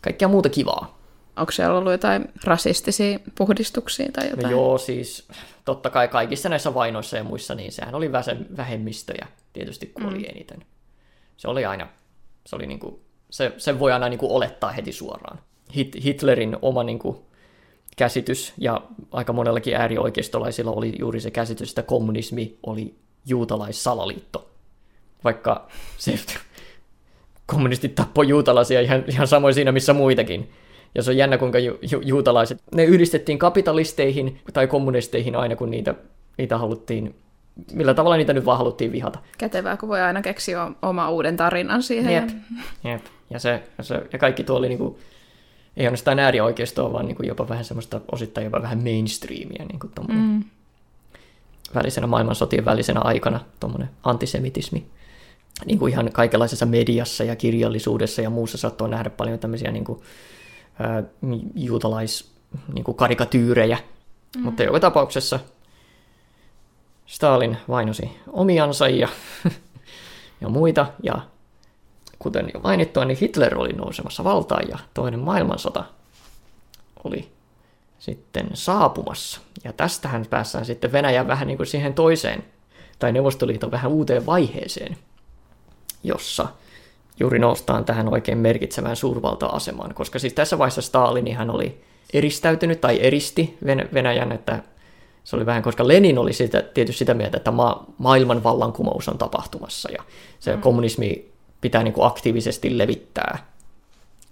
kaikkea 0.00 0.28
muuta 0.28 0.48
kivaa. 0.48 0.98
Onko 1.36 1.52
siellä 1.52 1.78
ollut 1.78 1.92
jotain 1.92 2.24
rasistisia 2.44 3.18
puhdistuksia 3.34 4.12
tai 4.12 4.30
jotain? 4.30 4.42
No 4.42 4.50
joo, 4.50 4.78
siis 4.78 5.28
totta 5.64 5.90
kai 5.90 6.08
kaikissa 6.08 6.48
näissä 6.48 6.74
vainoissa 6.74 7.16
ja 7.16 7.24
muissa, 7.24 7.54
niin 7.54 7.72
sehän 7.72 7.94
oli 7.94 8.12
vähemmistöjä 8.56 9.26
tietysti 9.52 9.86
kuoli 9.86 10.18
mm. 10.18 10.24
eniten. 10.28 10.64
Se 11.36 11.48
oli 11.48 11.64
aina, 11.64 11.88
se 12.46 12.56
oli 12.56 12.66
niinku, 12.66 13.00
se, 13.32 13.52
sen 13.56 13.78
voi 13.78 13.92
aina 13.92 14.08
niinku 14.08 14.36
olettaa 14.36 14.72
heti 14.72 14.92
suoraan. 14.92 15.38
Hit, 15.76 16.04
Hitlerin 16.04 16.56
oma 16.62 16.82
niinku 16.82 17.26
käsitys, 17.96 18.52
ja 18.58 18.82
aika 19.12 19.32
monellakin 19.32 19.76
äärioikeistolaisilla 19.76 20.70
oli 20.70 20.92
juuri 20.98 21.20
se 21.20 21.30
käsitys, 21.30 21.68
että 21.70 21.82
kommunismi 21.82 22.58
oli 22.66 22.94
juutalaissalaliitto. 23.26 24.50
Vaikka 25.24 25.68
se 25.98 26.14
kommunistit 27.46 27.94
tappoi 27.94 28.28
juutalaisia 28.28 28.80
ihan, 28.80 29.04
ihan 29.08 29.26
samoin 29.26 29.54
siinä, 29.54 29.72
missä 29.72 29.92
muitakin. 29.92 30.50
Ja 30.94 31.02
se 31.02 31.10
on 31.10 31.16
jännä, 31.16 31.38
kuinka 31.38 31.58
ju- 31.58 31.78
ju- 31.92 32.00
juutalaiset, 32.00 32.58
ne 32.74 32.84
yhdistettiin 32.84 33.38
kapitalisteihin 33.38 34.40
tai 34.52 34.66
kommunisteihin 34.66 35.36
aina, 35.36 35.56
kun 35.56 35.70
niitä, 35.70 35.94
niitä 36.38 36.58
haluttiin, 36.58 37.14
millä 37.72 37.94
tavalla 37.94 38.16
niitä 38.16 38.32
nyt 38.32 38.44
vaan 38.44 38.58
haluttiin 38.58 38.92
vihata. 38.92 39.18
Kätevää, 39.38 39.76
kun 39.76 39.88
voi 39.88 40.00
aina 40.00 40.22
keksiä 40.22 40.70
oma 40.82 41.10
uuden 41.10 41.36
tarinan 41.36 41.82
siihen. 41.82 42.14
Jep, 42.14 42.28
jep. 42.84 43.02
Ja, 43.32 43.38
se, 43.38 43.62
ja, 43.78 43.84
se, 43.84 44.02
ja 44.12 44.18
kaikki 44.18 44.44
tuo 44.44 44.56
oli 44.56 44.68
niinku, 44.68 44.98
ei 45.76 45.86
ainoastaan 45.86 46.18
äärioikeistoa, 46.18 46.92
vaan 46.92 47.06
niinku 47.06 47.22
jopa 47.22 47.48
vähän 47.48 47.64
semmoista 47.64 48.00
osittain 48.12 48.44
jopa 48.44 48.62
vähän 48.62 48.82
mainstreamia, 48.82 49.64
niinku 49.64 49.90
mm. 50.08 50.44
välisenä 51.74 52.06
maailmansotien 52.06 52.64
välisenä 52.64 53.00
aikana, 53.00 53.40
tuommoinen 53.60 53.90
antisemitismi. 54.02 54.86
Niin 55.64 55.78
kuin 55.78 55.92
ihan 55.92 56.12
kaikenlaisessa 56.12 56.66
mediassa 56.66 57.24
ja 57.24 57.36
kirjallisuudessa 57.36 58.22
ja 58.22 58.30
muussa 58.30 58.58
saattoi 58.58 58.88
nähdä 58.88 59.10
paljon 59.10 59.38
tämmöisiä 59.38 59.70
niin 59.70 59.84
kuin, 59.84 60.00
juutalais 61.54 62.32
niin 62.72 62.84
kuin 62.84 62.96
karikatyyrejä. 62.96 63.78
Mm. 64.36 64.42
Mutta 64.42 64.62
joka 64.62 64.80
tapauksessa 64.80 65.40
Stalin 67.06 67.56
vainosi 67.68 68.10
omiansa 68.32 68.88
ja, 68.88 69.08
ja 70.40 70.48
muita, 70.48 70.86
ja 71.02 71.14
kuten 72.22 72.50
jo 72.54 72.60
mainittua, 72.60 73.04
niin 73.04 73.18
Hitler 73.20 73.58
oli 73.58 73.72
nousemassa 73.72 74.24
valtaan, 74.24 74.68
ja 74.68 74.78
toinen 74.94 75.20
maailmansota 75.20 75.84
oli 77.04 77.28
sitten 77.98 78.46
saapumassa. 78.54 79.40
Ja 79.64 79.72
tästähän 79.72 80.26
päässään 80.30 80.64
sitten 80.64 80.92
Venäjän 80.92 81.26
vähän 81.26 81.46
niin 81.46 81.56
kuin 81.56 81.66
siihen 81.66 81.94
toiseen, 81.94 82.44
tai 82.98 83.12
Neuvostoliiton 83.12 83.70
vähän 83.70 83.90
uuteen 83.90 84.26
vaiheeseen, 84.26 84.96
jossa 86.02 86.48
juuri 87.20 87.38
noustaan 87.38 87.84
tähän 87.84 88.12
oikein 88.12 88.38
merkitsevään 88.38 88.96
suurvalta-asemaan, 88.96 89.94
koska 89.94 90.18
siis 90.18 90.32
tässä 90.32 90.58
vaiheessa 90.58 90.82
Stalin 90.82 91.36
hän 91.36 91.50
oli 91.50 91.84
eristäytynyt 92.12 92.80
tai 92.80 92.98
eristi 93.00 93.58
Venäjän, 93.94 94.32
että 94.32 94.62
se 95.24 95.36
oli 95.36 95.46
vähän, 95.46 95.62
koska 95.62 95.88
Lenin 95.88 96.18
oli 96.18 96.32
sitä, 96.32 96.62
tietysti 96.62 96.98
sitä 96.98 97.14
mieltä, 97.14 97.36
että 97.36 97.50
ma- 97.50 97.84
maailman 97.98 98.42
vallankumous 98.44 99.08
on 99.08 99.18
tapahtumassa 99.18 99.92
ja 99.92 100.02
se 100.40 100.56
mm. 100.56 100.62
kommunismi 100.62 101.31
pitää 101.62 101.82
niin 101.82 101.94
kuin 101.94 102.06
aktiivisesti 102.06 102.78
levittää. 102.78 103.46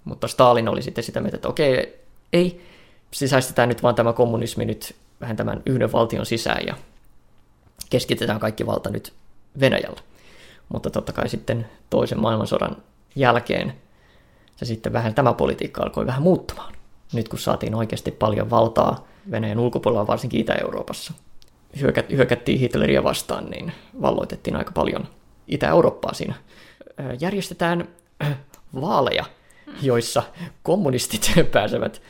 Mutta 0.03 0.27
Stalin 0.27 0.67
oli 0.67 0.81
sitten 0.81 1.03
sitä 1.03 1.19
mieltä, 1.19 1.35
että 1.35 1.47
okei, 1.47 1.99
ei, 2.33 2.65
sisäistetään 3.11 3.69
nyt 3.69 3.83
vaan 3.83 3.95
tämä 3.95 4.13
kommunismi 4.13 4.65
nyt 4.65 4.95
vähän 5.21 5.35
tämän 5.35 5.61
yhden 5.65 5.91
valtion 5.91 6.25
sisään 6.25 6.67
ja 6.67 6.75
keskitetään 7.89 8.39
kaikki 8.39 8.65
valta 8.65 8.89
nyt 8.89 9.13
Venäjällä. 9.59 10.01
Mutta 10.69 10.89
totta 10.89 11.13
kai 11.13 11.29
sitten 11.29 11.67
toisen 11.89 12.19
maailmansodan 12.19 12.77
jälkeen 13.15 13.73
se 14.55 14.65
sitten 14.65 14.93
vähän 14.93 15.15
tämä 15.15 15.33
politiikka 15.33 15.83
alkoi 15.83 16.05
vähän 16.05 16.21
muuttumaan. 16.21 16.73
Nyt 17.13 17.29
kun 17.29 17.39
saatiin 17.39 17.75
oikeasti 17.75 18.11
paljon 18.11 18.49
valtaa 18.49 19.07
Venäjän 19.31 19.59
ulkopuolella, 19.59 20.07
varsinkin 20.07 20.41
Itä-Euroopassa, 20.41 21.13
hyökättiin 22.11 22.59
Hitleriä 22.59 23.03
vastaan, 23.03 23.49
niin 23.49 23.71
valloitettiin 24.01 24.55
aika 24.55 24.71
paljon 24.71 25.07
Itä-Eurooppaa 25.47 26.13
siinä. 26.13 26.35
Järjestetään 27.19 27.87
vaaleja, 28.81 29.25
joissa 29.81 30.23
kommunistit 30.63 31.31
pääsevät 31.51 32.01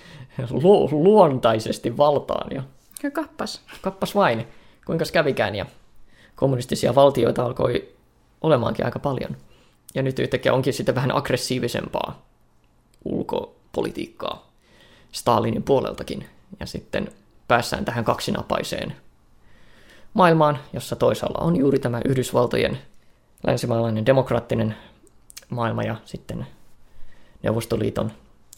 lu- 0.49 0.89
luontaisesti 0.91 1.97
valtaan. 1.97 2.51
Ja, 2.51 2.63
ja 3.03 3.11
kappas. 3.11 3.61
Kappas 3.81 4.15
vain, 4.15 4.47
kuinka 4.85 5.05
kävikään. 5.13 5.55
Ja 5.55 5.65
kommunistisia 6.35 6.95
valtioita 6.95 7.45
alkoi 7.45 7.95
olemaankin 8.41 8.85
aika 8.85 8.99
paljon. 8.99 9.37
Ja 9.95 10.01
nyt 10.01 10.19
yhtäkkiä 10.19 10.53
onkin 10.53 10.73
sitten 10.73 10.95
vähän 10.95 11.15
aggressiivisempaa 11.15 12.25
ulkopolitiikkaa 13.05 14.51
Stalinin 15.11 15.63
puoleltakin. 15.63 16.25
Ja 16.59 16.65
sitten 16.65 17.11
päässään 17.47 17.85
tähän 17.85 18.03
kaksinapaiseen 18.03 18.95
maailmaan, 20.13 20.59
jossa 20.73 20.95
toisaalla 20.95 21.45
on 21.45 21.55
juuri 21.55 21.79
tämä 21.79 22.01
Yhdysvaltojen 22.05 22.77
länsimaalainen 23.47 24.05
demokraattinen 24.05 24.75
maailma 25.49 25.83
ja 25.83 25.95
sitten 26.05 26.47
Neuvostoliiton 27.43 28.11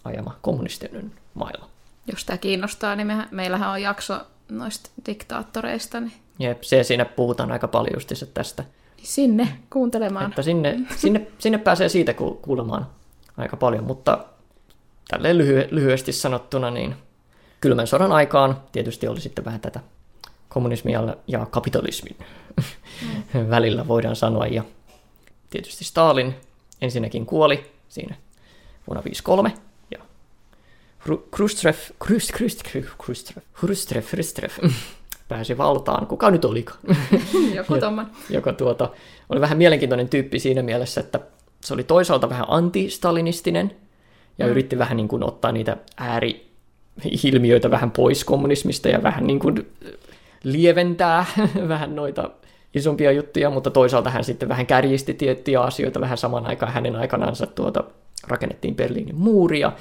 ajama 0.04 0.38
kommunistinen 0.42 1.12
maailma. 1.34 1.70
Jos 2.12 2.26
tämä 2.26 2.38
kiinnostaa, 2.38 2.96
niin 2.96 3.08
me, 3.08 3.28
meillähän 3.32 3.70
on 3.70 3.82
jakso 3.82 4.20
noista 4.50 4.90
diktaattoreista. 5.06 6.00
Niin... 6.00 6.14
Jep, 6.40 6.64
se 6.64 6.84
siinä 6.84 7.06
puhutaan 7.06 7.52
aika 7.52 7.68
paljon 7.68 7.94
just 7.96 8.14
tästä 8.34 8.64
Sinne 8.98 9.58
kuuntelemaan. 9.70 10.30
Että 10.30 10.42
sinne, 10.42 10.80
sinne, 10.96 11.28
sinne 11.40 11.58
pääsee 11.58 11.90
siitä 11.90 12.14
kuulemaan 12.42 12.88
aika 13.38 13.58
paljon, 13.58 13.84
mutta 13.84 14.26
tälleen 15.08 15.38
lyhy- 15.38 15.68
lyhyesti 15.72 16.12
sanottuna, 16.12 16.72
niin 16.72 16.96
kylmän 17.62 17.88
sodan 17.88 18.12
aikaan 18.12 18.62
tietysti 18.72 19.08
oli 19.08 19.22
sitten 19.22 19.46
vähän 19.46 19.60
tätä 19.60 19.80
kommunismia 20.54 21.16
ja 21.28 21.46
kapitalismin 21.46 22.16
mm. 23.34 23.50
välillä 23.56 23.88
voidaan 23.88 24.16
sanoa. 24.16 24.48
Ja 24.48 24.64
tietysti 25.50 25.84
Stalin 25.84 26.36
ensinnäkin 26.82 27.26
kuoli 27.26 27.66
siinä 27.90 28.16
vuonna 28.88 29.02
1953 29.02 29.54
ja 29.92 30.00
Khrushchev, 31.32 31.76
Khrushchev, 32.06 32.84
Khrushchev, 32.98 33.36
Khrushchev, 33.60 34.04
Khrushchev, 34.10 34.50
pääsi 35.28 35.58
valtaan, 35.58 36.08
kuka 36.08 36.32
nyt 36.32 36.46
olikaan. 36.46 36.80
Joku 37.56 37.78
tomman. 37.78 38.12
Joka 38.30 38.54
tuota, 38.54 38.90
oli 39.30 39.42
vähän 39.42 39.58
mielenkiintoinen 39.58 40.10
tyyppi 40.10 40.40
siinä 40.40 40.62
mielessä, 40.62 41.02
että 41.02 41.20
se 41.62 41.74
oli 41.74 41.84
toisaalta 41.84 42.30
vähän 42.30 42.46
anti-stalinistinen 42.48 43.76
ja 44.38 44.46
mm. 44.46 44.52
yritti 44.52 44.78
vähän 44.78 44.98
niin 44.98 45.08
kuin 45.08 45.24
ottaa 45.24 45.52
niitä 45.52 45.78
ääri-ilmiöitä 45.98 47.72
vähän 47.72 47.92
pois 47.92 48.24
kommunismista 48.24 48.90
ja 48.90 49.04
vähän 49.04 49.28
niin 49.28 49.40
kuin 49.40 49.68
lieventää 50.44 51.26
vähän 51.68 51.96
noita 51.96 52.30
isompia 52.74 53.12
juttuja, 53.12 53.50
mutta 53.50 53.72
toisaalta 53.72 54.10
hän 54.10 54.24
sitten 54.24 54.50
vähän 54.50 54.66
kärjisti 54.66 55.14
tiettyjä 55.14 55.62
asioita 55.62 56.02
vähän 56.02 56.18
saman 56.18 56.46
aikaan 56.46 56.74
hänen 56.74 56.96
aikanansa 56.96 57.48
tuota, 57.48 57.84
rakennettiin 58.28 58.76
Berliinin 58.76 59.16
muuria 59.16 59.72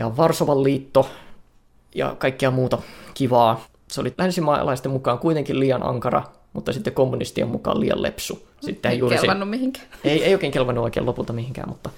ja 0.00 0.16
Varsovan 0.16 0.64
liitto 0.64 1.08
ja 1.94 2.16
kaikkea 2.18 2.50
muuta 2.50 2.78
kivaa 3.14 3.64
se 3.90 4.00
oli 4.00 4.14
länsimaalaisten 4.18 4.92
mukaan 4.92 5.18
kuitenkin 5.18 5.60
liian 5.60 5.82
ankara, 5.82 6.22
mutta 6.52 6.72
sitten 6.72 6.92
kommunistien 6.92 7.48
mukaan 7.48 7.80
liian 7.80 8.02
lepsu. 8.02 8.46
Sitten 8.60 8.92
ei 8.92 8.98
juuri 8.98 9.16
kelvannut 9.16 9.46
se, 9.46 9.50
mihinkään. 9.50 9.86
Ei, 10.04 10.24
ei 10.24 10.34
oikein 10.34 10.52
kelvannut 10.52 10.84
oikein 10.84 11.06
lopulta 11.06 11.32
mihinkään, 11.32 11.68
mutta... 11.68 11.90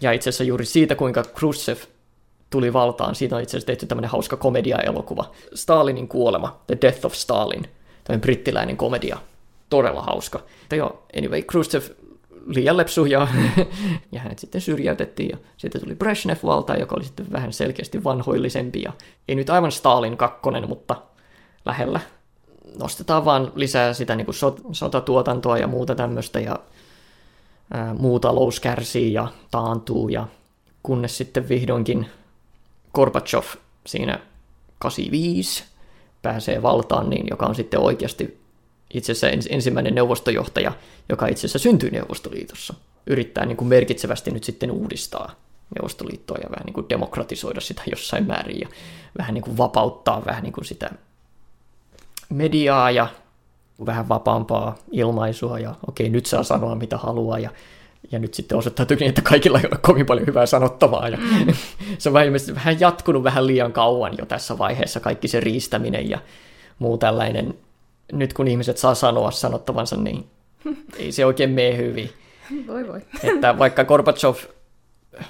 Ja 0.00 0.12
itse 0.12 0.30
asiassa 0.30 0.44
juuri 0.44 0.64
siitä, 0.64 0.94
kuinka 0.94 1.22
Khrushchev 1.22 1.76
tuli 2.56 2.72
valtaan, 2.72 3.14
siitä 3.14 3.36
on 3.36 3.42
itse 3.42 3.56
asiassa 3.56 3.66
tehty 3.66 3.86
tämmöinen 3.86 4.10
hauska 4.10 4.36
komedia-elokuva. 4.36 5.30
Stalinin 5.54 6.08
kuolema, 6.08 6.60
The 6.66 6.78
Death 6.82 7.06
of 7.06 7.14
Stalin, 7.14 7.62
tämmöinen 8.04 8.20
brittiläinen 8.20 8.76
komedia. 8.76 9.18
Todella 9.70 10.02
hauska. 10.02 10.38
Mutta 10.60 10.76
joo, 10.76 11.02
anyway, 11.18 11.42
Khrushchev 11.42 11.82
liian 12.46 12.76
lepsu 12.76 13.04
ja, 13.04 13.28
ja 14.12 14.20
hänet 14.20 14.38
sitten 14.38 14.60
syrjäytettiin 14.60 15.30
ja 15.30 15.36
sitten 15.56 15.80
tuli 15.80 15.94
Brezhnev 15.94 16.36
valtaan, 16.44 16.80
joka 16.80 16.96
oli 16.96 17.04
sitten 17.04 17.26
vähän 17.32 17.52
selkeästi 17.52 18.04
vanhoillisempi 18.04 18.82
ja 18.82 18.92
ei 19.28 19.34
nyt 19.34 19.50
aivan 19.50 19.72
Stalin 19.72 20.16
kakkonen, 20.16 20.68
mutta 20.68 20.96
lähellä. 21.64 22.00
Nostetaan 22.78 23.24
vaan 23.24 23.52
lisää 23.54 23.92
sitä 23.92 24.16
niin 24.16 24.26
kuin 24.26 24.36
sot- 24.36 24.68
sotatuotantoa 24.72 25.58
ja 25.58 25.66
muuta 25.66 25.94
tämmöistä 25.94 26.40
ja 26.40 26.58
ää, 27.74 27.94
muu 27.94 28.20
talous 28.20 28.60
kärsii 28.60 29.12
ja 29.12 29.28
taantuu, 29.50 30.08
ja 30.08 30.26
kunnes 30.82 31.18
sitten 31.18 31.48
vihdoinkin 31.48 32.06
Gorbachev 32.96 33.44
siinä 33.86 34.18
85 34.78 35.64
pääsee 36.22 36.62
valtaan, 36.62 37.10
niin 37.10 37.26
joka 37.30 37.46
on 37.46 37.54
sitten 37.54 37.80
oikeasti 37.80 38.40
itse 38.94 39.12
asiassa 39.12 39.48
ensimmäinen 39.50 39.94
neuvostojohtaja, 39.94 40.72
joka 41.08 41.26
itse 41.26 41.40
asiassa 41.40 41.58
syntyi 41.58 41.90
Neuvostoliitossa. 41.90 42.74
Yrittää 43.06 43.46
niin 43.46 43.56
kuin 43.56 43.68
merkitsevästi 43.68 44.30
nyt 44.30 44.44
sitten 44.44 44.70
uudistaa 44.70 45.34
Neuvostoliittoa 45.74 46.38
ja 46.42 46.50
vähän 46.50 46.64
niin 46.66 46.74
kuin 46.74 46.88
demokratisoida 46.88 47.60
sitä 47.60 47.82
jossain 47.90 48.26
määrin 48.26 48.60
ja 48.60 48.68
vähän 49.18 49.34
niin 49.34 49.44
kuin 49.44 49.56
vapauttaa 49.56 50.24
vähän 50.26 50.42
niin 50.42 50.52
kuin 50.52 50.64
sitä 50.64 50.90
mediaa 52.28 52.90
ja 52.90 53.08
vähän 53.86 54.08
vapaampaa 54.08 54.78
ilmaisua 54.90 55.58
ja 55.58 55.74
okei, 55.88 56.08
nyt 56.08 56.26
saa 56.26 56.42
sanoa 56.42 56.74
mitä 56.74 56.96
haluaa 56.96 57.38
ja, 57.38 57.50
ja 58.12 58.18
nyt 58.18 58.34
sitten 58.34 58.58
osoittautui 58.58 58.96
niin, 58.96 59.08
että 59.08 59.22
kaikilla 59.22 59.58
ei 59.60 59.66
ole 59.72 59.78
kovin 59.82 60.06
paljon 60.06 60.26
hyvää 60.26 60.46
sanottavaa 60.46 61.08
ja 61.08 61.16
mm. 61.16 61.54
se 61.98 62.08
on 62.08 62.12
vähän, 62.12 62.32
vähän 62.54 62.80
jatkunut 62.80 63.24
vähän 63.24 63.46
liian 63.46 63.72
kauan 63.72 64.14
jo 64.18 64.26
tässä 64.26 64.58
vaiheessa 64.58 65.00
kaikki 65.00 65.28
se 65.28 65.40
riistäminen 65.40 66.10
ja 66.10 66.18
muu 66.78 66.98
tällainen. 66.98 67.54
Nyt 68.12 68.32
kun 68.32 68.48
ihmiset 68.48 68.78
saa 68.78 68.94
sanoa 68.94 69.30
sanottavansa, 69.30 69.96
niin 69.96 70.26
ei 70.98 71.12
se 71.12 71.26
oikein 71.26 71.50
mene 71.50 71.76
hyvin. 71.76 72.10
Voi 72.66 72.88
voi. 72.88 73.00
Että 73.22 73.58
vaikka 73.58 73.84
Gorbachev, 73.84 74.34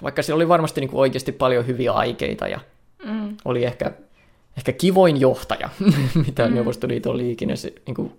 vaikka 0.03 0.23
sillä 0.23 0.37
oli 0.37 0.49
varmasti 0.49 0.81
niin 0.81 0.91
kuin 0.91 1.01
oikeasti 1.01 1.33
paljon 1.33 1.67
hyviä 1.67 1.93
aikeita 1.93 2.49
ja 2.49 2.61
mm. 3.05 3.37
oli 3.45 3.64
ehkä, 3.64 3.93
ehkä 4.57 4.73
kivoin 4.73 5.21
johtaja, 5.21 5.69
mitä 6.27 6.49
mm. 6.49 6.55
Neuvostoliiton 6.55 7.14
oli 7.14 7.33
ikinä 7.33 7.57
se, 7.57 7.73
niin 7.87 7.95
kuin 7.95 8.12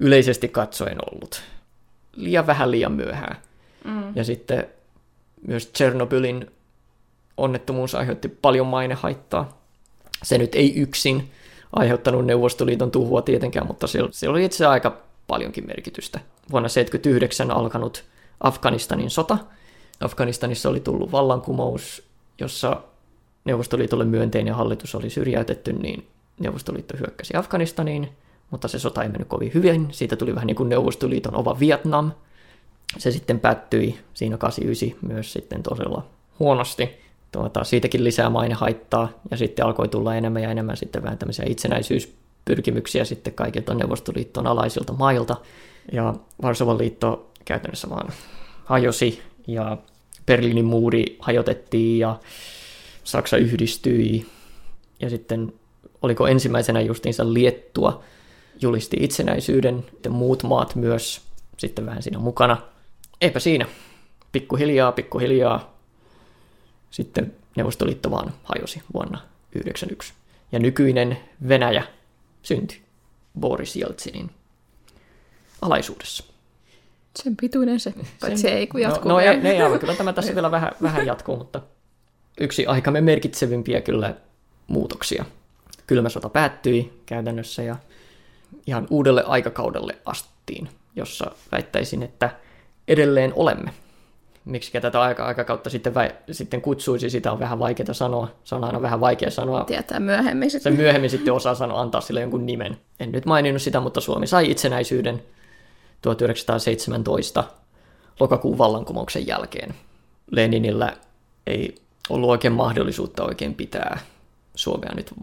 yleisesti 0.00 0.48
katsoen 0.48 0.98
ollut. 1.12 1.42
Liian 2.16 2.46
vähän 2.46 2.70
liian 2.70 2.92
myöhään. 2.92 3.36
Mm. 3.84 4.16
Ja 4.16 4.24
sitten 4.24 4.68
myös 5.46 5.70
Chernobylin 5.76 6.50
onnettomuus 7.36 7.94
aiheutti 7.94 8.28
paljon 8.28 8.66
mainehaittaa. 8.66 9.62
Se 10.22 10.38
nyt 10.38 10.54
ei 10.54 10.74
yksin 10.74 11.30
aiheuttanut 11.72 12.26
Neuvostoliiton 12.26 12.90
tuhua 12.90 13.22
tietenkään, 13.22 13.66
mutta 13.66 13.86
se 14.10 14.28
oli 14.28 14.44
itse 14.44 14.66
aika 14.66 15.02
paljonkin 15.26 15.66
merkitystä. 15.66 16.20
Vuonna 16.50 16.68
1979 16.68 17.50
alkanut 17.50 18.04
Afganistanin 18.40 19.10
sota. 19.10 19.38
Afganistanissa 20.00 20.68
oli 20.68 20.80
tullut 20.80 21.12
vallankumous, 21.12 22.02
jossa 22.40 22.82
Neuvostoliitolle 23.44 24.04
myönteinen 24.04 24.54
hallitus 24.54 24.94
oli 24.94 25.10
syrjäytetty, 25.10 25.72
niin 25.72 26.06
Neuvostoliitto 26.40 26.96
hyökkäsi 26.96 27.36
Afganistaniin, 27.36 28.08
mutta 28.50 28.68
se 28.68 28.78
sota 28.78 29.02
ei 29.02 29.08
mennyt 29.08 29.28
kovin 29.28 29.50
hyvin. 29.54 29.88
Siitä 29.90 30.16
tuli 30.16 30.34
vähän 30.34 30.46
niin 30.46 30.56
kuin 30.56 30.68
Neuvostoliiton 30.68 31.36
ova 31.36 31.58
Vietnam. 31.60 32.12
Se 32.98 33.10
sitten 33.10 33.40
päättyi 33.40 33.98
siinä 34.14 34.36
89 34.36 35.08
myös 35.08 35.32
sitten 35.32 35.62
todella 35.62 36.06
huonosti. 36.38 36.88
Tuota, 37.32 37.64
siitäkin 37.64 38.04
lisää 38.04 38.30
mainehaittaa 38.30 39.08
ja 39.30 39.36
sitten 39.36 39.64
alkoi 39.64 39.88
tulla 39.88 40.14
enemmän 40.14 40.42
ja 40.42 40.50
enemmän 40.50 40.76
sitten 40.76 41.02
vähän 41.02 41.18
tämmöisiä 41.18 41.44
itsenäisyyspyrkimyksiä 41.48 43.04
sitten 43.04 43.34
kaikilta 43.34 43.74
Neuvostoliiton 43.74 44.46
alaisilta 44.46 44.92
mailta. 44.92 45.36
Ja 45.92 46.14
Varsovan 46.42 46.78
liitto 46.78 47.30
käytännössä 47.44 47.90
vaan 47.90 48.12
hajosi 48.64 49.22
ja 49.46 49.76
Berliinin 50.26 50.64
muuri 50.64 51.16
hajotettiin 51.20 51.98
ja 51.98 52.18
Saksa 53.04 53.36
yhdistyi 53.36 54.26
ja 55.00 55.10
sitten 55.10 55.52
oliko 56.02 56.26
ensimmäisenä 56.26 56.80
justiinsa 56.80 57.32
Liettua 57.32 58.02
julisti 58.60 58.96
itsenäisyyden, 59.00 59.84
ja 60.04 60.10
muut 60.10 60.42
maat 60.42 60.74
myös 60.74 61.20
sitten 61.56 61.86
vähän 61.86 62.02
siinä 62.02 62.18
mukana. 62.18 62.56
Eipä 63.22 63.40
siinä. 63.40 63.66
Pikkuhiljaa, 64.32 64.92
pikkuhiljaa 64.92 65.78
sitten 66.90 67.34
Neuvostoliitto 67.56 68.10
vaan 68.10 68.32
hajosi 68.44 68.82
vuonna 68.94 69.18
1991. 69.18 70.12
Ja 70.52 70.58
nykyinen 70.58 71.18
Venäjä 71.48 71.84
syntyi 72.42 72.82
Boris 73.40 73.76
Jeltsinin 73.76 74.30
alaisuudessa. 75.62 76.24
Sen 77.16 77.36
pituinen 77.36 77.80
se, 77.80 77.94
paitsi 78.20 78.42
Sen... 78.42 78.52
ei 78.52 78.66
kun 78.66 78.80
jatkuu 78.80 79.08
No, 79.08 79.14
no 79.14 79.20
ei, 79.20 79.28
ei 79.28 79.62
aivan, 79.62 79.78
kyllä 79.78 79.94
tämä 79.94 80.12
tässä 80.12 80.34
vielä 80.34 80.50
vähän, 80.50 80.72
vähän 80.82 81.06
jatkuu, 81.06 81.36
mutta 81.36 81.60
yksi 82.40 82.66
aikamme 82.66 83.00
merkitsevimpiä 83.00 83.80
kyllä 83.80 84.14
muutoksia. 84.66 85.24
Kylmä 85.86 86.08
sota 86.08 86.28
päättyi 86.28 87.02
käytännössä 87.06 87.62
ja 87.62 87.76
ihan 88.66 88.86
uudelle 88.90 89.24
aikakaudelle 89.26 89.98
astuttiin, 90.04 90.68
jossa 90.96 91.30
väittäisin, 91.52 92.02
että 92.02 92.30
edelleen 92.92 93.32
olemme. 93.36 93.70
Miksi 94.44 94.80
tätä 94.80 95.00
aika 95.00 95.26
aikakautta 95.26 95.70
sitten, 95.70 95.92
vä- 95.94 96.14
sitten 96.30 96.62
kutsuisi, 96.62 97.10
sitä 97.10 97.32
on 97.32 97.40
vähän 97.40 97.58
vaikeaa 97.58 97.94
sanoa. 97.94 98.28
Se 98.44 98.54
on 98.54 98.64
aina 98.64 98.82
vähän 98.82 99.00
vaikea 99.00 99.30
sanoa. 99.30 99.64
Tietää 99.64 100.00
myöhemmin 100.00 100.50
sitten. 100.50 100.72
Se 100.72 100.82
myöhemmin 100.82 101.10
sitten 101.10 101.34
osaa 101.34 101.54
sanoa, 101.54 101.80
antaa 101.80 102.00
sille 102.00 102.20
jonkun 102.20 102.46
nimen. 102.46 102.78
En 103.00 103.12
nyt 103.12 103.26
maininnut 103.26 103.62
sitä, 103.62 103.80
mutta 103.80 104.00
Suomi 104.00 104.26
sai 104.26 104.50
itsenäisyyden 104.50 105.22
1917 106.02 107.44
lokakuun 108.20 108.58
vallankumouksen 108.58 109.26
jälkeen. 109.26 109.74
Leninillä 110.30 110.96
ei 111.46 111.74
ollut 112.10 112.30
oikein 112.30 112.52
mahdollisuutta 112.52 113.24
oikein 113.24 113.54
pitää 113.54 113.98
Suomea 114.54 114.92
nyt 114.96 115.14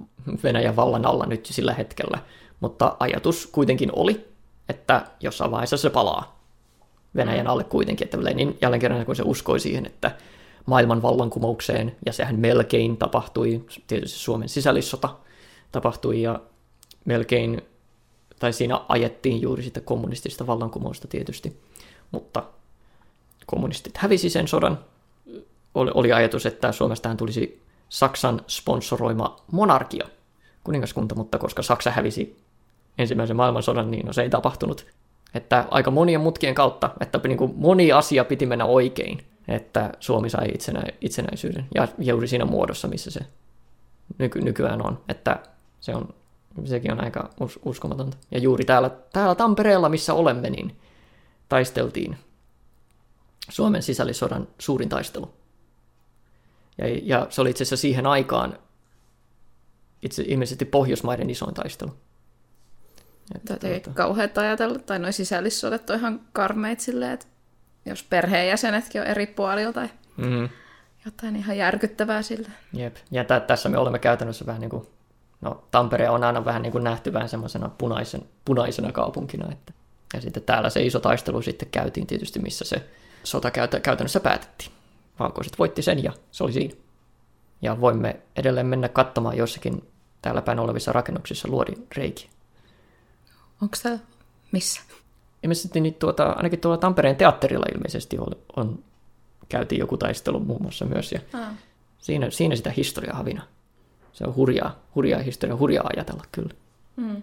Venäjän 0.43 0.75
vallan 0.75 1.05
alla 1.05 1.25
nyt 1.25 1.45
sillä 1.45 1.73
hetkellä, 1.73 2.19
mutta 2.59 2.95
ajatus 2.99 3.47
kuitenkin 3.51 3.89
oli, 3.93 4.27
että 4.69 5.05
jossain 5.19 5.51
vaiheessa 5.51 5.77
se 5.77 5.89
palaa 5.89 6.38
Venäjän 7.15 7.47
alle 7.47 7.63
kuitenkin, 7.63 8.05
että 8.05 8.23
Lenin 8.23 8.57
jälleen 8.61 8.79
kerran 8.79 9.05
kun 9.05 9.15
se 9.15 9.23
uskoi 9.25 9.59
siihen, 9.59 9.85
että 9.85 10.11
maailman 10.65 11.01
vallankumoukseen, 11.01 11.95
ja 12.05 12.13
sehän 12.13 12.39
melkein 12.39 12.97
tapahtui, 12.97 13.65
tietysti 13.87 14.19
Suomen 14.19 14.49
sisällissota 14.49 15.09
tapahtui, 15.71 16.21
ja 16.21 16.39
melkein 17.05 17.61
tai 18.39 18.53
siinä 18.53 18.81
ajettiin 18.87 19.41
juuri 19.41 19.63
sitä 19.63 19.81
kommunistista 19.81 20.47
vallankumousta 20.47 21.07
tietysti, 21.07 21.59
mutta 22.11 22.43
kommunistit 23.45 23.97
hävisi 23.97 24.29
sen 24.29 24.47
sodan. 24.47 24.79
Oli, 25.75 25.91
oli 25.93 26.13
ajatus, 26.13 26.45
että 26.45 26.71
Suomestahan 26.71 27.17
tulisi 27.17 27.61
Saksan 27.89 28.41
sponsoroima 28.47 29.35
monarkia, 29.51 30.07
kuningaskunta, 30.63 31.15
mutta 31.15 31.37
koska 31.37 31.61
Saksa 31.61 31.91
hävisi 31.91 32.37
ensimmäisen 32.97 33.35
maailmansodan, 33.35 33.91
niin 33.91 34.05
no 34.05 34.13
se 34.13 34.21
ei 34.21 34.29
tapahtunut. 34.29 34.85
Että 35.33 35.65
aika 35.71 35.91
monien 35.91 36.21
mutkien 36.21 36.55
kautta, 36.55 36.89
että 36.99 37.19
niin 37.27 37.37
kuin 37.37 37.53
moni 37.55 37.91
asia 37.91 38.25
piti 38.25 38.45
mennä 38.45 38.65
oikein, 38.65 39.25
että 39.47 39.91
Suomi 39.99 40.29
sai 40.29 40.47
itsenä, 40.53 40.83
itsenäisyyden 41.01 41.67
ja 41.75 41.87
juuri 41.97 42.27
siinä 42.27 42.45
muodossa, 42.45 42.87
missä 42.87 43.11
se 43.11 43.19
nyky, 44.17 44.41
nykyään 44.41 44.85
on. 44.85 44.99
Että 45.09 45.39
se 45.79 45.95
on 45.95 46.13
sekin 46.65 46.91
on 46.91 47.03
aika 47.03 47.29
us- 47.39 47.59
uskomatonta. 47.65 48.17
Ja 48.31 48.39
juuri 48.39 48.65
täällä, 48.65 48.89
täällä 49.13 49.35
Tampereella, 49.35 49.89
missä 49.89 50.13
olemme, 50.13 50.49
niin 50.49 50.75
taisteltiin 51.49 52.17
Suomen 53.49 53.83
sisällissodan 53.83 54.47
suurin 54.59 54.89
taistelu. 54.89 55.33
Ja, 56.77 56.87
ja 57.03 57.27
se 57.29 57.41
oli 57.41 57.49
itse 57.49 57.63
asiassa 57.63 57.81
siihen 57.81 58.05
aikaan 58.05 58.59
itse 60.01 60.23
ilmeisesti 60.27 60.65
Pohjoismaiden 60.65 61.29
isoin 61.29 61.53
taistelu. 61.53 61.91
Että, 63.35 63.57
tuota... 63.57 63.89
kauheat 63.93 64.37
ajatella, 64.37 64.79
tai 64.79 64.99
noin 64.99 65.13
sisällissodat 65.13 65.89
on 65.89 65.95
ihan 65.95 66.21
karmeit 66.33 66.79
silleen, 66.79 67.11
että 67.11 67.25
jos 67.85 68.03
perheenjäsenetkin 68.03 69.01
on 69.01 69.07
eri 69.07 69.27
puolilta 69.27 69.73
tai 69.73 69.89
mm-hmm. 70.17 70.49
jotain 71.05 71.35
ihan 71.35 71.57
järkyttävää 71.57 72.21
sillä. 72.21 72.49
Jep, 72.73 72.95
ja 73.11 73.23
t- 73.23 73.47
tässä 73.47 73.69
me 73.69 73.77
olemme 73.77 73.99
käytännössä 73.99 74.45
vähän 74.45 74.61
niin 74.61 74.69
kuin 74.69 74.87
no 75.41 75.63
Tampere 75.71 76.09
on 76.09 76.23
aina 76.23 76.45
vähän 76.45 76.61
niin 76.61 76.71
kuin 76.71 76.83
nähty 76.83 77.13
vähän 77.13 77.29
semmoisena 77.29 77.69
punaisen, 77.77 78.21
punaisena 78.45 78.91
kaupunkina. 78.91 79.51
Että. 79.51 79.73
Ja 80.13 80.21
sitten 80.21 80.43
täällä 80.43 80.69
se 80.69 80.81
iso 80.81 80.99
taistelu 80.99 81.41
sitten 81.41 81.69
käytiin 81.71 82.07
tietysti, 82.07 82.39
missä 82.39 82.65
se 82.65 82.89
sota 83.23 83.51
käytä, 83.51 83.79
käytännössä 83.79 84.19
päätettiin. 84.19 84.71
Valkoiset 85.19 85.59
voitti 85.59 85.81
sen 85.81 86.03
ja 86.03 86.13
se 86.31 86.43
oli 86.43 86.53
siinä. 86.53 86.75
Ja 87.61 87.81
voimme 87.81 88.19
edelleen 88.35 88.67
mennä 88.67 88.89
katsomaan 88.89 89.37
jossakin 89.37 89.87
täällä 90.21 90.41
päin 90.41 90.59
olevissa 90.59 90.91
rakennuksissa 90.91 91.47
luodin 91.47 91.87
reiki. 91.97 92.29
Onko 93.61 93.77
tämä 93.83 93.99
missä? 94.51 94.81
Ilmeisesti 95.43 95.79
niin 95.79 95.93
tuota, 95.93 96.31
ainakin 96.31 96.59
tuolla 96.59 96.77
Tampereen 96.77 97.15
teatterilla 97.15 97.65
ilmeisesti 97.75 98.17
on, 98.17 98.35
on 98.55 98.83
käytiin 99.49 99.79
joku 99.79 99.97
taistelu 99.97 100.39
muun 100.39 100.61
muassa 100.61 100.85
myös. 100.85 101.11
Ja 101.11 101.19
siinä, 101.99 102.29
siinä 102.29 102.55
sitä 102.55 102.71
historiaa 102.71 103.17
havina 103.17 103.43
se 104.19 104.25
on 104.27 104.35
hurjaa, 104.35 104.75
hurjaa 104.95 105.21
historia, 105.21 105.57
hurjaa 105.57 105.89
ajatella 105.93 106.23
kyllä. 106.31 106.53
Mm. 106.95 107.21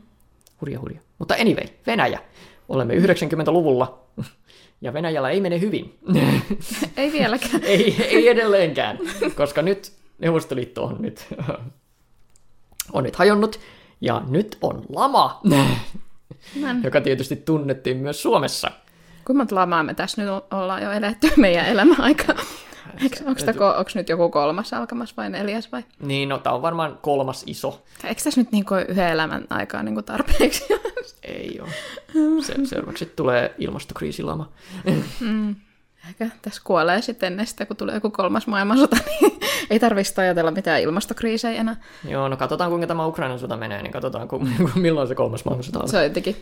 Hurja, 0.60 0.80
hurja. 0.80 1.00
Mutta 1.18 1.34
anyway, 1.34 1.66
Venäjä. 1.86 2.20
Olemme 2.68 2.94
90-luvulla 2.94 3.98
ja 4.84 4.92
Venäjällä 4.92 5.30
ei 5.30 5.40
mene 5.40 5.60
hyvin. 5.60 5.98
ei 6.96 7.12
vieläkään. 7.12 7.62
ei, 7.74 7.96
ei 8.02 8.28
edelleenkään, 8.28 8.98
koska 9.34 9.62
nyt 9.62 9.92
Neuvostoliitto 10.18 10.84
on 10.84 10.96
nyt, 10.98 11.26
on 12.92 13.04
nyt 13.04 13.16
hajonnut 13.16 13.60
ja 14.00 14.22
nyt 14.28 14.58
on 14.62 14.84
lama, 14.88 15.40
Nän. 16.60 16.82
joka 16.82 17.00
tietysti 17.00 17.36
tunnettiin 17.36 17.96
myös 17.96 18.22
Suomessa 18.22 18.70
Kuinka 19.24 19.38
monta 19.38 19.54
lamaa 19.54 19.82
me 19.82 19.94
tässä 19.94 20.22
nyt 20.22 20.44
ollaan 20.50 20.82
jo 20.82 20.90
eletty 20.90 21.30
meidän 21.36 21.66
elämäaikaa? 21.66 22.36
Onko 23.76 23.90
nyt 23.94 24.08
joku 24.08 24.28
kolmas 24.28 24.72
alkamassa 24.72 25.14
vai 25.16 25.30
neljäs 25.30 25.72
vai? 25.72 25.84
Niin, 26.00 26.28
no 26.28 26.38
tämä 26.38 26.54
on 26.54 26.62
varmaan 26.62 26.98
kolmas 27.02 27.44
iso. 27.46 27.84
Eikö 28.04 28.22
tässä 28.24 28.40
nyt 28.40 28.52
niinku 28.52 28.74
yhden 28.88 29.08
elämän 29.08 29.44
aikaa 29.50 29.82
niinku 29.82 30.02
tarpeeksi? 30.02 30.64
Ei 31.22 31.60
ole. 31.60 31.68
Se, 32.42 32.54
seuraavaksi 32.64 33.06
tulee 33.06 33.54
ilmastokriisilama. 33.58 34.52
Mm. 35.20 35.56
Ehkä 36.08 36.30
tässä 36.42 36.60
kuolee 36.64 37.02
sitten 37.02 37.26
ennen 37.26 37.46
sitä, 37.46 37.66
kun 37.66 37.76
tulee 37.76 37.94
joku 37.94 38.10
kolmas 38.10 38.46
maailmansota, 38.46 38.96
niin 39.20 39.40
ei 39.70 39.80
tarvitsisi 39.80 40.20
ajatella 40.20 40.50
mitään 40.50 40.80
ilmastokriisejä 40.80 41.60
enää. 41.60 41.76
Joo, 42.08 42.28
no 42.28 42.36
katsotaan 42.36 42.70
kuinka 42.70 42.86
tämä 42.86 43.06
Ukrainan 43.06 43.38
sota 43.38 43.56
menee, 43.56 43.82
niin 43.82 43.92
katsotaan 43.92 44.28
kun, 44.28 44.48
milloin 44.74 45.08
se 45.08 45.14
kolmas 45.14 45.44
maailmansota 45.44 45.78
on. 45.82 45.88
Se 45.88 45.96
on 45.98 46.04
jotenkin 46.04 46.36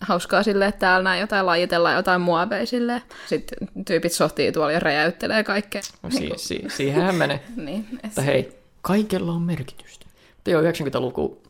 hauskaa 0.00 0.42
silleen, 0.42 0.68
että 0.68 0.78
täällä 0.78 1.04
näin 1.04 1.20
jotain 1.20 1.46
lajitellaan, 1.46 1.94
jotain 1.96 2.20
muoveja 2.20 2.66
silleen. 2.66 3.02
Sitten 3.26 3.68
tyypit 3.86 4.12
sohtii 4.12 4.52
tuolla 4.52 4.72
ja 4.72 4.80
räjäyttelee 4.80 5.44
kaikkea. 5.44 5.82
No, 6.02 6.10
si- 6.10 6.32
si- 6.36 6.64
siihenhän 6.68 7.14
menee. 7.14 7.40
niin, 7.56 7.86
että 8.04 8.22
hei, 8.22 8.58
kaikella 8.82 9.32
on 9.32 9.42
merkitystä. 9.42 10.06
Mutta 10.34 10.50
joo, 10.50 10.62
90-luku 10.62 11.42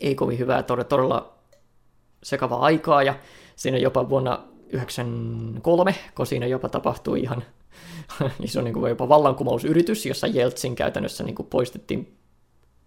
ei 0.00 0.14
kovin 0.14 0.38
hyvää, 0.38 0.62
todella 0.62 1.32
sekava 2.22 2.56
aikaa 2.56 3.02
ja 3.02 3.14
siinä 3.56 3.78
jopa 3.78 4.08
vuonna 4.08 4.38
1993, 4.70 5.94
kun 6.14 6.26
siinä 6.26 6.46
jopa 6.46 6.68
tapahtui 6.68 7.20
ihan 7.20 7.44
iso 8.42 8.62
niin 8.62 8.74
kuin 8.74 8.88
jopa 8.88 9.08
vallankumousyritys, 9.08 10.06
jossa 10.06 10.26
Jeltsin 10.26 10.74
käytännössä 10.74 11.24
niin 11.24 11.34
kuin 11.34 11.46
poistettiin 11.46 12.16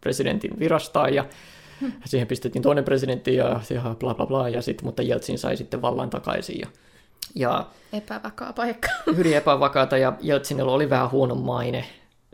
presidentin 0.02 0.60
virastaan 0.60 1.14
ja 1.14 1.26
Siihen 2.06 2.28
pistettiin 2.28 2.64
toinen 2.64 2.84
presidentti 2.84 3.36
ja, 3.36 3.60
ja 3.70 3.96
bla 4.00 4.14
bla 4.14 4.26
bla, 4.26 4.50
ja 4.50 4.62
sit, 4.62 4.82
mutta 4.82 5.02
Jeltsin 5.02 5.38
sai 5.38 5.58
sitten 5.58 5.82
vallan 5.82 6.10
takaisin. 6.10 6.60
Ja, 6.60 6.68
ja 7.36 7.68
epävakaa 7.94 8.54
paikka. 8.54 8.88
Hyvin 9.18 9.38
epävakaata, 9.38 9.98
ja 9.98 10.14
Jeltsinillä 10.22 10.72
oli 10.72 10.90
vähän 10.90 11.12
huono 11.12 11.36
maine. 11.36 11.86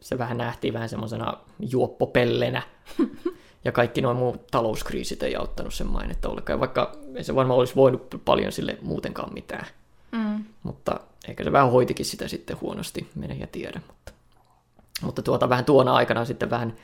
Se 0.02 0.18
vähän 0.18 0.38
nähtiin 0.38 0.74
vähän 0.74 0.90
semmoisena 0.90 1.34
juoppopellenä. 1.60 2.62
ja 3.66 3.72
kaikki 3.72 4.02
nuo 4.02 4.14
muut 4.14 4.48
talouskriisit 4.48 5.24
ei 5.24 5.36
auttanut 5.36 5.74
sen 5.74 5.88
mainetta 5.88 6.30
ollenkaan, 6.30 6.60
vaikka 6.60 6.96
ei 7.16 7.24
se 7.24 7.36
varmaan 7.36 7.60
olisi 7.60 7.76
voinut 7.76 8.22
paljon 8.26 8.52
sille 8.52 8.78
muutenkaan 8.82 9.34
mitään. 9.34 9.66
Mm. 10.12 10.44
Mutta 10.64 11.00
ehkä 11.28 11.44
se 11.44 11.52
vähän 11.52 11.72
hoitikin 11.72 12.06
sitä 12.06 12.28
sitten 12.28 12.62
huonosti, 12.62 13.10
mene 13.16 13.34
ja 13.34 13.48
tiedä. 13.48 13.82
Mutta, 13.88 14.12
mutta 15.02 15.22
tuota, 15.22 15.50
vähän 15.50 15.66
tuona 15.66 15.94
aikana 15.94 16.26
sitten 16.26 16.50
vähän 16.50 16.76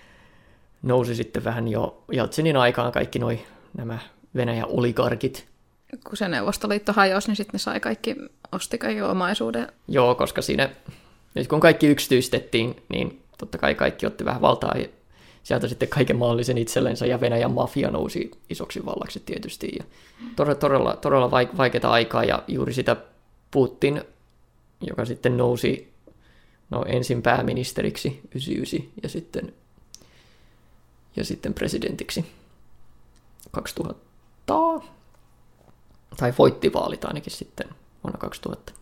nousi 0.84 1.16
sitten 1.16 1.44
vähän 1.44 1.68
jo 1.68 2.04
Jeltsinin 2.12 2.58
aikaan 2.58 2.92
kaikki 2.92 3.20
noi 3.20 3.40
nämä 3.78 4.00
Venäjän 4.36 4.68
oligarkit. 4.70 5.48
Kun 6.04 6.18
se 6.18 6.28
Neuvostoliitto 6.28 6.94
hajosi, 6.94 7.28
niin 7.28 7.36
sitten 7.36 7.54
ne 7.54 7.60
sai 7.60 7.80
kaikki, 7.80 8.16
osti 8.52 8.78
kaikki 8.78 9.02
omaisuuden. 9.02 9.68
Joo, 9.88 10.16
koska 10.16 10.42
siinä, 10.42 10.70
nyt 11.34 11.48
kun 11.48 11.60
kaikki 11.60 11.88
yksityistettiin, 11.88 12.84
niin 12.90 13.22
totta 13.38 13.58
kai 13.58 13.76
kaikki 13.76 14.06
otti 14.06 14.26
vähän 14.26 14.42
valtaa 14.42 14.74
sieltä 15.46 15.68
sitten 15.68 15.90
kaiken 15.90 16.16
maallisen 16.16 16.58
itsellensä 16.58 17.06
ja 17.06 17.22
Venäjän 17.22 17.52
mafia 17.52 17.92
nousi 17.92 18.32
isoksi 18.50 18.86
vallaksi 18.86 19.22
tietysti. 19.26 19.72
Ja 19.80 19.86
todella, 20.36 20.56
todella, 20.56 20.96
todella 20.96 21.32
vaikeaa 21.32 21.92
aikaa 21.92 22.24
ja 22.24 22.44
juuri 22.48 22.74
sitä 22.74 22.96
Putin, 23.52 24.02
joka 24.82 25.06
sitten 25.06 25.38
nousi 25.38 25.94
no, 26.70 26.86
ensin 26.88 27.22
pääministeriksi 27.22 28.22
99 28.36 28.92
ja 29.04 29.10
sitten 29.10 29.54
ja 31.16 31.26
sitten 31.26 31.54
presidentiksi 31.54 32.26
2000. 33.52 34.06
Tai 36.18 36.34
voitti 36.38 36.74
vaalit 36.74 37.06
ainakin 37.06 37.32
sitten 37.32 37.68
vuonna 38.04 38.18
2000. 38.20 38.74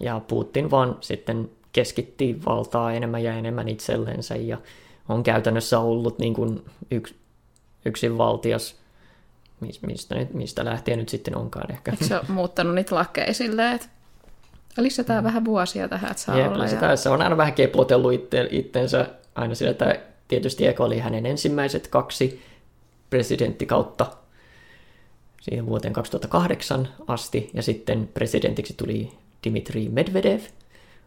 Ja 0.00 0.20
Putin 0.28 0.70
vaan 0.70 0.96
sitten 1.00 1.50
keskitti 1.72 2.44
valtaa 2.46 2.92
enemmän 2.92 3.22
ja 3.22 3.32
enemmän 3.32 3.68
itsellensä 3.68 4.36
ja 4.36 4.58
on 5.08 5.22
käytännössä 5.22 5.78
ollut 5.78 6.18
niin 6.18 6.34
kuin 6.34 6.64
yks, 6.90 7.14
yksin 7.84 8.18
valtias, 8.18 8.76
mistä, 9.86 10.14
nyt, 10.14 10.34
mistä 10.34 10.64
lähtien 10.64 10.98
nyt 10.98 11.08
sitten 11.08 11.36
onkaan 11.36 11.72
ehkä. 11.72 11.90
Eikö 11.90 12.04
se 12.04 12.16
ole 12.16 12.24
muuttanut 12.28 12.74
niitä 12.74 12.94
lakeja 12.94 13.34
silleen, 13.34 13.74
että 13.74 13.86
lisätään 14.76 15.22
mm. 15.22 15.26
vähän 15.26 15.44
vuosia 15.44 15.88
tähän, 15.88 16.10
että 16.10 16.22
saa 16.22 16.38
Jep, 16.38 16.52
olla. 16.52 16.66
Ja... 16.66 16.96
Se 16.96 17.08
on 17.08 17.22
aina 17.22 17.36
vähän 17.36 17.54
kepotellut 17.54 18.12
itse, 18.12 18.48
itsensä 18.50 19.06
aina 19.34 19.54
sillä, 19.54 19.70
että 19.70 20.00
tietysti 20.28 20.66
Eko 20.66 20.84
oli 20.84 20.98
hänen 20.98 21.26
ensimmäiset 21.26 21.88
kaksi 21.88 22.42
presidenttikautta 23.10 24.06
siihen 25.40 25.66
vuoteen 25.66 25.92
2008 25.92 26.88
asti, 27.06 27.50
ja 27.54 27.62
sitten 27.62 28.08
presidentiksi 28.14 28.74
tuli 28.76 29.12
Dimitri 29.44 29.88
Medvedev, 29.88 30.40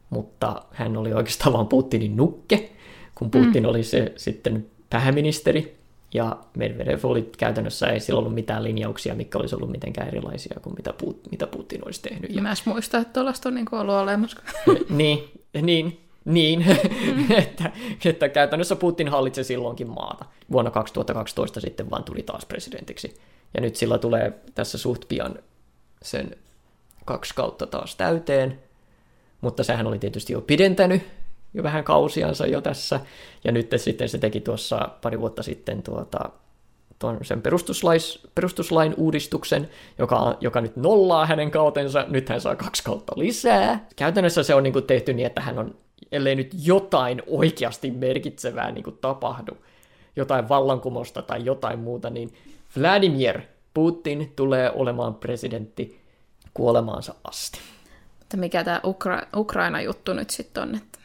mutta 0.10 0.64
hän 0.72 0.98
oli 0.98 1.14
oikeastaan 1.14 1.54
vain 1.54 1.68
Putinin 1.68 2.18
nukke, 2.18 2.70
kun 3.18 3.32
Putin 3.32 3.64
mm. 3.64 3.70
oli 3.70 3.84
se 3.84 4.14
sitten 4.16 4.66
pääministeri, 4.90 5.78
ja 6.14 6.38
Medvedev 6.58 7.00
oli 7.04 7.30
käytännössä, 7.38 7.88
ei 7.88 8.00
sillä 8.00 8.20
ollut 8.20 8.34
mitään 8.34 8.64
linjauksia, 8.64 9.16
mikä 9.16 9.38
olisi 9.38 9.56
ollut 9.56 9.72
mitenkään 9.72 10.08
erilaisia 10.08 10.60
kuin 10.62 10.76
mitä, 10.78 10.94
Put, 10.94 11.32
mitä 11.32 11.48
Putin 11.48 11.86
olisi 11.86 12.02
tehnyt. 12.02 12.36
Ja... 12.36 12.42
Mä 12.42 12.50
en 12.50 12.56
muista, 12.66 12.98
että 12.98 13.14
tuollaista 13.14 13.50
on 13.50 13.56
niin 13.56 13.66
ollut 13.72 13.96
olemassa. 13.96 14.42
niin, 14.90 15.32
niin, 15.62 16.02
niin, 16.26 16.66
mm. 17.06 17.32
että, 17.44 17.72
että 18.06 18.30
käytännössä 18.30 18.76
Putin 18.76 19.08
hallitsi 19.10 19.44
silloinkin 19.44 19.90
maata. 19.90 20.26
Vuonna 20.52 20.72
2012 20.72 21.60
sitten 21.62 21.90
vaan 21.90 22.04
tuli 22.04 22.24
taas 22.24 22.46
presidentiksi. 22.46 23.18
Ja 23.54 23.62
nyt 23.62 23.76
sillä 23.76 23.98
tulee 23.98 24.34
tässä 24.56 24.78
suht 24.78 25.08
pian 25.08 25.36
sen 26.02 26.36
kaksi 27.06 27.36
kautta 27.36 27.68
taas 27.68 27.96
täyteen, 27.96 28.60
mutta 29.42 29.64
sehän 29.64 29.88
oli 29.88 30.00
tietysti 30.00 30.34
jo 30.34 30.42
pidentänyt 30.42 31.02
jo 31.58 31.64
vähän 31.64 31.84
kausiansa 31.84 32.48
jo 32.48 32.62
tässä, 32.62 33.00
ja 33.44 33.52
nyt 33.52 33.72
sitten 33.78 34.10
se 34.10 34.18
teki 34.18 34.40
tuossa 34.42 34.90
pari 35.02 35.20
vuotta 35.20 35.44
sitten 35.44 35.84
tuota, 35.84 36.30
tuon 37.00 37.18
sen 37.22 37.42
perustuslais, 37.42 38.28
perustuslain 38.36 38.94
uudistuksen, 38.98 39.70
joka, 39.98 40.38
joka 40.42 40.62
nyt 40.62 40.76
nollaa 40.76 41.26
hänen 41.26 41.52
kautensa, 41.52 42.06
nyt 42.08 42.30
hän 42.30 42.42
saa 42.42 42.56
kaksi 42.56 42.84
kautta 42.84 43.14
lisää. 43.16 43.88
Käytännössä 43.96 44.44
se 44.44 44.56
on 44.56 44.64
niin 44.64 44.74
kuin 44.74 44.86
tehty 44.86 45.14
niin, 45.14 45.26
että 45.26 45.42
hän 45.42 45.60
on 45.60 45.76
ellei 46.12 46.36
nyt 46.36 46.52
jotain 46.64 47.22
oikeasti 47.28 47.92
merkitsevää 47.92 48.72
niin 48.72 48.84
kuin 48.84 48.98
tapahdu, 49.02 49.58
jotain 50.16 50.50
vallankumousta 50.50 51.22
tai 51.22 51.46
jotain 51.46 51.80
muuta, 51.80 52.10
niin 52.10 52.34
Vladimir 52.80 53.42
Putin 53.74 54.34
tulee 54.36 54.72
olemaan 54.72 55.16
presidentti 55.16 56.02
kuolemaansa 56.54 57.16
asti. 57.24 57.60
Mutta 58.20 58.38
mikä 58.38 58.64
tämä 58.64 58.82
Ukra- 58.84 59.28
Ukraina-juttu 59.36 60.14
nyt 60.14 60.30
sitten 60.30 60.64
on? 60.64 60.76
Että... 60.76 60.97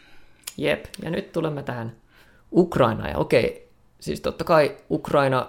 Jep, 0.56 0.84
ja 1.02 1.10
nyt 1.10 1.32
tulemme 1.32 1.62
tähän 1.62 1.96
Ukrainaan. 2.52 3.10
Ja 3.10 3.18
okei, 3.18 3.68
siis 4.00 4.20
totta 4.20 4.44
kai 4.44 4.76
Ukraina, 4.90 5.46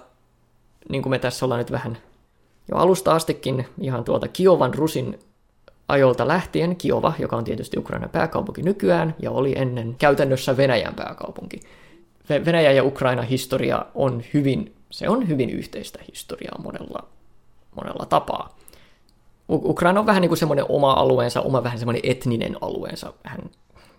niin 0.90 1.02
kuin 1.02 1.12
me 1.12 1.20
tässä 1.20 1.46
ollaan 1.46 1.60
nyt 1.60 1.72
vähän 1.72 1.98
jo 2.72 2.78
alusta 2.78 3.12
astikin, 3.12 3.66
ihan 3.82 4.04
tuolta 4.04 4.28
Kiovan 4.28 4.74
Rusin 4.74 5.20
ajolta 5.88 6.28
lähtien 6.28 6.76
Kiova, 6.76 7.14
joka 7.20 7.36
on 7.36 7.44
tietysti 7.44 7.80
Ukrainan 7.80 8.10
pääkaupunki 8.10 8.62
nykyään 8.62 9.16
ja 9.20 9.32
oli 9.32 9.54
ennen 9.58 9.96
käytännössä 9.98 10.58
Venäjän 10.58 10.94
pääkaupunki. 10.94 11.60
Venäjä 12.30 12.72
ja 12.72 12.84
Ukraina 12.84 13.22
historia 13.22 13.86
on 13.96 14.24
hyvin, 14.34 14.76
se 14.90 15.10
on 15.10 15.28
hyvin 15.28 15.50
yhteistä 15.50 16.00
historiaa 16.12 16.62
monella, 16.64 17.08
monella 17.76 18.06
tapaa. 18.06 18.58
Ukraina 19.50 20.00
on 20.00 20.06
vähän 20.06 20.22
niin 20.22 20.30
kuin 20.30 20.38
semmoinen 20.38 20.66
oma 20.70 20.94
alueensa, 20.94 21.42
oma 21.42 21.64
vähän 21.64 21.80
semmoinen 21.80 22.02
etninen 22.06 22.56
alueensa, 22.62 23.14
vähän 23.24 23.40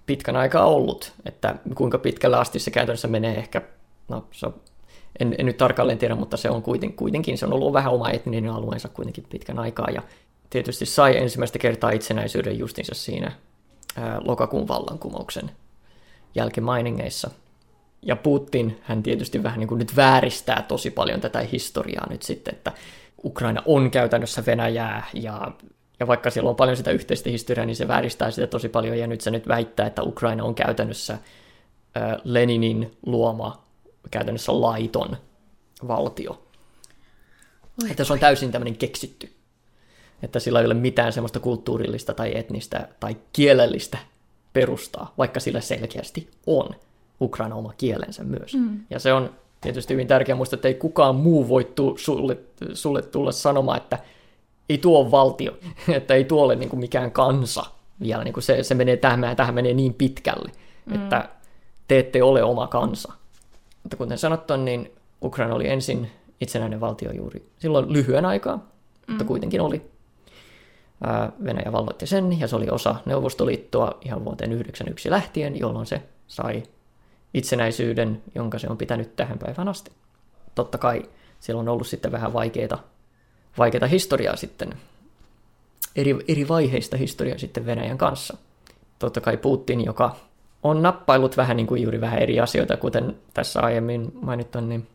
pitkän 0.06 0.36
aikaa 0.36 0.66
ollut, 0.66 1.12
että 1.24 1.54
kuinka 1.74 1.98
pitkällä 1.98 2.38
asti 2.38 2.58
se 2.58 2.70
käytännössä 2.70 3.08
menee 3.08 3.38
ehkä, 3.38 3.62
no 4.08 4.24
se 4.30 4.46
on, 4.46 4.54
en, 5.20 5.34
en 5.38 5.46
nyt 5.46 5.56
tarkalleen 5.56 5.98
tiedä, 5.98 6.14
mutta 6.14 6.36
se 6.36 6.50
on 6.50 6.62
kuitenkin, 6.62 6.96
kuitenkin, 6.96 7.38
se 7.38 7.46
on 7.46 7.52
ollut 7.52 7.72
vähän 7.72 7.92
oma 7.92 8.10
etninen 8.10 8.50
alueensa 8.50 8.88
kuitenkin 8.88 9.26
pitkän 9.30 9.58
aikaa, 9.58 9.90
ja 9.90 10.02
tietysti 10.50 10.86
sai 10.86 11.16
ensimmäistä 11.16 11.58
kertaa 11.58 11.90
itsenäisyyden 11.90 12.58
justinsa 12.58 12.94
siinä 12.94 13.32
ää, 13.96 14.20
lokakuun 14.24 14.68
vallankumouksen 14.68 15.50
jälkimainingeissa. 16.34 17.30
Ja 18.02 18.16
Putin, 18.16 18.80
hän 18.82 19.02
tietysti 19.02 19.42
vähän 19.42 19.58
niin 19.58 19.68
kuin 19.68 19.78
nyt 19.78 19.96
vääristää 19.96 20.64
tosi 20.68 20.90
paljon 20.90 21.20
tätä 21.20 21.40
historiaa 21.40 22.06
nyt 22.10 22.22
sitten, 22.22 22.54
että 22.54 22.72
Ukraina 23.24 23.62
on 23.66 23.90
käytännössä 23.90 24.46
Venäjää 24.46 25.06
ja, 25.14 25.52
ja 26.00 26.06
vaikka 26.06 26.30
siellä 26.30 26.50
on 26.50 26.56
paljon 26.56 26.76
sitä 26.76 26.90
yhteistä 26.90 27.30
historiaa, 27.30 27.66
niin 27.66 27.76
se 27.76 27.88
vääristää 27.88 28.30
sitä 28.30 28.46
tosi 28.46 28.68
paljon 28.68 28.98
ja 28.98 29.06
nyt 29.06 29.20
se 29.20 29.30
nyt 29.30 29.48
väittää, 29.48 29.86
että 29.86 30.02
Ukraina 30.02 30.44
on 30.44 30.54
käytännössä 30.54 31.18
Leninin 32.24 32.96
luoma 33.06 33.64
käytännössä 34.10 34.60
laiton 34.60 35.16
valtio. 35.88 36.30
Oi, 37.82 37.90
että 37.90 38.04
se 38.04 38.12
on 38.12 38.18
täysin 38.18 38.52
tämmöinen 38.52 38.76
keksitty 38.76 39.34
että 40.24 40.40
sillä 40.40 40.60
ei 40.60 40.66
ole 40.66 40.74
mitään 40.74 41.12
semmoista 41.12 41.40
kulttuurillista 41.40 42.14
tai 42.14 42.38
etnistä 42.38 42.88
tai 43.00 43.16
kielellistä 43.32 43.98
perustaa, 44.52 45.14
vaikka 45.18 45.40
sillä 45.40 45.60
selkeästi 45.60 46.30
on 46.46 46.70
Ukraina 47.20 47.54
oma 47.54 47.72
kielensä 47.78 48.24
myös. 48.24 48.54
Mm. 48.54 48.80
Ja 48.90 48.98
se 48.98 49.12
on 49.12 49.30
tietysti 49.60 49.94
hyvin 49.94 50.06
tärkeää 50.06 50.36
muistaa, 50.36 50.56
että 50.56 50.68
ei 50.68 50.74
kukaan 50.74 51.16
muu 51.16 51.48
voi 51.48 51.64
tu- 51.64 51.96
sulle, 51.98 52.38
sulle 52.74 53.02
tulla 53.02 53.32
sanomaan, 53.32 53.76
että 53.76 53.98
ei 54.68 54.78
tuo 54.78 54.98
ole 54.98 55.10
valtio, 55.10 55.52
että 55.88 56.14
ei 56.14 56.24
tuo 56.24 56.42
ole 56.42 56.56
niin 56.56 56.68
kuin 56.68 56.80
mikään 56.80 57.10
kansa 57.10 57.64
vielä. 58.00 58.24
Niin 58.24 58.34
kuin 58.34 58.44
se, 58.44 58.62
se 58.62 58.74
menee 58.74 58.96
tähän, 58.96 59.36
tähän 59.36 59.54
menee 59.54 59.74
niin 59.74 59.94
pitkälle, 59.94 60.52
mm. 60.86 60.94
että 60.94 61.28
te 61.88 61.98
ette 61.98 62.22
ole 62.22 62.42
oma 62.42 62.66
kansa. 62.66 63.12
Mutta 63.82 63.96
kuten 63.96 64.18
sanottu, 64.18 64.56
niin 64.56 64.92
Ukraina 65.22 65.54
oli 65.54 65.68
ensin 65.68 66.10
itsenäinen 66.40 66.80
valtio 66.80 67.12
juuri 67.12 67.48
silloin 67.58 67.92
lyhyen 67.92 68.24
aikaa, 68.24 68.56
mm. 68.56 68.62
mutta 69.08 69.24
kuitenkin 69.24 69.60
oli. 69.60 69.82
Venäjä 71.44 71.72
valloitti 71.72 72.06
sen, 72.06 72.40
ja 72.40 72.48
se 72.48 72.56
oli 72.56 72.70
osa 72.70 72.96
Neuvostoliittoa 73.04 73.98
ihan 74.04 74.24
vuoteen 74.24 74.50
1991 74.50 75.10
lähtien, 75.10 75.58
jolloin 75.58 75.86
se 75.86 76.02
sai 76.26 76.62
itsenäisyyden, 77.34 78.22
jonka 78.34 78.58
se 78.58 78.66
on 78.70 78.78
pitänyt 78.78 79.16
tähän 79.16 79.38
päivään 79.38 79.68
asti. 79.68 79.90
Totta 80.54 80.78
kai 80.78 81.02
siellä 81.40 81.60
on 81.60 81.68
ollut 81.68 81.86
sitten 81.86 82.12
vähän 82.12 82.32
vaikeita, 82.32 82.78
vaikeita 83.58 83.86
historiaa 83.86 84.36
sitten, 84.36 84.74
eri, 85.96 86.16
eri 86.28 86.48
vaiheista 86.48 86.96
historiaa 86.96 87.38
sitten 87.38 87.66
Venäjän 87.66 87.98
kanssa. 87.98 88.36
Totta 88.98 89.20
kai 89.20 89.36
Putin, 89.36 89.84
joka 89.84 90.16
on 90.62 90.82
nappailut 90.82 91.36
vähän 91.36 91.56
niin 91.56 91.66
kuin 91.66 91.82
juuri 91.82 92.00
vähän 92.00 92.18
eri 92.18 92.40
asioita, 92.40 92.76
kuten 92.76 93.16
tässä 93.34 93.60
aiemmin 93.60 94.12
mainittu, 94.22 94.60
niin 94.60 94.86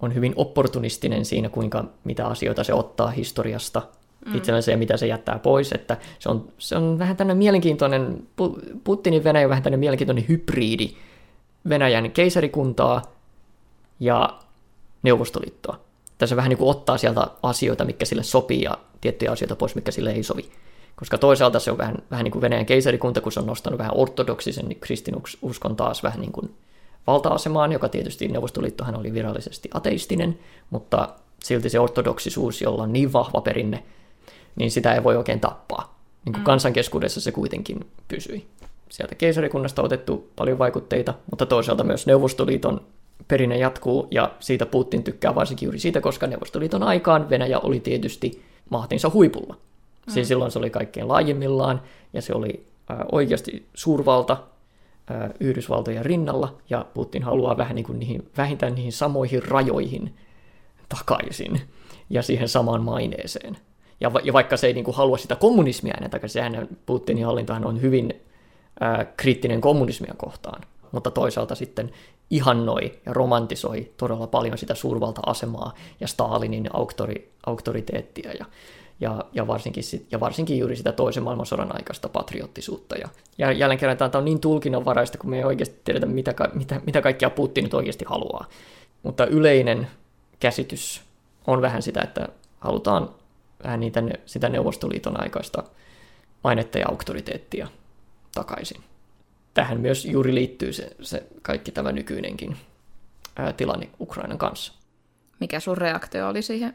on 0.00 0.14
hyvin 0.14 0.32
opportunistinen 0.36 1.24
siinä, 1.24 1.48
kuinka 1.48 1.84
mitä 2.04 2.26
asioita 2.26 2.64
se 2.64 2.74
ottaa 2.74 3.10
historiasta 3.10 3.82
mm. 4.26 4.34
itsellensä 4.34 4.70
ja 4.70 4.76
mitä 4.76 4.96
se 4.96 5.06
jättää 5.06 5.38
pois. 5.38 5.72
Että 5.72 5.96
se, 6.18 6.28
on, 6.28 6.48
se 6.58 6.76
on 6.76 6.98
vähän 6.98 7.16
tämmöinen 7.16 7.38
mielenkiintoinen, 7.38 8.22
Putinin 8.84 9.24
Venäjä 9.24 9.46
on 9.46 9.50
vähän 9.50 9.62
tämmöinen 9.62 9.80
mielenkiintoinen 9.80 10.28
hybridi 10.28 10.90
Venäjän 11.68 12.10
keisarikuntaa 12.10 13.02
ja 14.00 14.38
Neuvostoliittoa. 15.02 15.80
Tässä 16.18 16.36
vähän 16.36 16.48
niin 16.48 16.58
kuin 16.58 16.70
ottaa 16.70 16.98
sieltä 16.98 17.26
asioita, 17.42 17.84
mikä 17.84 18.04
sille 18.04 18.22
sopii 18.22 18.62
ja 18.62 18.78
tiettyjä 19.00 19.32
asioita 19.32 19.56
pois, 19.56 19.74
mikä 19.74 19.90
sille 19.90 20.10
ei 20.10 20.22
sovi. 20.22 20.50
Koska 20.96 21.18
toisaalta 21.18 21.60
se 21.60 21.70
on 21.70 21.78
vähän, 21.78 21.96
vähän 22.10 22.24
niin 22.24 22.32
kuin 22.32 22.42
Venäjän 22.42 22.66
keisarikunta, 22.66 23.20
kun 23.20 23.32
se 23.32 23.40
on 23.40 23.46
nostanut 23.46 23.78
vähän 23.78 23.92
ortodoksisen 23.94 24.68
niin 24.68 24.80
kristinuskon 24.80 25.76
taas 25.76 26.02
vähän 26.02 26.20
niin 26.20 26.32
kuin 26.32 26.54
valta-asemaan, 27.06 27.72
joka 27.72 27.88
tietysti 27.88 28.28
Neuvostoliittohan 28.28 28.96
oli 28.96 29.12
virallisesti 29.12 29.70
ateistinen, 29.74 30.38
mutta 30.70 31.08
silti 31.44 31.70
se 31.70 31.80
ortodoksisuus, 31.80 32.62
jolla 32.62 32.82
on 32.82 32.92
niin 32.92 33.12
vahva 33.12 33.40
perinne, 33.40 33.82
niin 34.56 34.70
sitä 34.70 34.94
ei 34.94 35.04
voi 35.04 35.16
oikein 35.16 35.40
tappaa. 35.40 35.98
Niin 36.24 36.32
kuin 36.32 36.42
mm. 36.42 36.44
kansankeskuudessa 36.44 37.20
se 37.20 37.32
kuitenkin 37.32 37.86
pysyi. 38.08 38.46
Sieltä 38.88 39.14
keisarikunnasta 39.14 39.82
otettu 39.82 40.30
paljon 40.36 40.58
vaikutteita, 40.58 41.14
mutta 41.30 41.46
toisaalta 41.46 41.84
myös 41.84 42.06
Neuvostoliiton 42.06 42.80
perinne 43.28 43.58
jatkuu, 43.58 44.08
ja 44.10 44.34
siitä 44.40 44.66
Putin 44.66 45.04
tykkää 45.04 45.34
varsinkin 45.34 45.66
juuri 45.66 45.78
siitä, 45.78 46.00
koska 46.00 46.26
Neuvostoliiton 46.26 46.82
aikaan 46.82 47.30
Venäjä 47.30 47.58
oli 47.58 47.80
tietysti 47.80 48.42
mahtinsa 48.70 49.10
huipulla. 49.14 49.54
Mm. 49.54 50.12
Siis 50.12 50.28
silloin 50.28 50.50
se 50.50 50.58
oli 50.58 50.70
kaikkein 50.70 51.08
laajimmillaan, 51.08 51.82
ja 52.12 52.22
se 52.22 52.34
oli 52.34 52.66
äh, 52.90 52.98
oikeasti 53.12 53.66
suurvalta 53.74 54.32
äh, 55.10 55.30
Yhdysvaltojen 55.40 56.04
rinnalla, 56.04 56.54
ja 56.70 56.86
Putin 56.94 57.22
haluaa 57.22 57.56
vähän 57.56 57.76
niin 57.76 57.86
kuin 57.86 57.98
niihin, 57.98 58.30
vähintään 58.36 58.74
niihin 58.74 58.92
samoihin 58.92 59.42
rajoihin 59.42 60.14
takaisin, 60.88 61.60
ja 62.10 62.22
siihen 62.22 62.48
samaan 62.48 62.82
maineeseen. 62.82 63.56
Ja, 64.00 64.12
va- 64.12 64.20
ja 64.24 64.32
vaikka 64.32 64.56
se 64.56 64.66
ei 64.66 64.72
niin 64.72 64.84
kuin 64.84 64.96
halua 64.96 65.18
sitä 65.18 65.36
kommunismia 65.36 65.94
enää 65.96 66.08
takaisin, 66.08 66.32
sehän 66.32 66.68
Putinin 66.86 67.26
hallintohan 67.26 67.66
on 67.66 67.82
hyvin 67.82 68.14
äh, 68.82 69.06
kriittinen 69.16 69.60
kommunismia 69.60 70.14
kohtaan, 70.16 70.62
mutta 70.92 71.10
toisaalta 71.10 71.54
sitten 71.54 71.90
ihannoi 72.30 73.00
ja 73.06 73.12
romantisoi 73.12 73.92
todella 73.96 74.26
paljon 74.26 74.58
sitä 74.58 74.74
suurvalta-asemaa 74.74 75.74
ja 76.00 76.08
Stalinin 76.08 76.68
auktori, 76.72 77.32
auktoriteettia 77.46 78.32
ja, 78.32 78.44
ja, 79.00 79.24
ja, 79.32 79.46
varsinkin 79.46 79.84
sit, 79.84 80.06
ja 80.12 80.20
varsinkin 80.20 80.58
juuri 80.58 80.76
sitä 80.76 80.92
toisen 80.92 81.22
maailmansodan 81.22 81.76
aikaista 81.76 82.08
patriottisuutta. 82.08 82.96
Ja, 82.96 83.08
ja 83.38 83.52
jälleen 83.52 83.78
kerran 83.78 83.96
tämä 83.96 84.10
on 84.14 84.24
niin 84.24 84.40
tulkinnanvaraista, 84.40 85.18
kun 85.18 85.30
me 85.30 85.38
ei 85.38 85.44
oikeasti 85.44 85.80
tiedetä, 85.84 86.06
mitä, 86.06 86.34
mitä, 86.54 86.80
mitä 86.86 87.02
kaikkia 87.02 87.30
Putin 87.30 87.64
nyt 87.64 87.74
oikeasti 87.74 88.04
haluaa. 88.08 88.44
Mutta 89.02 89.26
yleinen 89.26 89.88
käsitys 90.40 91.02
on 91.46 91.62
vähän 91.62 91.82
sitä, 91.82 92.00
että 92.02 92.28
halutaan 92.60 93.10
vähän 93.64 93.80
niitä, 93.80 94.02
sitä 94.26 94.48
Neuvostoliiton 94.48 95.20
aikaista 95.20 95.64
mainetta 96.44 96.78
ja 96.78 96.88
auktoriteettia 96.88 97.68
takaisin 98.34 98.82
tähän 99.58 99.80
myös 99.80 100.04
juuri 100.04 100.34
liittyy 100.34 100.72
se, 100.72 100.90
se 101.02 101.26
kaikki 101.42 101.72
tämä 101.72 101.92
nykyinenkin 101.92 102.56
ää, 103.36 103.52
tilanne 103.52 103.88
Ukrainan 104.00 104.38
kanssa. 104.38 104.72
Mikä 105.40 105.60
sun 105.60 105.78
reaktio 105.78 106.28
oli 106.28 106.42
siihen? 106.42 106.74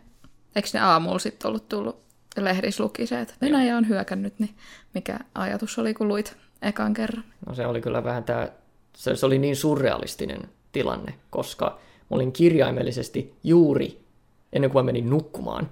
Eikö 0.56 0.70
ne 0.74 0.80
aamulla 0.80 1.20
sitten 1.20 1.50
ollut 1.50 1.70
tullut 1.70 2.00
lehdissä 2.38 2.84
luki 2.84 3.08
se, 3.08 3.22
että 3.22 3.34
Venäjä 3.42 3.78
on 3.78 3.88
hyökännyt, 3.88 4.40
niin 4.40 4.56
mikä 4.94 5.20
ajatus 5.36 5.80
oli, 5.80 5.94
kun 5.94 6.08
luit 6.08 6.38
ekan 6.62 6.94
kerran? 6.94 7.24
No 7.48 7.56
se 7.56 7.68
oli 7.68 7.82
kyllä 7.82 8.04
vähän 8.04 8.24
tämä, 8.24 8.48
se, 8.96 9.16
se 9.16 9.26
oli 9.26 9.38
niin 9.40 9.56
surrealistinen 9.56 10.42
tilanne, 10.72 11.14
koska 11.30 11.66
mä 12.10 12.16
olin 12.16 12.32
kirjaimellisesti 12.32 13.34
juuri 13.44 14.06
ennen 14.54 14.72
kuin 14.72 14.86
mä 14.86 14.86
menin 14.86 15.10
nukkumaan, 15.10 15.70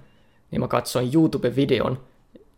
niin 0.50 0.60
mä 0.60 0.68
katsoin 0.68 1.10
YouTube-videon, 1.14 1.98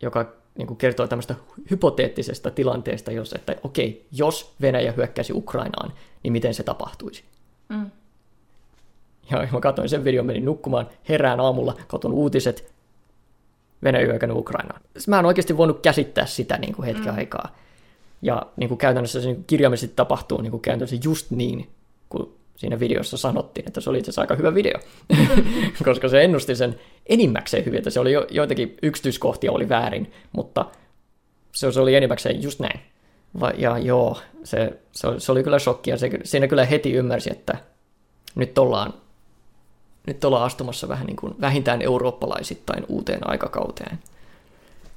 joka 0.01 0.33
niin 0.57 0.67
kuin 0.67 0.77
kertoo 0.77 1.07
tämmöistä 1.07 1.35
hypoteettisesta 1.71 2.51
tilanteesta, 2.51 3.11
jos, 3.11 3.33
että 3.33 3.55
okei, 3.63 4.05
jos 4.11 4.53
Venäjä 4.61 4.91
hyökkäisi 4.91 5.33
Ukrainaan, 5.33 5.93
niin 6.23 6.33
miten 6.33 6.53
se 6.53 6.63
tapahtuisi. 6.63 7.23
Mm. 7.69 7.91
Ja 9.31 9.47
mä 9.51 9.59
katsoin 9.59 9.89
sen 9.89 10.03
videon, 10.03 10.25
menin 10.25 10.45
nukkumaan, 10.45 10.89
herään 11.09 11.39
aamulla, 11.39 11.77
katson 11.87 12.13
uutiset, 12.13 12.73
Venäjä 13.83 14.05
hyökännyt 14.05 14.37
Ukrainaan. 14.37 14.81
Mä 15.07 15.19
en 15.19 15.25
oikeasti 15.25 15.57
voinut 15.57 15.81
käsittää 15.81 16.25
sitä 16.25 16.57
niin 16.57 16.75
kuin 16.75 16.85
hetken 16.85 17.11
mm. 17.11 17.17
aikaa. 17.17 17.55
Ja 18.21 18.45
niin 18.55 18.67
kuin 18.67 18.77
käytännössä 18.77 19.21
se 19.21 19.37
kirjaimellisesti 19.47 19.95
tapahtuu 19.95 20.41
niin 20.41 20.51
kuin 20.51 20.61
käytännössä 20.61 20.95
just 21.03 21.31
niin, 21.31 21.69
kuin 22.09 22.29
siinä 22.55 22.79
videossa 22.79 23.17
sanottiin, 23.17 23.67
että 23.67 23.81
se 23.81 23.89
oli 23.89 23.97
itse 23.97 24.09
asiassa 24.09 24.21
aika 24.21 24.35
hyvä 24.35 24.55
video, 24.55 24.79
koska 25.85 26.09
se 26.09 26.23
ennusti 26.23 26.55
sen 26.55 26.79
enimmäkseen 27.05 27.65
hyvin, 27.65 27.77
että 27.77 27.89
se 27.89 27.99
oli 27.99 28.11
jo, 28.11 28.27
joitakin 28.31 28.77
yksityiskohtia 28.81 29.51
oli 29.51 29.69
väärin, 29.69 30.11
mutta 30.31 30.65
se, 31.51 31.71
se 31.71 31.79
oli 31.79 31.95
enimmäkseen 31.95 32.43
just 32.43 32.59
näin. 32.59 32.79
Va, 33.39 33.51
ja 33.57 33.77
joo, 33.77 34.17
se, 34.43 34.79
se, 34.91 35.07
se 35.17 35.31
oli 35.31 35.43
kyllä 35.43 35.59
shokki, 35.59 35.89
ja 35.89 35.97
se, 35.97 36.09
siinä 36.23 36.47
kyllä 36.47 36.65
heti 36.65 36.93
ymmärsi, 36.93 37.31
että 37.31 37.57
nyt 38.35 38.57
ollaan, 38.57 38.93
nyt 40.07 40.23
ollaan 40.23 40.45
astumassa 40.45 40.87
vähän 40.87 41.05
niin 41.05 41.15
kuin 41.15 41.35
vähintään 41.41 41.81
eurooppalaisittain 41.81 42.85
uuteen 42.89 43.29
aikakauteen. 43.29 43.99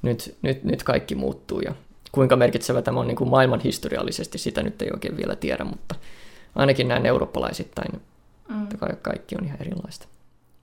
Nyt, 0.03 0.37
nyt, 0.43 0.65
nyt 0.65 0.83
kaikki 0.83 1.15
muuttuu, 1.15 1.61
ja 1.61 1.75
kuinka 2.13 2.37
merkitsevä 2.37 2.83
tämä 2.83 3.01
on 3.01 3.07
niin 3.07 3.17
kuin 3.17 3.31
maailman 3.31 3.61
historiallisesti, 3.61 4.39
sitä 4.39 4.63
nyt 4.63 4.83
ei 4.83 4.91
oikein 4.93 5.17
vielä 5.17 5.37
tiedä, 5.37 5.65
mutta 5.65 5.95
ainakin 6.59 6.89
näin 6.89 7.07
eurooppalaisittain 7.07 8.01
mm. 8.49 8.69
kaikki 9.03 9.37
on 9.41 9.45
ihan 9.45 9.59
erilaista. 9.61 10.07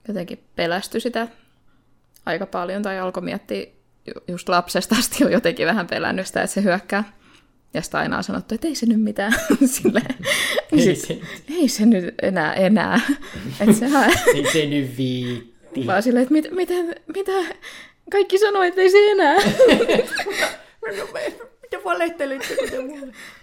Jotenkin 0.08 0.44
pelästy 0.56 1.00
sitä 1.00 1.28
aika 2.26 2.46
paljon 2.46 2.82
tai 2.82 2.98
alkoi 2.98 3.22
miettiä 3.22 3.66
just 4.28 4.48
lapsesta 4.48 4.96
asti 4.98 5.24
on 5.24 5.32
jotenkin 5.32 5.66
vähän 5.66 5.86
pelännyt 5.86 6.26
sitä, 6.26 6.42
että 6.42 6.54
se 6.54 6.62
hyökkää. 6.62 7.04
Ja 7.74 7.82
sitä 7.82 7.98
aina 7.98 8.16
on 8.16 8.24
sanottu, 8.24 8.54
että 8.54 8.68
ei 8.68 8.74
se 8.74 8.86
nyt 8.86 9.00
mitään. 9.00 9.32
Silleen. 9.64 10.14
ei, 10.72 10.96
se. 10.96 11.20
ei 11.48 11.68
se 11.68 11.86
nyt 11.86 12.14
enää 12.22 12.54
enää. 12.54 13.00
Et 13.60 13.76
sehän... 13.76 14.12
ei 14.34 14.52
se 14.52 14.66
nyt 14.66 14.96
viitti. 14.96 15.86
Vaan 15.86 16.02
silleen, 16.02 16.22
että 16.22 16.32
mit, 16.32 16.50
miten, 16.50 16.94
mitä 17.14 17.32
kaikki 18.10 18.38
sanoo, 18.38 18.62
että 18.62 18.80
ei 18.80 18.90
se 18.90 19.10
enää. 19.10 19.36
mitä 21.62 21.84
valehtelitte? 21.84 22.56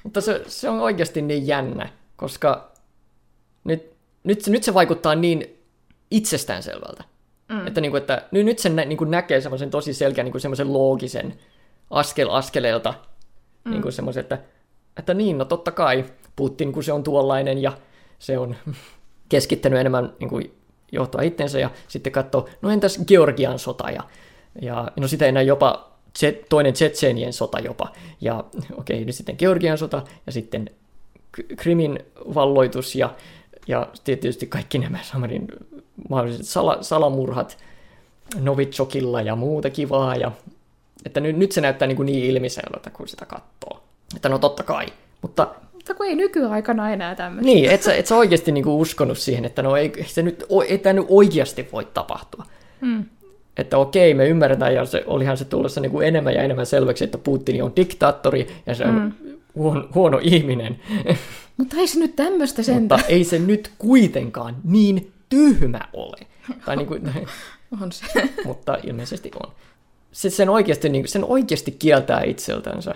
Mutta 0.03 0.21
se, 0.21 0.41
se 0.47 0.69
on 0.69 0.79
oikeasti 0.79 1.21
niin 1.21 1.47
jännä, 1.47 1.89
koska 2.15 2.71
nyt, 3.63 3.93
nyt, 4.23 4.47
nyt 4.47 4.63
se 4.63 4.73
vaikuttaa 4.73 5.15
niin 5.15 5.59
itsestäänselvältä. 6.11 7.03
Mm. 7.49 7.67
Että, 7.67 7.81
niin 7.81 7.91
kuin, 7.91 8.01
että 8.01 8.27
nyt 8.31 8.59
sen 8.59 8.75
niin 8.75 8.97
kuin 8.97 9.11
näkee 9.11 9.41
semmoisen 9.41 9.69
tosi 9.69 9.93
selkeän 9.93 10.25
niin 10.25 10.41
semmoisen 10.41 10.73
loogisen 10.73 11.39
askel 11.89 12.29
askeleelta 12.29 12.93
mm. 13.63 13.71
niin 13.71 13.81
kuin 13.81 13.93
semmoisen, 13.93 14.21
että, 14.21 14.39
että 14.97 15.13
niin, 15.13 15.37
no 15.37 15.45
totta 15.45 15.71
kai 15.71 16.05
Putin, 16.35 16.71
kun 16.71 16.83
se 16.83 16.93
on 16.93 17.03
tuollainen 17.03 17.57
ja 17.57 17.77
se 18.19 18.37
on 18.37 18.55
keskittänyt 19.29 19.79
enemmän 19.79 20.13
niin 20.19 20.29
kuin, 20.29 20.53
johtoa 20.91 21.21
itsensä 21.21 21.59
ja 21.59 21.69
sitten 21.87 22.13
katsoo, 22.13 22.49
no 22.61 22.69
entäs 22.69 22.99
Georgian 23.07 23.59
sota 23.59 23.91
ja, 23.91 24.03
ja 24.61 24.91
no 24.99 25.07
sitä 25.07 25.25
enää 25.25 25.43
jopa 25.43 25.91
toinen 26.49 26.73
Tsetseenien 26.73 27.33
sota 27.33 27.59
jopa. 27.59 27.91
Ja 28.21 28.43
okei, 28.77 28.97
okay, 28.97 29.05
nyt 29.05 29.15
sitten 29.15 29.35
Georgian 29.39 29.77
sota 29.77 30.03
ja 30.25 30.31
sitten 30.31 30.69
Krimin 31.55 31.99
valloitus 32.35 32.95
ja, 32.95 33.15
ja 33.67 33.87
tietysti 34.03 34.47
kaikki 34.47 34.79
nämä 34.79 34.99
Samarin 35.01 35.47
mahdolliset 36.09 36.45
sala, 36.45 36.77
salamurhat 36.81 37.57
Novichokilla 38.41 39.21
ja 39.21 39.35
muuta 39.35 39.69
kivaa. 39.69 40.15
Ja, 40.15 40.31
että 41.05 41.19
nyt, 41.19 41.37
nyt 41.37 41.51
se 41.51 41.61
näyttää 41.61 41.87
niin, 41.87 41.95
kuin 41.95 42.05
niin 42.05 42.25
ilmiselvältä, 42.25 42.89
kun 42.89 43.07
sitä 43.07 43.25
katsoo. 43.25 43.83
Että 44.15 44.29
no 44.29 44.39
totta 44.39 44.63
kai, 44.63 44.85
mutta... 45.21 45.47
Mutta 45.73 45.93
kun 45.93 46.05
ei 46.05 46.15
nykyaikana 46.15 46.91
enää 46.91 47.15
tämmöistä. 47.15 47.45
Niin, 47.45 47.71
et 47.71 47.83
sä, 47.83 47.93
et 47.95 48.07
sä 48.07 48.15
oikeasti 48.15 48.51
niin 48.51 48.63
kuin 48.63 48.73
uskonut 48.73 49.17
siihen, 49.17 49.45
että 49.45 49.61
no 49.61 49.75
ei, 49.75 49.91
se 50.05 50.21
nyt, 50.21 50.45
ei 50.67 50.77
tämä 50.77 50.93
nyt 50.93 51.05
oikeasti 51.09 51.69
voi 51.71 51.87
tapahtua. 51.93 52.45
Hmm. 52.81 53.05
että 53.57 53.77
okei, 53.77 54.13
me 54.13 54.27
ymmärretään, 54.27 54.75
ja 54.75 54.85
se, 54.85 55.03
olihan 55.07 55.37
se 55.37 55.45
tulossa 55.45 55.81
niin 55.81 55.91
kuin 55.91 56.07
enemmän 56.07 56.33
ja 56.33 56.43
enemmän 56.43 56.65
selväksi, 56.65 57.03
että 57.03 57.17
Putin 57.17 57.63
on 57.63 57.73
diktaattori 57.75 58.47
ja 58.65 58.75
se 58.75 58.85
on 58.85 58.95
mm. 58.95 59.32
Huono, 59.55 59.87
huono 59.95 60.19
ihminen. 60.21 60.79
Mutta 61.57 61.75
ei 61.77 61.87
se 61.87 61.99
nyt 61.99 62.15
tämmöistä 62.15 62.63
sen. 62.63 62.79
Mutta 62.79 62.99
ei 63.07 63.23
se 63.23 63.39
nyt 63.39 63.71
kuitenkaan 63.77 64.55
niin 64.63 65.11
tyhmä 65.29 65.81
ole. 65.93 66.17
Tai 66.65 66.75
niin 66.75 66.87
kuin, 66.87 67.09
on 67.81 67.91
se. 67.91 68.29
mutta 68.45 68.77
ilmeisesti 68.83 69.31
on. 69.43 69.51
Se, 70.11 70.29
sen, 70.29 70.49
oikeasti, 70.49 70.89
niin, 70.89 71.07
sen 71.07 71.25
oikeasti 71.25 71.71
kieltää 71.71 72.23
itseltänsä 72.23 72.95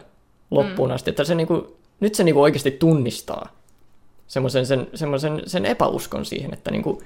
loppuun 0.51 0.89
mm. 0.89 0.95
asti, 0.95 1.10
että 1.10 1.24
se 1.24 1.36
niin 1.36 1.47
kuin, 1.47 1.62
nyt 1.99 2.16
se 2.16 2.24
niin 2.24 2.36
kuin 2.36 2.43
oikeasti 2.43 2.72
tunnistaa 2.72 3.58
semmoisen 4.28 4.66
sen, 4.66 4.88
semmoisen, 4.93 5.41
sen 5.45 5.66
epäuskon 5.66 6.26
siihen, 6.26 6.53
että, 6.53 6.72
niin 6.72 6.84
kuin, 6.84 6.99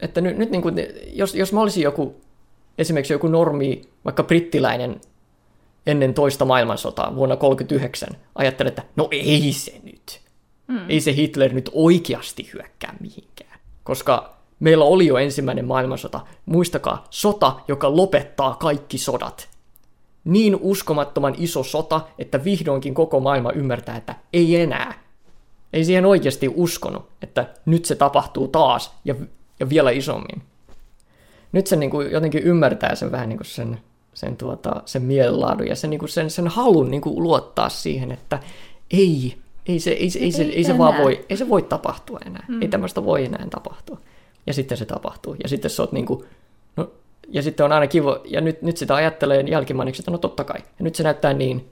että 0.00 0.20
nyt, 0.20 0.38
nyt 0.38 0.50
niin 0.50 0.62
kuin, 0.62 0.74
jos, 1.12 1.34
jos 1.34 1.52
mä 1.52 1.60
olisin 1.60 1.82
joku, 1.82 2.20
esimerkiksi 2.78 3.12
joku 3.12 3.28
normi, 3.28 3.82
vaikka 4.04 4.22
brittiläinen 4.22 5.00
ennen 5.86 6.14
toista 6.14 6.44
maailmansotaa 6.44 7.14
vuonna 7.14 7.36
1939, 7.36 8.08
ajattelen, 8.34 8.68
että 8.68 8.82
no 8.96 9.08
ei 9.10 9.52
se 9.52 9.80
nyt. 9.84 10.20
Mm. 10.66 10.80
Ei 10.88 11.00
se 11.00 11.14
Hitler 11.16 11.52
nyt 11.52 11.70
oikeasti 11.72 12.50
hyökkää 12.54 12.96
mihinkään. 13.00 13.60
Koska 13.84 14.36
meillä 14.60 14.84
oli 14.84 15.06
jo 15.06 15.16
ensimmäinen 15.16 15.64
maailmansota. 15.64 16.20
Muistakaa, 16.46 17.04
sota, 17.10 17.60
joka 17.68 17.96
lopettaa 17.96 18.54
kaikki 18.54 18.98
sodat 18.98 19.56
niin 20.26 20.56
uskomattoman 20.60 21.34
iso 21.38 21.62
sota, 21.62 22.00
että 22.18 22.44
vihdoinkin 22.44 22.94
koko 22.94 23.20
maailma 23.20 23.52
ymmärtää, 23.52 23.96
että 23.96 24.14
ei 24.32 24.56
enää. 24.56 24.94
Ei 25.72 25.84
siihen 25.84 26.06
oikeasti 26.06 26.50
uskonut, 26.54 27.08
että 27.22 27.48
nyt 27.66 27.84
se 27.84 27.94
tapahtuu 27.94 28.48
taas 28.48 28.94
ja, 29.04 29.14
ja 29.60 29.68
vielä 29.68 29.90
isommin. 29.90 30.42
Nyt 31.52 31.66
se 31.66 31.76
niin 31.76 31.90
kuin 31.90 32.10
jotenkin 32.10 32.42
ymmärtää 32.42 32.94
sen 32.94 33.12
vähän 33.12 33.28
niin 33.28 33.36
kuin 33.36 33.46
sen, 33.46 33.78
sen, 34.16 34.36
tuota, 34.36 34.82
sen 34.84 35.02
mielenlaadun 35.02 35.66
ja 35.66 35.76
sen, 35.76 35.90
niin 35.90 35.98
kuin 35.98 36.08
sen, 36.08 36.30
sen 36.30 36.48
halun 36.48 36.90
niin 36.90 37.00
kuin 37.00 37.22
luottaa 37.22 37.68
siihen, 37.68 38.12
että 38.12 38.38
ei, 38.90 39.38
ei 39.66 39.80
se, 39.80 39.90
ei, 39.90 40.10
se, 40.10 40.18
ei, 40.18 40.32
se, 40.32 40.42
ei, 40.42 40.64
se 40.64 40.78
vaan 40.78 41.02
voi, 41.02 41.24
ei 41.28 41.36
se 41.36 41.48
voi 41.48 41.62
tapahtua 41.62 42.18
enää. 42.26 42.44
Mm. 42.48 42.62
Ei 42.62 42.68
tämmöistä 42.68 43.04
voi 43.04 43.24
enää 43.24 43.46
tapahtua. 43.50 43.98
Ja 44.46 44.54
sitten 44.54 44.78
se 44.78 44.84
tapahtuu. 44.84 45.36
Ja 45.42 45.48
sitten 45.48 45.70
sä 45.70 45.82
oot 45.82 45.92
niin 45.92 46.06
kuin, 46.06 46.24
no 46.76 46.90
ja 47.28 47.42
sitten 47.42 47.66
on 47.66 47.72
aina 47.72 47.86
kiva, 47.86 48.20
ja 48.24 48.40
nyt, 48.40 48.62
nyt 48.62 48.76
sitä 48.76 48.94
ajattelee 48.94 49.40
jälkimainiksi, 49.40 50.02
että 50.02 50.10
no 50.10 50.18
totta 50.18 50.44
kai. 50.44 50.58
Ja 50.58 50.82
nyt 50.84 50.94
se 50.94 51.02
näyttää 51.02 51.32
niin 51.32 51.70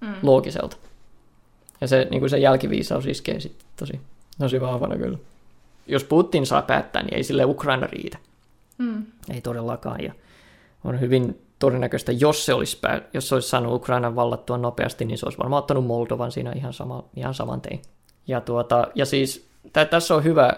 mm. 0.00 0.14
loogiselta. 0.22 0.76
Ja 1.80 1.88
se, 1.88 2.06
niin 2.10 2.20
kuin 2.20 2.30
se 2.30 2.38
jälkiviisaus 2.38 3.06
iskee 3.06 3.40
sitten 3.40 3.66
tosi, 3.76 4.00
tosi 4.38 4.60
vahvana 4.60 4.96
kyllä. 4.96 5.18
Jos 5.86 6.04
Putin 6.04 6.46
saa 6.46 6.62
päättää, 6.62 7.02
niin 7.02 7.14
ei 7.14 7.24
sille 7.24 7.44
Ukraina 7.44 7.86
riitä. 7.86 8.18
Mm. 8.78 9.06
Ei 9.30 9.40
todellakaan. 9.40 10.04
Ja 10.04 10.12
on 10.84 11.00
hyvin 11.00 11.45
todennäköistä, 11.58 12.12
jos 12.12 12.46
se 12.46 12.54
olisi, 12.54 12.78
pää, 12.80 13.02
jos 13.14 13.28
se 13.28 13.34
olisi 13.34 13.48
saanut 13.48 13.74
Ukrainan 13.74 14.16
vallattua 14.16 14.58
nopeasti, 14.58 15.04
niin 15.04 15.18
se 15.18 15.26
olisi 15.26 15.38
varmaan 15.38 15.58
ottanut 15.58 15.86
Moldovan 15.86 16.32
siinä 16.32 16.52
ihan, 16.52 16.72
sama, 16.72 17.04
ihan 17.16 17.34
saman 17.34 17.60
tein. 17.60 17.82
Ja, 18.26 18.40
tuota, 18.40 18.86
ja 18.94 19.06
siis 19.06 19.48
tä, 19.72 19.84
tässä 19.84 20.14
on 20.14 20.24
hyvä 20.24 20.52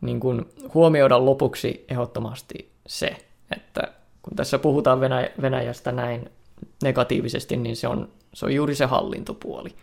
niin 0.00 0.20
kuin, 0.20 0.48
huomioida 0.74 1.24
lopuksi 1.24 1.84
ehdottomasti 1.88 2.72
se, 2.86 3.16
että 3.56 3.82
kun 4.22 4.36
tässä 4.36 4.58
puhutaan 4.58 5.00
Venäjä, 5.00 5.30
Venäjästä 5.42 5.92
näin 5.92 6.30
negatiivisesti, 6.82 7.56
niin 7.56 7.76
se 7.76 7.88
on, 7.88 8.08
se 8.34 8.46
on 8.46 8.54
juuri 8.54 8.74
se 8.74 8.84
hallintopuoli. 8.84 9.74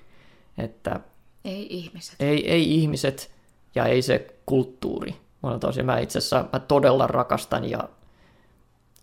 Että 0.58 0.99
ei 1.45 1.68
ihmiset. 1.70 2.16
Ei, 2.20 2.52
ei 2.52 2.76
ihmiset 2.76 3.32
ja 3.76 3.86
ei 3.86 4.02
se 4.02 4.36
kulttuuri. 4.45 5.16
Mä, 5.43 5.60
tosi, 5.60 5.84
mä 5.84 5.99
itse 5.99 6.18
asiassa 6.18 6.45
mä 6.54 6.60
todella 6.60 7.08
rakastan 7.08 7.70
ja, 7.70 7.89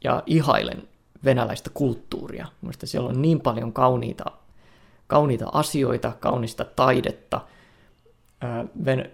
ja 0.04 0.22
ihailen 0.26 0.88
venäläistä 1.24 1.70
kulttuuria. 1.74 2.46
Mielestäni 2.60 2.88
siellä 2.88 3.08
on 3.08 3.22
niin 3.22 3.40
paljon 3.40 3.72
kauniita, 3.72 4.24
kauniita 5.06 5.48
asioita, 5.52 6.12
kaunista 6.20 6.64
taidetta, 6.64 7.40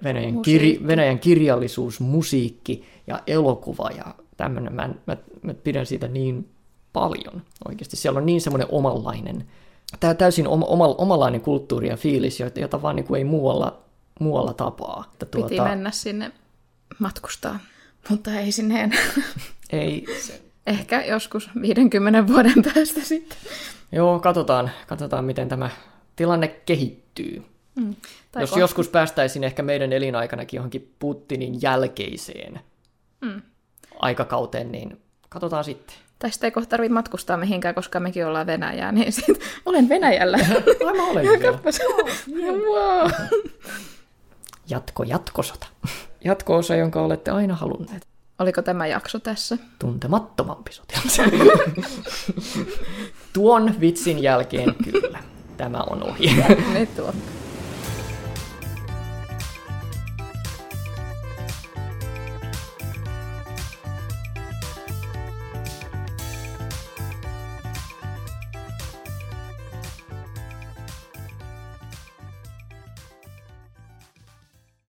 Venäjän, 0.04 0.42
kir, 0.42 0.86
Venäjän 0.86 1.18
kirjallisuus, 1.18 2.00
musiikki 2.00 2.84
ja 3.06 3.20
elokuva 3.26 3.90
ja 3.96 4.14
tämmöinen, 4.36 4.72
mä, 4.72 4.88
mä, 5.06 5.16
mä 5.42 5.54
pidän 5.54 5.86
siitä 5.86 6.08
niin 6.08 6.48
paljon 6.92 7.42
oikeasti. 7.68 7.96
Siellä 7.96 8.18
on 8.18 8.26
niin 8.26 8.40
semmoinen 8.40 8.68
omanlainen, 8.70 9.46
tämä 10.00 10.14
täysin 10.14 10.48
oma, 10.48 10.66
oma, 10.66 10.86
omalainen 10.86 11.40
kulttuuri 11.40 11.88
ja 11.88 11.96
fiilis, 11.96 12.40
jota 12.40 12.82
vaan 12.82 12.96
niin 12.96 13.06
kuin 13.06 13.18
ei 13.18 13.24
muualla, 13.24 13.82
muualla 14.20 14.54
tapaa. 14.54 15.04
Että 15.12 15.26
tuota, 15.26 15.48
Piti 15.48 15.60
mennä 15.60 15.90
sinne 15.90 16.32
matkustaa, 16.98 17.58
mutta 18.08 18.34
ei 18.34 18.52
sinne 18.52 18.80
enää. 18.80 18.98
Ei. 19.72 20.06
Se... 20.20 20.43
Ehkä 20.66 21.04
joskus 21.04 21.50
50 21.60 22.26
vuoden 22.26 22.62
päästä 22.74 23.00
sitten. 23.00 23.38
Joo, 23.92 24.20
katsotaan, 24.20 24.70
katsotaan 24.86 25.24
miten 25.24 25.48
tämä 25.48 25.70
tilanne 26.16 26.48
kehittyy. 26.48 27.42
Mm. 27.74 27.94
Tai 28.32 28.42
Jos 28.42 28.50
kohta... 28.50 28.60
joskus 28.60 28.88
päästäisiin 28.88 29.44
ehkä 29.44 29.62
meidän 29.62 29.92
elinaikanakin 29.92 30.58
johonkin 30.58 30.94
Putinin 30.98 31.62
jälkeiseen 31.62 32.60
mm 33.20 33.42
aikakauteen, 33.98 34.72
niin 34.72 35.00
katsotaan 35.28 35.64
sitten. 35.64 35.96
Tai 36.18 36.30
sitten 36.30 36.48
ei 36.48 36.52
kohta 36.52 36.68
tarvitse 36.68 36.94
matkustaa 36.94 37.36
mihinkään, 37.36 37.74
koska 37.74 38.00
mekin 38.00 38.26
ollaan 38.26 38.46
Venäjää, 38.46 38.92
niin 38.92 39.12
sit, 39.12 39.40
olen 39.66 39.88
Venäjällä. 39.88 40.38
Ai 40.86 40.96
mä 40.96 41.06
olen 41.06 41.26
wow. 42.46 43.10
Jatko, 44.70 45.02
jatkosota. 45.02 45.66
Jatko-osa, 46.24 46.76
jonka 46.76 47.02
olette 47.02 47.30
aina 47.30 47.54
halunneet. 47.54 48.06
Oliko 48.38 48.62
tämä 48.62 48.86
jakso 48.86 49.18
tässä? 49.18 49.58
Tuntemattomampi 49.78 50.72
sotilas. 50.72 51.18
Tuon 53.32 53.74
vitsin 53.80 54.22
jälkeen 54.22 54.74
kyllä. 54.84 55.18
Tämä 55.56 55.78
on 55.78 56.02
ohi. 56.02 56.44
Nyt 56.72 56.96
tuo. 56.96 57.12